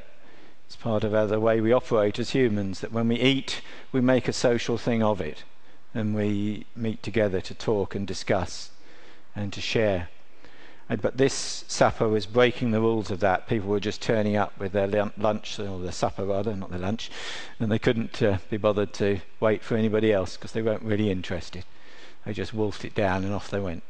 it's 0.66 0.76
part 0.76 1.02
of 1.02 1.28
the 1.28 1.40
way 1.40 1.60
we 1.60 1.72
operate 1.72 2.18
as 2.20 2.30
humans, 2.30 2.80
that 2.80 2.92
when 2.92 3.08
we 3.08 3.16
eat, 3.16 3.60
we 3.90 4.00
make 4.00 4.28
a 4.28 4.32
social 4.32 4.78
thing 4.78 5.02
of 5.02 5.20
it. 5.20 5.42
And 5.92 6.14
we 6.14 6.66
meet 6.76 7.02
together 7.02 7.40
to 7.40 7.54
talk 7.54 7.94
and 7.94 8.06
discuss 8.06 8.70
and 9.34 9.52
to 9.52 9.60
share. 9.60 10.08
But 10.88 11.16
this 11.16 11.64
supper 11.66 12.08
was 12.08 12.26
breaking 12.26 12.70
the 12.70 12.80
rules 12.80 13.10
of 13.10 13.20
that. 13.20 13.48
People 13.48 13.70
were 13.70 13.80
just 13.80 14.02
turning 14.02 14.36
up 14.36 14.58
with 14.58 14.72
their 14.72 14.86
lunch, 15.16 15.58
or 15.58 15.78
their 15.78 15.92
supper 15.92 16.26
rather, 16.26 16.54
not 16.54 16.70
their 16.70 16.78
lunch, 16.78 17.10
and 17.58 17.72
they 17.72 17.78
couldn't 17.78 18.22
uh, 18.22 18.38
be 18.50 18.58
bothered 18.58 18.92
to 18.94 19.20
wait 19.40 19.62
for 19.62 19.76
anybody 19.76 20.12
else 20.12 20.36
because 20.36 20.52
they 20.52 20.62
weren't 20.62 20.82
really 20.82 21.10
interested. 21.10 21.64
They 22.26 22.34
just 22.34 22.52
wolfed 22.52 22.84
it 22.84 22.94
down 22.94 23.24
and 23.24 23.32
off 23.32 23.50
they 23.50 23.60
went. 23.60 23.82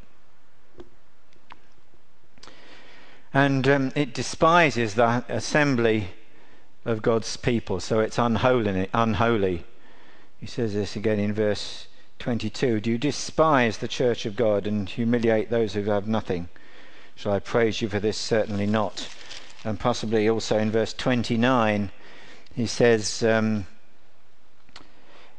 And 3.32 3.66
um, 3.66 3.92
it 3.96 4.14
despises 4.14 4.94
the 4.94 5.24
assembly 5.28 6.10
of 6.84 7.02
God's 7.02 7.36
people, 7.36 7.80
so 7.80 7.98
it's 7.98 8.18
unholy. 8.18 8.88
unholy. 8.94 9.64
He 10.38 10.46
says 10.46 10.74
this 10.74 10.94
again 10.94 11.18
in 11.18 11.32
verse 11.32 11.88
22 12.24 12.80
Do 12.80 12.90
you 12.90 12.96
despise 12.96 13.76
the 13.76 13.86
church 13.86 14.24
of 14.24 14.34
God 14.34 14.66
and 14.66 14.88
humiliate 14.88 15.50
those 15.50 15.74
who 15.74 15.82
have 15.82 16.08
nothing? 16.08 16.48
Shall 17.16 17.34
I 17.34 17.38
praise 17.38 17.82
you 17.82 17.88
for 17.90 18.00
this? 18.00 18.16
Certainly 18.16 18.64
not. 18.64 19.10
And 19.62 19.78
possibly 19.78 20.26
also 20.26 20.56
in 20.56 20.70
verse 20.70 20.94
29, 20.94 21.90
he 22.56 22.66
says, 22.66 23.22
um, 23.22 23.66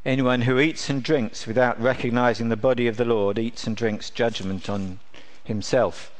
Anyone 0.05 0.41
who 0.41 0.59
eats 0.59 0.87
and 0.87 1.01
drinks 1.01 1.47
without 1.47 1.81
recognizing 1.81 2.49
the 2.49 2.55
body 2.55 2.85
of 2.85 2.97
the 2.97 3.03
Lord 3.03 3.39
eats 3.39 3.65
and 3.65 3.75
drinks 3.75 4.11
judgment 4.11 4.69
on 4.69 4.99
himself. 5.43 6.11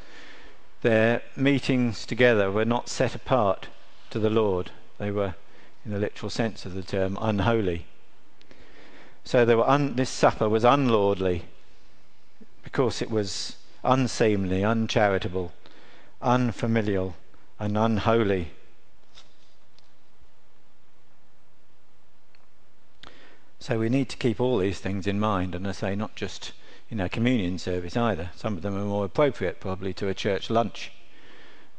Their 0.81 1.21
meetings 1.35 2.07
together 2.07 2.51
were 2.51 2.65
not 2.65 2.89
set 2.89 3.13
apart 3.13 3.67
to 4.09 4.17
the 4.17 4.31
Lord, 4.31 4.71
they 4.97 5.11
were, 5.11 5.35
in 5.85 5.91
the 5.91 5.99
literal 5.99 6.31
sense 6.31 6.65
of 6.65 6.73
the 6.73 6.81
term, 6.81 7.19
unholy. 7.21 7.85
So 9.25 9.63
un- 9.63 9.95
this 9.95 10.11
supper 10.11 10.47
was 10.47 10.63
unlordly 10.63 11.41
because 12.63 13.01
it 13.01 13.09
was 13.09 13.57
unseemly, 13.83 14.63
uncharitable, 14.63 15.51
unfamilial, 16.21 17.15
and 17.59 17.75
unholy. 17.75 18.51
So 23.59 23.79
we 23.79 23.89
need 23.89 24.09
to 24.09 24.17
keep 24.17 24.39
all 24.39 24.59
these 24.59 24.79
things 24.79 25.07
in 25.07 25.19
mind, 25.19 25.55
and 25.55 25.67
I 25.67 25.71
say 25.71 25.95
not 25.95 26.15
just 26.15 26.51
in 26.91 26.99
a 26.99 27.09
communion 27.09 27.57
service 27.57 27.97
either. 27.97 28.29
Some 28.35 28.55
of 28.55 28.61
them 28.61 28.77
are 28.77 28.85
more 28.85 29.05
appropriate, 29.05 29.59
probably, 29.59 29.91
to 29.95 30.07
a 30.07 30.13
church 30.13 30.51
lunch. 30.51 30.91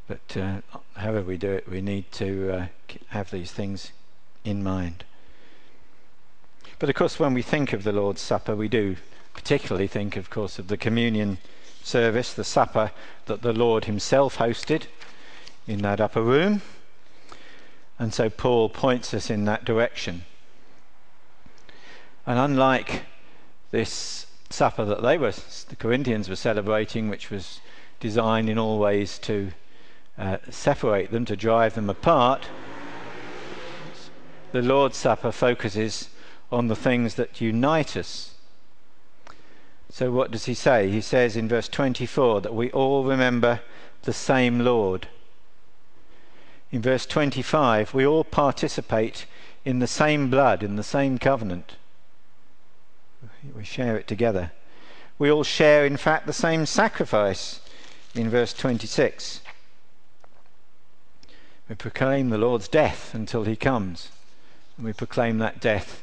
But 0.09 0.37
uh, 0.37 0.63
however 0.97 1.23
we 1.23 1.37
do 1.37 1.53
it, 1.53 1.69
we 1.69 1.81
need 1.81 2.11
to 2.13 2.53
uh, 2.53 2.67
have 3.11 3.31
these 3.31 3.53
things 3.53 3.93
in 4.45 4.65
mind. 4.65 5.05
But 6.79 6.91
of 6.91 6.95
course, 6.95 7.19
when 7.19 7.33
we 7.33 7.43
think 7.43 7.73
of 7.73 7.85
the 7.85 7.93
Lord's 7.93 8.21
Supper, 8.21 8.55
we 8.55 8.69
do 8.69 8.97
particularly 9.33 9.87
think, 9.87 10.17
of 10.17 10.29
course, 10.29 10.59
of 10.59 10.69
the 10.69 10.77
communion 10.77 11.39
service, 11.83 12.35
the 12.35 12.45
supper 12.45 12.91
that 13.27 13.41
the 13.41 13.53
Lord 13.53 13.87
Himself 13.87 14.37
hosted 14.37 14.83
in 15.67 15.81
that 15.83 16.01
upper 16.01 16.21
room. 16.21 16.61
And 17.99 18.13
so 18.13 18.29
Paul 18.29 18.69
points 18.69 19.15
us 19.15 19.31
in 19.31 19.47
that 19.47 19.65
direction. 19.65 20.25
And 22.27 22.39
unlike 22.39 23.05
this 23.71 24.27
supper 24.51 24.85
that 24.85 25.03
they 25.03 25.17
were, 25.17 25.33
the 25.69 25.77
Corinthians 25.77 26.29
were 26.29 26.37
celebrating, 26.37 27.09
which 27.09 27.31
was 27.31 27.61
designed 28.01 28.51
in 28.51 28.59
all 28.59 28.79
ways 28.79 29.19
to 29.21 29.53
uh, 30.19 30.39
separate 30.51 31.11
them, 31.11 31.25
to 31.25 31.37
drive 31.37 31.75
them 31.75 31.89
apart, 31.89 32.49
the 34.53 34.61
Lord's 34.61 34.99
Supper 34.99 35.33
focuses 35.33 36.11
on 36.51 36.69
the 36.69 36.77
things 36.77 37.15
that 37.15 37.41
unite 37.41 37.97
us. 37.97 38.35
So, 39.91 40.11
what 40.11 40.31
does 40.31 40.45
he 40.47 40.55
say? 40.55 40.91
He 40.91 41.01
says 41.01 41.37
in 41.37 41.49
verse 41.49 41.69
24 41.69 42.43
that 42.43 42.55
we 42.55 42.71
all 42.73 43.05
remember 43.05 43.61
the 44.03 44.13
same 44.13 44.61
Lord. 44.61 45.09
In 46.71 46.83
verse 46.83 47.07
25, 47.07 47.95
we 47.95 48.07
all 48.07 48.25
participate 48.25 49.27
in 49.65 49.79
the 49.79 49.87
same 49.87 50.31
blood, 50.31 50.63
in 50.63 50.77
the 50.77 50.83
same 50.83 51.19
covenant. 51.19 51.77
We 53.55 53.65
share 53.65 53.97
it 53.97 54.07
together. 54.07 54.53
We 55.19 55.31
all 55.31 55.45
share, 55.45 55.87
in 55.87 55.97
fact, 55.97 56.27
the 56.27 56.33
same 56.33 56.67
sacrifice 56.67 57.61
in 58.15 58.29
verse 58.29 58.53
26. 58.53 59.41
We 61.69 61.75
proclaim 61.75 62.31
the 62.31 62.39
Lord's 62.39 62.69
death 62.69 63.15
until 63.15 63.45
he 63.45 63.57
comes. 63.57 64.11
And 64.77 64.87
we 64.87 64.93
proclaim 64.93 65.39
that 65.39 65.61
death 65.61 66.03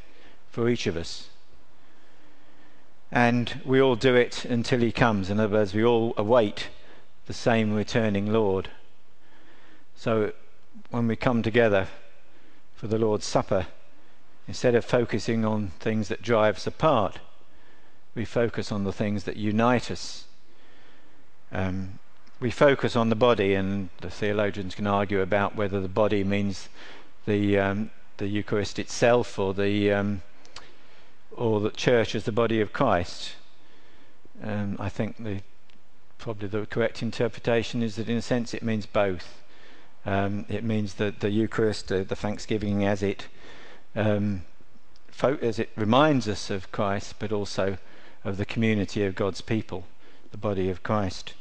for 0.54 0.70
each 0.70 0.86
of 0.86 0.96
us. 0.96 1.30
And 3.12 3.60
we 3.66 3.82
all 3.82 3.96
do 3.96 4.16
it 4.16 4.46
until 4.46 4.80
he 4.80 4.92
comes. 4.92 5.32
In 5.32 5.40
other 5.40 5.56
words, 5.56 5.74
we 5.74 5.84
all 5.84 6.14
await 6.16 6.70
the 7.26 7.34
same 7.34 7.74
returning 7.74 8.32
Lord. 8.32 8.70
So 9.96 10.32
when 10.92 11.08
we 11.08 11.16
come 11.16 11.42
together 11.42 11.88
for 12.76 12.86
the 12.86 13.00
Lord's 13.00 13.26
Supper, 13.26 13.66
instead 14.48 14.76
of 14.76 14.86
focusing 14.86 15.44
on 15.44 15.70
things 15.80 16.08
that 16.10 16.22
drive 16.22 16.58
us 16.58 16.68
apart, 16.68 17.18
we 18.14 18.24
focus 18.24 18.72
on 18.72 18.84
the 18.84 18.94
things 18.94 19.24
that 19.24 19.38
unite 19.38 19.90
us. 19.90 20.26
Um, 21.52 21.98
we 22.40 22.52
focus 22.52 22.96
on 22.96 23.10
the 23.10 23.16
body, 23.16 23.56
and 23.56 23.90
the 24.02 24.10
theologians 24.12 24.76
can 24.76 24.86
argue 24.86 25.22
about 25.22 25.56
whether 25.56 25.82
the 25.82 25.88
body 25.88 26.24
means 26.24 26.70
the 27.26 27.58
um, 27.58 27.90
the 28.18 28.28
Eucharist 28.28 28.78
itself 28.78 29.40
or 29.40 29.56
the 29.56 29.92
um, 29.92 30.22
or 31.36 31.60
the 31.60 31.72
church 31.72 32.16
as 32.16 32.24
the 32.24 32.32
body 32.32 32.62
of 32.62 32.74
Christ. 32.74 33.36
Um, 34.42 34.78
I 34.80 34.90
think 34.90 35.24
the 35.24 35.42
probably 36.18 36.48
the 36.48 36.66
correct 36.66 37.02
interpretation 37.02 37.84
is 37.84 37.98
that 37.98 38.08
in 38.08 38.18
a 38.18 38.22
sense 38.22 38.54
it 38.54 38.64
means 38.64 38.86
both. 38.86 39.42
Um, 40.06 40.46
it 40.48 40.64
means 40.64 40.96
that 40.96 41.20
the 41.20 41.30
Eucharist, 41.30 41.92
uh, 41.92 42.04
the 42.04 42.16
Thanksgiving, 42.16 42.86
as 42.86 43.04
it 43.04 43.28
um, 43.96 44.44
fo- 45.08 45.38
as 45.42 45.60
it 45.60 45.70
reminds 45.76 46.28
us 46.28 46.50
of 46.50 46.72
Christ, 46.72 47.16
but 47.20 47.32
also 47.32 47.78
of 48.24 48.38
the 48.38 48.46
community 48.46 49.06
of 49.06 49.16
God's 49.16 49.42
people, 49.42 49.86
the 50.32 50.38
body 50.38 50.70
of 50.70 50.84
Christ. 50.84 51.34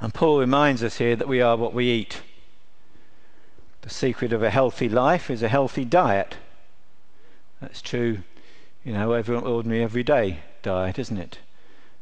And 0.00 0.12
Paul 0.12 0.40
reminds 0.40 0.82
us 0.82 0.98
here 0.98 1.16
that 1.16 1.28
we 1.28 1.40
are 1.40 1.56
what 1.56 1.72
we 1.72 1.90
eat. 1.90 2.20
The 3.82 3.90
secret 3.90 4.32
of 4.32 4.42
a 4.42 4.50
healthy 4.50 4.88
life 4.88 5.30
is 5.30 5.42
a 5.42 5.48
healthy 5.48 5.84
diet. 5.84 6.36
That's 7.60 7.80
true, 7.80 8.18
you 8.86 8.92
know, 8.92 9.14
every 9.14 9.34
ordinary 9.34 9.82
everyday 9.82 10.38
diet, 10.62 10.96
isn't 10.96 11.18
it? 11.18 11.38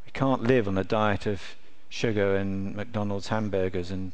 We 0.05 0.13
can't 0.13 0.43
live 0.43 0.69
on 0.69 0.77
a 0.77 0.85
diet 0.85 1.25
of 1.25 1.41
sugar 1.89 2.37
and 2.37 2.77
McDonald's 2.77 3.29
hamburgers 3.29 3.91
and 3.91 4.13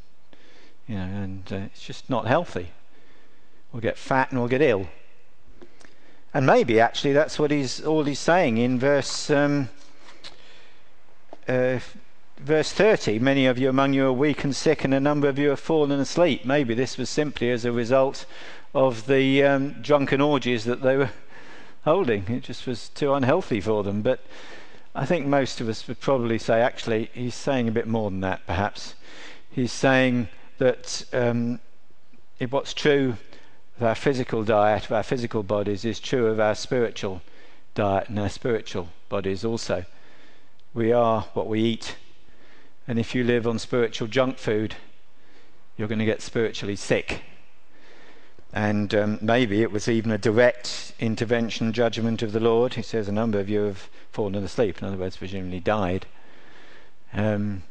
you 0.86 0.94
know, 0.94 1.02
and 1.02 1.52
uh, 1.52 1.56
it's 1.66 1.82
just 1.82 2.08
not 2.08 2.28
healthy. 2.28 2.70
We'll 3.72 3.80
get 3.80 3.98
fat 3.98 4.30
and 4.30 4.38
we'll 4.38 4.48
get 4.48 4.62
ill. 4.62 4.86
And 6.32 6.46
maybe 6.46 6.78
actually 6.78 7.12
that's 7.12 7.40
what 7.40 7.50
he's 7.50 7.84
all 7.84 8.04
he's 8.04 8.20
saying 8.20 8.58
in 8.58 8.78
verse 8.78 9.30
um, 9.30 9.68
uh, 11.48 11.80
verse 12.38 12.70
30. 12.70 13.18
Many 13.18 13.46
of 13.46 13.58
you 13.58 13.68
among 13.68 13.94
you 13.94 14.06
are 14.06 14.12
weak 14.12 14.44
and 14.44 14.54
sick, 14.54 14.84
and 14.84 14.94
a 14.94 15.00
number 15.00 15.28
of 15.28 15.40
you 15.40 15.48
have 15.48 15.58
fallen 15.58 15.98
asleep. 15.98 16.44
Maybe 16.44 16.74
this 16.74 16.96
was 16.96 17.10
simply 17.10 17.50
as 17.50 17.64
a 17.64 17.72
result 17.72 18.26
of 18.72 19.08
the 19.08 19.42
um, 19.42 19.72
drunken 19.82 20.20
orgies 20.20 20.62
that 20.66 20.82
they 20.82 20.96
were 20.96 21.10
holding. 21.84 22.28
It 22.28 22.42
just 22.42 22.66
was 22.66 22.88
too 22.90 23.14
unhealthy 23.14 23.60
for 23.60 23.82
them. 23.82 24.02
But 24.02 24.20
I 24.94 25.06
think 25.06 25.26
most 25.26 25.60
of 25.60 25.68
us 25.68 25.86
would 25.88 26.00
probably 26.00 26.38
say, 26.38 26.60
actually, 26.60 27.10
he's 27.12 27.34
saying 27.34 27.68
a 27.68 27.72
bit 27.72 27.86
more 27.86 28.10
than 28.10 28.20
that, 28.20 28.46
perhaps. 28.46 28.94
He's 29.50 29.72
saying 29.72 30.28
that 30.58 31.04
um, 31.12 31.60
what's 32.50 32.74
true 32.74 33.16
of 33.76 33.82
our 33.82 33.94
physical 33.94 34.44
diet, 34.44 34.84
of 34.84 34.92
our 34.92 35.02
physical 35.02 35.42
bodies, 35.42 35.84
is 35.84 36.00
true 36.00 36.26
of 36.26 36.38
our 36.38 36.54
spiritual 36.54 37.22
diet 37.74 38.08
and 38.08 38.18
our 38.18 38.28
spiritual 38.28 38.88
bodies 39.08 39.44
also. 39.44 39.84
We 40.74 40.92
are 40.92 41.22
what 41.34 41.46
we 41.46 41.62
eat. 41.62 41.96
And 42.86 42.98
if 42.98 43.14
you 43.14 43.24
live 43.24 43.46
on 43.46 43.58
spiritual 43.58 44.08
junk 44.08 44.38
food, 44.38 44.74
you're 45.76 45.88
going 45.88 45.98
to 45.98 46.04
get 46.04 46.22
spiritually 46.22 46.76
sick. 46.76 47.22
And 48.52 48.92
um, 48.94 49.18
maybe 49.22 49.62
it 49.62 49.70
was 49.70 49.88
even 49.88 50.10
a 50.10 50.18
direct 50.18 50.92
intervention 50.98 51.72
judgment 51.72 52.22
of 52.22 52.32
the 52.32 52.40
Lord. 52.40 52.74
He 52.74 52.82
says 52.82 53.06
a 53.06 53.12
number 53.12 53.38
of 53.38 53.48
you 53.48 53.60
have 53.62 53.88
fallen 54.10 54.34
asleep, 54.34 54.82
in 54.82 54.88
other 54.88 54.96
words, 54.96 55.16
presumably 55.16 55.60
died. 55.60 56.06
Um, 57.12 57.62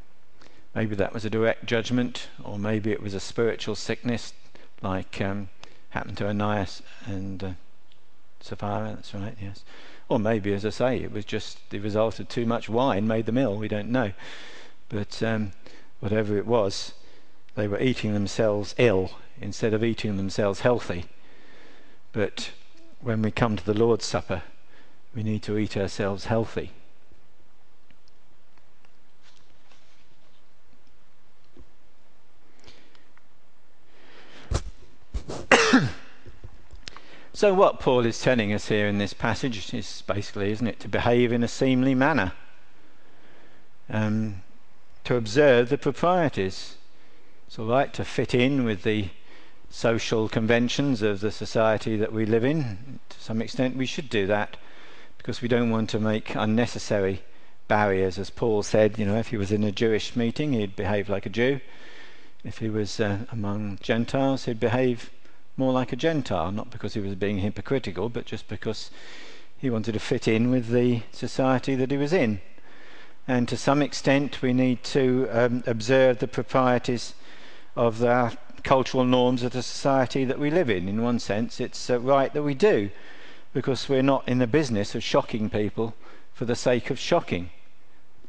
maybe 0.74 0.96
that 0.96 1.14
was 1.14 1.26
a 1.26 1.30
direct 1.30 1.66
judgment, 1.66 2.30
or 2.44 2.58
maybe 2.58 2.92
it 2.92 3.04
was 3.04 3.14
a 3.14 3.20
spiritual 3.20 3.76
sickness, 3.76 4.34
like 4.82 5.20
um, 5.20 5.50
happened 5.90 6.18
to 6.18 6.28
Ananias 6.28 6.82
and 7.06 7.44
uh, 7.44 7.52
Sapphira, 8.40 8.94
that's 8.96 9.14
right, 9.14 9.36
yes. 9.42 9.64
Or 10.08 10.18
maybe, 10.18 10.54
as 10.54 10.66
I 10.66 10.70
say, 10.70 11.00
it 11.00 11.12
was 11.12 11.26
just 11.26 11.70
the 11.72 11.80
result 11.80 12.20
of 12.20 12.30
too 12.30 12.46
much 12.46 12.70
wine 12.70 13.06
made 13.06 13.26
them 13.26 13.38
ill, 13.38 13.58
we 13.58 13.68
don't 13.68 13.90
know. 13.90 14.14
But 14.88 15.22
um, 15.22 15.52
whatever 16.00 16.38
it 16.38 16.48
was, 16.48 16.94
they 17.56 17.68
were 17.68 17.82
eating 17.82 18.14
themselves 18.14 18.74
ill 18.78 19.12
instead 19.42 19.74
of 19.74 19.84
eating 19.84 20.18
themselves 20.18 20.62
healthy. 20.62 21.06
But 22.12 22.52
when 23.02 23.22
we 23.22 23.32
come 23.32 23.56
to 23.56 23.66
the 23.66 23.74
Lord's 23.74 24.06
Supper, 24.06 24.44
we 25.16 25.24
need 25.24 25.44
to 25.44 25.58
eat 25.58 25.78
ourselves 25.78 26.26
healthy. 26.26 26.72
So, 37.32 37.54
what 37.54 37.80
Paul 37.80 38.06
is 38.06 38.20
telling 38.20 38.52
us 38.52 38.68
here 38.68 38.86
in 38.86 38.98
this 38.98 39.14
passage 39.14 39.74
is 39.74 40.04
basically, 40.06 40.52
isn't 40.52 40.68
it, 40.68 40.82
to 40.82 40.90
behave 40.90 41.32
in 41.32 41.42
a 41.42 41.48
seemly 41.48 41.96
manner, 41.96 42.34
um, 43.90 44.42
to 45.06 45.16
observe 45.16 45.70
the 45.70 45.78
proprieties. 45.78 46.76
It's 47.48 47.58
all 47.58 47.68
right 47.68 47.94
to 47.94 48.04
fit 48.04 48.36
in 48.36 48.66
with 48.66 48.84
the 48.84 49.10
social 49.70 50.28
conventions 50.28 51.02
of 51.02 51.20
the 51.20 51.32
society 51.32 51.96
that 51.98 52.12
we 52.12 52.26
live 52.26 52.44
in. 52.44 53.00
To 53.10 53.20
some 53.20 53.42
extent, 53.42 53.76
we 53.76 53.86
should 53.86 54.10
do 54.10 54.26
that 54.28 54.58
because 55.18 55.42
we 55.42 55.48
don't 55.48 55.70
want 55.70 55.90
to 55.92 56.00
make 56.00 56.36
unnecessary 56.36 57.22
barriers. 57.68 58.18
As 58.18 58.30
Paul 58.30 58.64
said, 58.64 58.98
you 58.98 59.06
know, 59.06 59.18
if 59.18 59.28
he 59.28 59.38
was 59.38 59.52
in 59.52 59.64
a 59.64 59.72
Jewish 59.72 60.16
meeting, 60.16 60.54
he'd 60.54 60.76
behave 60.76 61.08
like 61.08 61.26
a 61.26 61.30
Jew. 61.30 61.62
If 62.44 62.58
he 62.60 62.70
was 62.70 63.00
uh, 63.00 63.20
among 63.32 63.80
Gentiles, 63.82 64.46
he'd 64.46 64.60
behave 64.60 65.12
more 65.56 65.74
like 65.74 65.94
a 65.94 65.98
Gentile, 65.98 66.52
not 66.52 66.72
because 66.72 66.94
he 66.94 67.02
was 67.02 67.16
being 67.16 67.40
hypocritical, 67.40 68.10
but 68.10 68.26
just 68.26 68.48
because 68.48 68.90
he 69.58 69.70
wanted 69.70 69.92
to 69.92 70.00
fit 70.00 70.28
in 70.28 70.50
with 70.50 70.70
the 70.70 71.04
society 71.12 71.76
that 71.76 71.92
he 71.92 71.98
was 71.98 72.14
in. 72.14 72.42
And 73.28 73.48
to 73.50 73.58
some 73.58 73.82
extent, 73.82 74.42
we 74.42 74.54
need 74.54 74.84
to 74.86 75.28
um, 75.32 75.64
observe 75.68 76.20
the 76.20 76.28
proprieties 76.28 77.14
of 77.76 78.00
the 78.00 78.36
cultural 78.64 79.04
norms 79.04 79.44
of 79.44 79.52
the 79.52 79.64
society 79.64 80.26
that 80.26 80.40
we 80.40 80.50
live 80.50 80.70
in. 80.70 80.88
In 80.88 81.02
one 81.02 81.20
sense, 81.20 81.60
it's 81.60 81.90
uh, 81.90 82.00
right 82.00 82.34
that 82.34 82.44
we 82.44 82.54
do, 82.54 82.90
because 83.54 83.90
we're 83.90 84.02
not 84.02 84.28
in 84.28 84.40
the 84.40 84.48
business 84.48 84.96
of 84.96 85.04
shocking 85.04 85.50
people 85.50 85.96
for 86.34 86.46
the 86.46 86.56
sake 86.56 86.90
of 86.90 87.00
shocking 87.00 87.50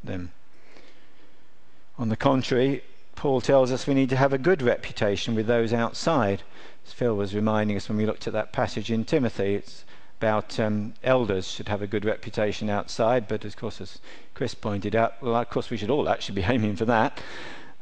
them. 0.03 0.31
On 1.97 2.09
the 2.09 2.17
contrary, 2.17 2.83
Paul 3.15 3.41
tells 3.41 3.71
us 3.71 3.85
we 3.85 3.93
need 3.93 4.09
to 4.09 4.15
have 4.15 4.33
a 4.33 4.37
good 4.37 4.61
reputation 4.61 5.35
with 5.35 5.47
those 5.47 5.73
outside. 5.73 6.41
As 6.85 6.93
Phil 6.93 7.15
was 7.15 7.35
reminding 7.35 7.77
us 7.77 7.87
when 7.87 7.97
we 7.97 8.05
looked 8.05 8.25
at 8.25 8.33
that 8.33 8.51
passage 8.51 8.91
in 8.91 9.05
Timothy, 9.05 9.55
it's 9.55 9.85
about 10.21 10.59
um, 10.59 10.93
elders 11.03 11.47
should 11.47 11.67
have 11.67 11.81
a 11.81 11.87
good 11.87 12.05
reputation 12.05 12.69
outside, 12.69 13.27
but 13.27 13.43
of 13.43 13.55
course, 13.55 13.81
as 13.81 13.99
Chris 14.33 14.53
pointed 14.53 14.95
out, 14.95 15.21
well, 15.21 15.35
of 15.35 15.49
course, 15.49 15.69
we 15.69 15.77
should 15.77 15.89
all 15.89 16.07
actually 16.07 16.35
be 16.35 16.47
aiming 16.47 16.75
for 16.75 16.85
that. 16.85 17.19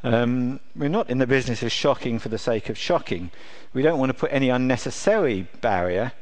Um, 0.04 0.62
we're 0.76 0.88
not 0.88 1.10
in 1.10 1.18
the 1.18 1.28
business 1.28 1.62
of 1.62 1.72
shocking 1.72 2.20
for 2.20 2.30
the 2.30 2.38
sake 2.38 2.70
of 2.70 2.78
shocking. 2.78 3.32
We 3.74 3.82
don't 3.82 4.00
want 4.00 4.12
to 4.12 4.18
put 4.18 4.32
any 4.32 4.50
unnecessary 4.50 5.48
barrier 5.62 6.14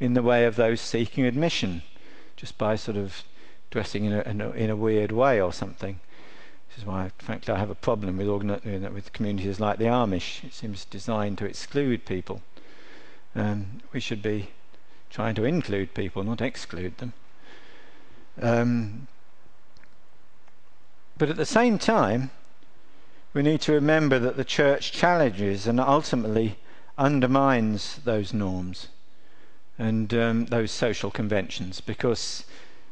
in 0.00 0.14
the 0.14 0.22
way 0.22 0.44
of 0.44 0.56
those 0.56 0.80
seeking 0.80 1.24
admission, 1.24 1.82
just 2.36 2.56
by 2.56 2.76
sort 2.76 2.96
of 2.96 3.24
dressing 3.70 4.04
in 4.06 4.12
a, 4.12 4.20
in 4.22 4.40
a, 4.40 4.50
in 4.50 4.70
a 4.70 4.76
weird 4.76 5.12
way 5.12 5.40
or 5.40 5.52
something. 5.52 6.00
This 6.68 6.78
is 6.78 6.86
why, 6.86 7.10
frankly, 7.18 7.52
I 7.52 7.58
have 7.58 7.70
a 7.70 7.74
problem 7.74 8.16
with, 8.16 8.26
organi- 8.26 8.92
with 8.94 9.12
communities 9.12 9.60
like 9.60 9.78
the 9.78 9.86
Amish. 9.86 10.44
It 10.44 10.54
seems 10.54 10.84
designed 10.86 11.38
to 11.38 11.44
exclude 11.44 12.06
people. 12.06 12.40
Um, 13.34 13.82
we 13.92 14.00
should 14.00 14.22
be 14.22 14.50
trying 15.10 15.34
to 15.34 15.44
include 15.44 15.92
people, 15.94 16.22
not 16.24 16.40
exclude 16.40 16.96
them. 16.98 17.12
Um, 18.40 19.08
but 21.18 21.28
at 21.28 21.36
the 21.36 21.46
same 21.46 21.78
time, 21.78 22.30
we 23.38 23.44
need 23.44 23.60
to 23.60 23.70
remember 23.72 24.18
that 24.18 24.36
the 24.36 24.44
church 24.44 24.90
challenges 24.90 25.68
and 25.68 25.78
ultimately 25.78 26.58
undermines 26.98 28.00
those 28.04 28.34
norms 28.34 28.88
and 29.78 30.12
um, 30.12 30.46
those 30.46 30.72
social 30.72 31.08
conventions 31.08 31.80
because, 31.80 32.42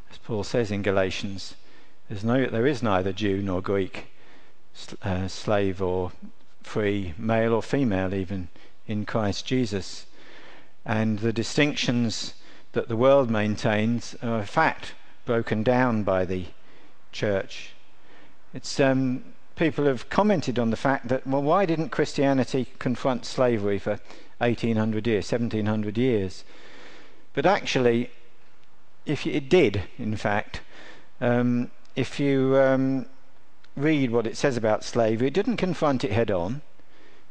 as 0.08 0.18
Paul 0.18 0.44
says 0.44 0.70
in 0.70 0.82
Galatians, 0.82 1.56
no, 2.22 2.46
there 2.46 2.64
is 2.64 2.80
neither 2.80 3.12
Jew 3.12 3.42
nor 3.42 3.60
Greek, 3.60 4.12
uh, 5.02 5.26
slave 5.26 5.82
or 5.82 6.12
free, 6.62 7.12
male 7.18 7.52
or 7.52 7.60
female, 7.60 8.14
even 8.14 8.46
in 8.86 9.04
Christ 9.04 9.46
Jesus. 9.46 10.06
And 10.84 11.18
the 11.18 11.32
distinctions 11.32 12.34
that 12.70 12.86
the 12.86 12.94
world 12.94 13.32
maintains 13.32 14.14
are 14.22 14.38
a 14.38 14.46
fact 14.46 14.94
broken 15.24 15.64
down 15.64 16.04
by 16.04 16.24
the 16.24 16.44
church. 17.10 17.70
It's 18.54 18.78
um, 18.78 19.24
people 19.56 19.86
have 19.86 20.08
commented 20.10 20.58
on 20.58 20.70
the 20.70 20.76
fact 20.76 21.08
that 21.08 21.26
well, 21.26 21.42
why 21.42 21.66
didn't 21.66 21.88
Christianity 21.88 22.68
confront 22.78 23.24
slavery 23.24 23.78
for 23.78 23.98
1800 24.38 25.06
years, 25.06 25.32
1700 25.32 25.98
years? 25.98 26.44
But 27.32 27.46
actually, 27.46 28.10
if 29.04 29.26
it 29.26 29.48
did, 29.48 29.84
in 29.98 30.16
fact, 30.16 30.60
um, 31.20 31.70
if 31.94 32.20
you 32.20 32.56
um, 32.56 33.06
read 33.76 34.10
what 34.10 34.26
it 34.26 34.36
says 34.36 34.56
about 34.56 34.84
slavery, 34.84 35.28
it 35.28 35.34
didn't 35.34 35.56
confront 35.56 36.04
it 36.04 36.12
head 36.12 36.30
on. 36.30 36.62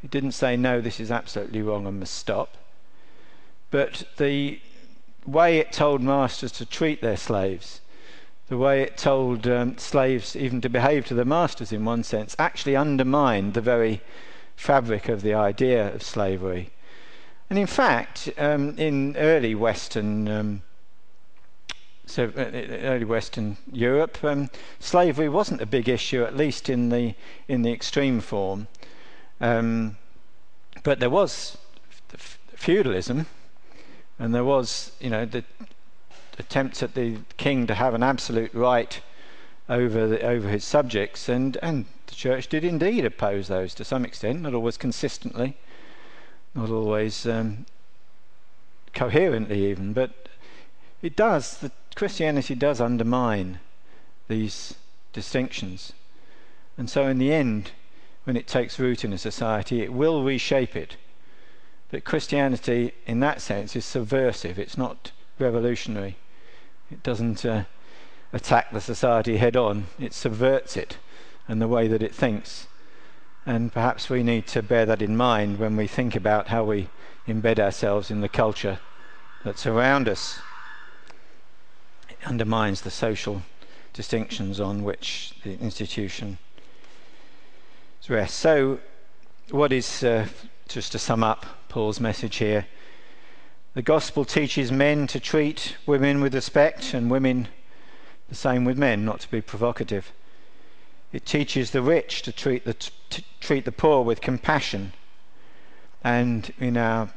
It 0.03 0.11
didn't 0.11 0.33
say, 0.33 0.55
no, 0.57 0.81
this 0.81 0.99
is 0.99 1.11
absolutely 1.11 1.61
wrong 1.61 1.87
and 1.87 1.99
must 1.99 2.13
stop. 2.13 2.57
But 3.71 4.03
the 4.17 4.59
way 5.25 5.57
it 5.57 5.71
told 5.71 6.01
masters 6.01 6.51
to 6.53 6.65
treat 6.65 7.01
their 7.01 7.17
slaves, 7.17 7.81
the 8.47 8.57
way 8.57 8.83
it 8.83 8.97
told 8.97 9.47
um, 9.47 9.77
slaves 9.77 10.35
even 10.35 10.61
to 10.61 10.69
behave 10.69 11.05
to 11.07 11.13
their 11.13 11.25
masters 11.25 11.71
in 11.71 11.85
one 11.85 12.03
sense, 12.03 12.35
actually 12.37 12.75
undermined 12.75 13.53
the 13.53 13.61
very 13.61 14.01
fabric 14.55 15.09
of 15.09 15.21
the 15.21 15.33
idea 15.33 15.93
of 15.93 16.03
slavery. 16.03 16.69
And 17.49 17.59
in 17.59 17.67
fact, 17.67 18.29
um, 18.37 18.77
in 18.77 19.15
early 19.17 19.55
Western 19.55 20.27
um, 20.27 20.61
so 22.05 22.31
uh, 22.37 22.41
uh, 22.41 22.51
early 22.83 23.05
Western 23.05 23.57
Europe, 23.71 24.23
um, 24.23 24.49
slavery 24.79 25.29
wasn't 25.29 25.61
a 25.61 25.65
big 25.65 25.89
issue, 25.89 26.23
at 26.23 26.37
least 26.37 26.69
in 26.69 26.89
the 26.89 27.15
in 27.47 27.63
the 27.63 27.71
extreme 27.71 28.19
form. 28.19 28.67
Um, 29.41 29.97
but 30.83 30.99
there 30.99 31.09
was 31.09 31.57
feudalism, 32.55 33.25
and 34.19 34.33
there 34.33 34.43
was, 34.43 34.91
you 34.99 35.09
know, 35.09 35.25
the 35.25 35.43
attempts 36.37 36.83
at 36.83 36.93
the 36.93 37.17
king 37.37 37.67
to 37.67 37.75
have 37.75 37.93
an 37.93 38.03
absolute 38.03 38.53
right 38.53 39.01
over 39.67 40.07
the, 40.07 40.21
over 40.21 40.49
his 40.49 40.63
subjects, 40.63 41.27
and 41.29 41.57
and 41.61 41.85
the 42.07 42.15
church 42.15 42.47
did 42.47 42.63
indeed 42.63 43.05
oppose 43.05 43.47
those 43.47 43.73
to 43.75 43.83
some 43.83 44.05
extent, 44.05 44.41
not 44.41 44.53
always 44.53 44.77
consistently, 44.77 45.57
not 46.53 46.69
always 46.69 47.25
um, 47.25 47.65
coherently 48.93 49.65
even, 49.67 49.93
but 49.93 50.29
it 51.01 51.15
does. 51.15 51.57
The 51.57 51.71
Christianity 51.95 52.55
does 52.55 52.81
undermine 52.81 53.59
these 54.27 54.75
distinctions. 55.13 55.93
And 56.77 56.89
so, 56.89 57.07
in 57.07 57.19
the 57.19 57.33
end, 57.33 57.71
when 58.25 58.35
it 58.35 58.47
takes 58.47 58.79
root 58.79 59.03
in 59.03 59.13
a 59.13 59.17
society, 59.17 59.81
it 59.81 59.93
will 59.93 60.23
reshape 60.23 60.75
it. 60.75 60.97
But 61.91 62.03
Christianity, 62.03 62.93
in 63.05 63.19
that 63.21 63.41
sense, 63.41 63.75
is 63.75 63.85
subversive, 63.85 64.59
it's 64.59 64.77
not 64.77 65.11
revolutionary. 65.39 66.17
It 66.91 67.03
doesn't 67.03 67.45
uh, 67.45 67.63
attack 68.31 68.71
the 68.71 68.81
society 68.81 69.37
head 69.37 69.55
on, 69.55 69.87
it 69.99 70.13
subverts 70.13 70.77
it 70.77 70.97
and 71.47 71.61
the 71.61 71.67
way 71.67 71.87
that 71.87 72.03
it 72.03 72.13
thinks. 72.13 72.67
And 73.45 73.71
perhaps 73.71 74.09
we 74.09 74.23
need 74.23 74.47
to 74.47 74.63
bear 74.63 74.85
that 74.85 75.01
in 75.01 75.15
mind 75.15 75.59
when 75.59 75.75
we 75.75 75.87
think 75.87 76.15
about 76.15 76.47
how 76.47 76.63
we 76.63 76.89
embed 77.27 77.59
ourselves 77.59 78.09
in 78.09 78.21
the 78.21 78.29
culture 78.29 78.79
that's 79.43 79.65
around 79.65 80.09
us 80.09 80.39
It 82.09 82.17
undermines 82.25 82.81
the 82.81 82.91
social 82.91 83.43
distinctions 83.93 84.59
on 84.59 84.83
which 84.83 85.33
the 85.43 85.57
institution 85.59 86.37
rests. 88.09 88.37
So, 88.37 88.79
what 89.49 89.71
is, 89.71 90.03
uh, 90.03 90.27
just 90.67 90.91
to 90.91 90.99
sum 90.99 91.23
up 91.23 91.45
Paul's 91.69 91.99
message 91.99 92.37
here, 92.37 92.67
the 93.75 93.81
gospel 93.81 94.25
teaches 94.25 94.71
men 94.71 95.05
to 95.07 95.19
treat 95.19 95.75
women 95.85 96.21
with 96.21 96.33
respect 96.33 96.93
and 96.93 97.11
women 97.11 97.49
the 98.29 98.35
same 98.35 98.65
with 98.65 98.77
men, 98.77 99.05
not 99.05 99.19
to 99.19 99.29
be 99.29 99.41
provocative. 99.41 100.11
It 101.11 101.25
teaches 101.25 101.71
the 101.71 101.81
rich 101.81 102.21
to 102.23 102.31
treat 102.31 102.65
the, 102.65 102.73
to 102.73 103.23
treat 103.39 103.65
the 103.65 103.71
poor 103.71 104.03
with 104.03 104.21
compassion. 104.21 104.93
And 106.03 106.51
in 106.57 106.77
our 106.77 107.09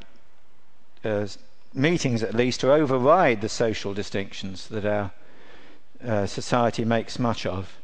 uh, 1.05 1.29
meetings 1.73 2.23
at 2.23 2.35
least, 2.35 2.61
to 2.61 2.73
override 2.73 3.41
the 3.41 3.49
social 3.49 3.95
distinctions 3.95 4.69
that 4.69 4.85
our 4.85 5.13
uh, 6.05 6.27
society 6.27 6.85
makes 6.85 7.19
much 7.19 7.47
of 7.47 7.77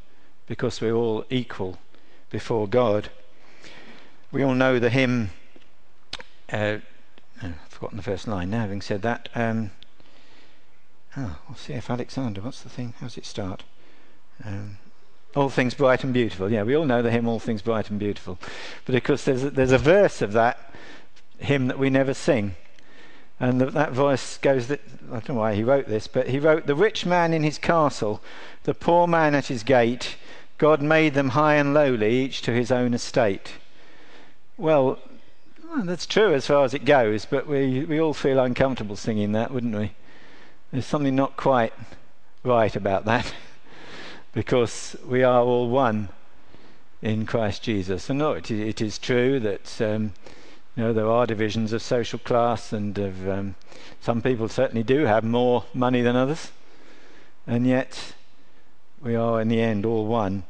because 0.46 0.80
we're 0.80 0.94
all 0.94 1.24
equal 1.30 1.78
before 2.30 2.66
God. 2.66 3.08
We 4.32 4.42
all 4.42 4.54
know 4.54 4.78
the 4.78 4.90
hymn, 4.90 5.30
uh, 6.52 6.78
forgotten 7.74 7.96
the 7.96 8.02
first 8.02 8.28
line 8.28 8.50
now, 8.50 8.60
having 8.60 8.80
said 8.80 9.02
that. 9.02 9.28
Um, 9.34 9.72
oh, 11.16 11.38
we'll 11.48 11.56
see 11.56 11.72
if 11.72 11.90
Alexander, 11.90 12.40
what's 12.40 12.62
the 12.62 12.68
thing? 12.68 12.94
How 13.00 13.06
does 13.06 13.18
it 13.18 13.26
start? 13.26 13.64
Um, 14.44 14.78
all 15.34 15.50
things 15.50 15.74
bright 15.74 16.04
and 16.04 16.14
beautiful. 16.14 16.50
Yeah, 16.50 16.62
we 16.62 16.76
all 16.76 16.84
know 16.84 17.02
the 17.02 17.10
hymn, 17.10 17.26
All 17.26 17.40
Things 17.40 17.62
Bright 17.62 17.90
and 17.90 17.98
Beautiful. 17.98 18.38
But 18.84 18.94
of 18.94 19.02
course, 19.02 19.24
there's 19.24 19.42
a, 19.42 19.50
there's 19.50 19.72
a 19.72 19.78
verse 19.78 20.22
of 20.22 20.32
that 20.34 20.72
hymn 21.38 21.66
that 21.66 21.78
we 21.78 21.90
never 21.90 22.14
sing. 22.14 22.54
And 23.40 23.60
the, 23.60 23.66
that 23.66 23.90
voice 23.90 24.38
goes, 24.38 24.68
that, 24.68 24.80
I 25.08 25.14
don't 25.14 25.30
know 25.30 25.34
why 25.34 25.56
he 25.56 25.64
wrote 25.64 25.88
this, 25.88 26.06
but 26.06 26.28
he 26.28 26.38
wrote, 26.38 26.66
The 26.66 26.76
rich 26.76 27.04
man 27.04 27.34
in 27.34 27.42
his 27.42 27.58
castle, 27.58 28.22
the 28.62 28.74
poor 28.74 29.08
man 29.08 29.34
at 29.34 29.46
his 29.46 29.64
gate, 29.64 30.14
God 30.58 30.80
made 30.80 31.14
them 31.14 31.30
high 31.30 31.56
and 31.56 31.74
lowly, 31.74 32.14
each 32.20 32.40
to 32.42 32.52
his 32.52 32.70
own 32.70 32.94
estate. 32.94 33.54
Well, 35.74 35.86
that's 35.86 36.06
true 36.06 36.32
as 36.32 36.46
far 36.46 36.64
as 36.64 36.72
it 36.72 36.84
goes, 36.84 37.24
but 37.24 37.48
we, 37.48 37.84
we 37.84 38.00
all 38.00 38.14
feel 38.14 38.38
uncomfortable 38.38 38.94
singing 38.94 39.32
that, 39.32 39.50
wouldn't 39.50 39.74
we? 39.74 39.90
There's 40.70 40.86
something 40.86 41.16
not 41.16 41.36
quite 41.36 41.72
right 42.44 42.76
about 42.76 43.06
that, 43.06 43.34
because 44.32 44.94
we 45.04 45.24
are 45.24 45.42
all 45.42 45.68
one 45.68 46.10
in 47.02 47.26
Christ 47.26 47.64
Jesus. 47.64 48.08
And 48.08 48.20
no, 48.20 48.34
it, 48.34 48.52
it 48.52 48.80
is 48.80 48.98
true 48.98 49.40
that. 49.40 49.80
Um, 49.80 50.12
you 50.76 50.82
know, 50.82 50.92
there 50.92 51.08
are 51.08 51.24
divisions 51.24 51.72
of 51.72 51.82
social 51.82 52.18
class, 52.18 52.72
and 52.72 52.98
of 52.98 53.28
um, 53.28 53.54
some 54.00 54.20
people 54.20 54.48
certainly 54.48 54.82
do 54.82 55.04
have 55.04 55.22
more 55.22 55.64
money 55.72 56.02
than 56.02 56.16
others, 56.16 56.50
and 57.46 57.64
yet 57.64 58.14
we 59.00 59.14
are 59.14 59.40
in 59.40 59.46
the 59.46 59.60
end 59.60 59.86
all 59.86 60.06
one 60.06 60.42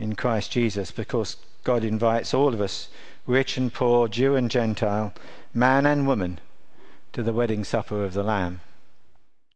in 0.00 0.16
Christ 0.16 0.50
Jesus 0.50 0.90
because 0.90 1.36
God 1.62 1.84
invites 1.84 2.34
all 2.34 2.54
of 2.54 2.60
us, 2.60 2.88
rich 3.28 3.58
and 3.58 3.72
poor, 3.72 4.08
Jew 4.08 4.34
and 4.34 4.50
Gentile, 4.50 5.12
man 5.52 5.84
and 5.84 6.06
woman, 6.06 6.40
to 7.12 7.22
the 7.22 7.32
wedding 7.32 7.62
supper 7.62 8.02
of 8.02 8.14
the 8.14 8.22
Lamb. 8.22 8.62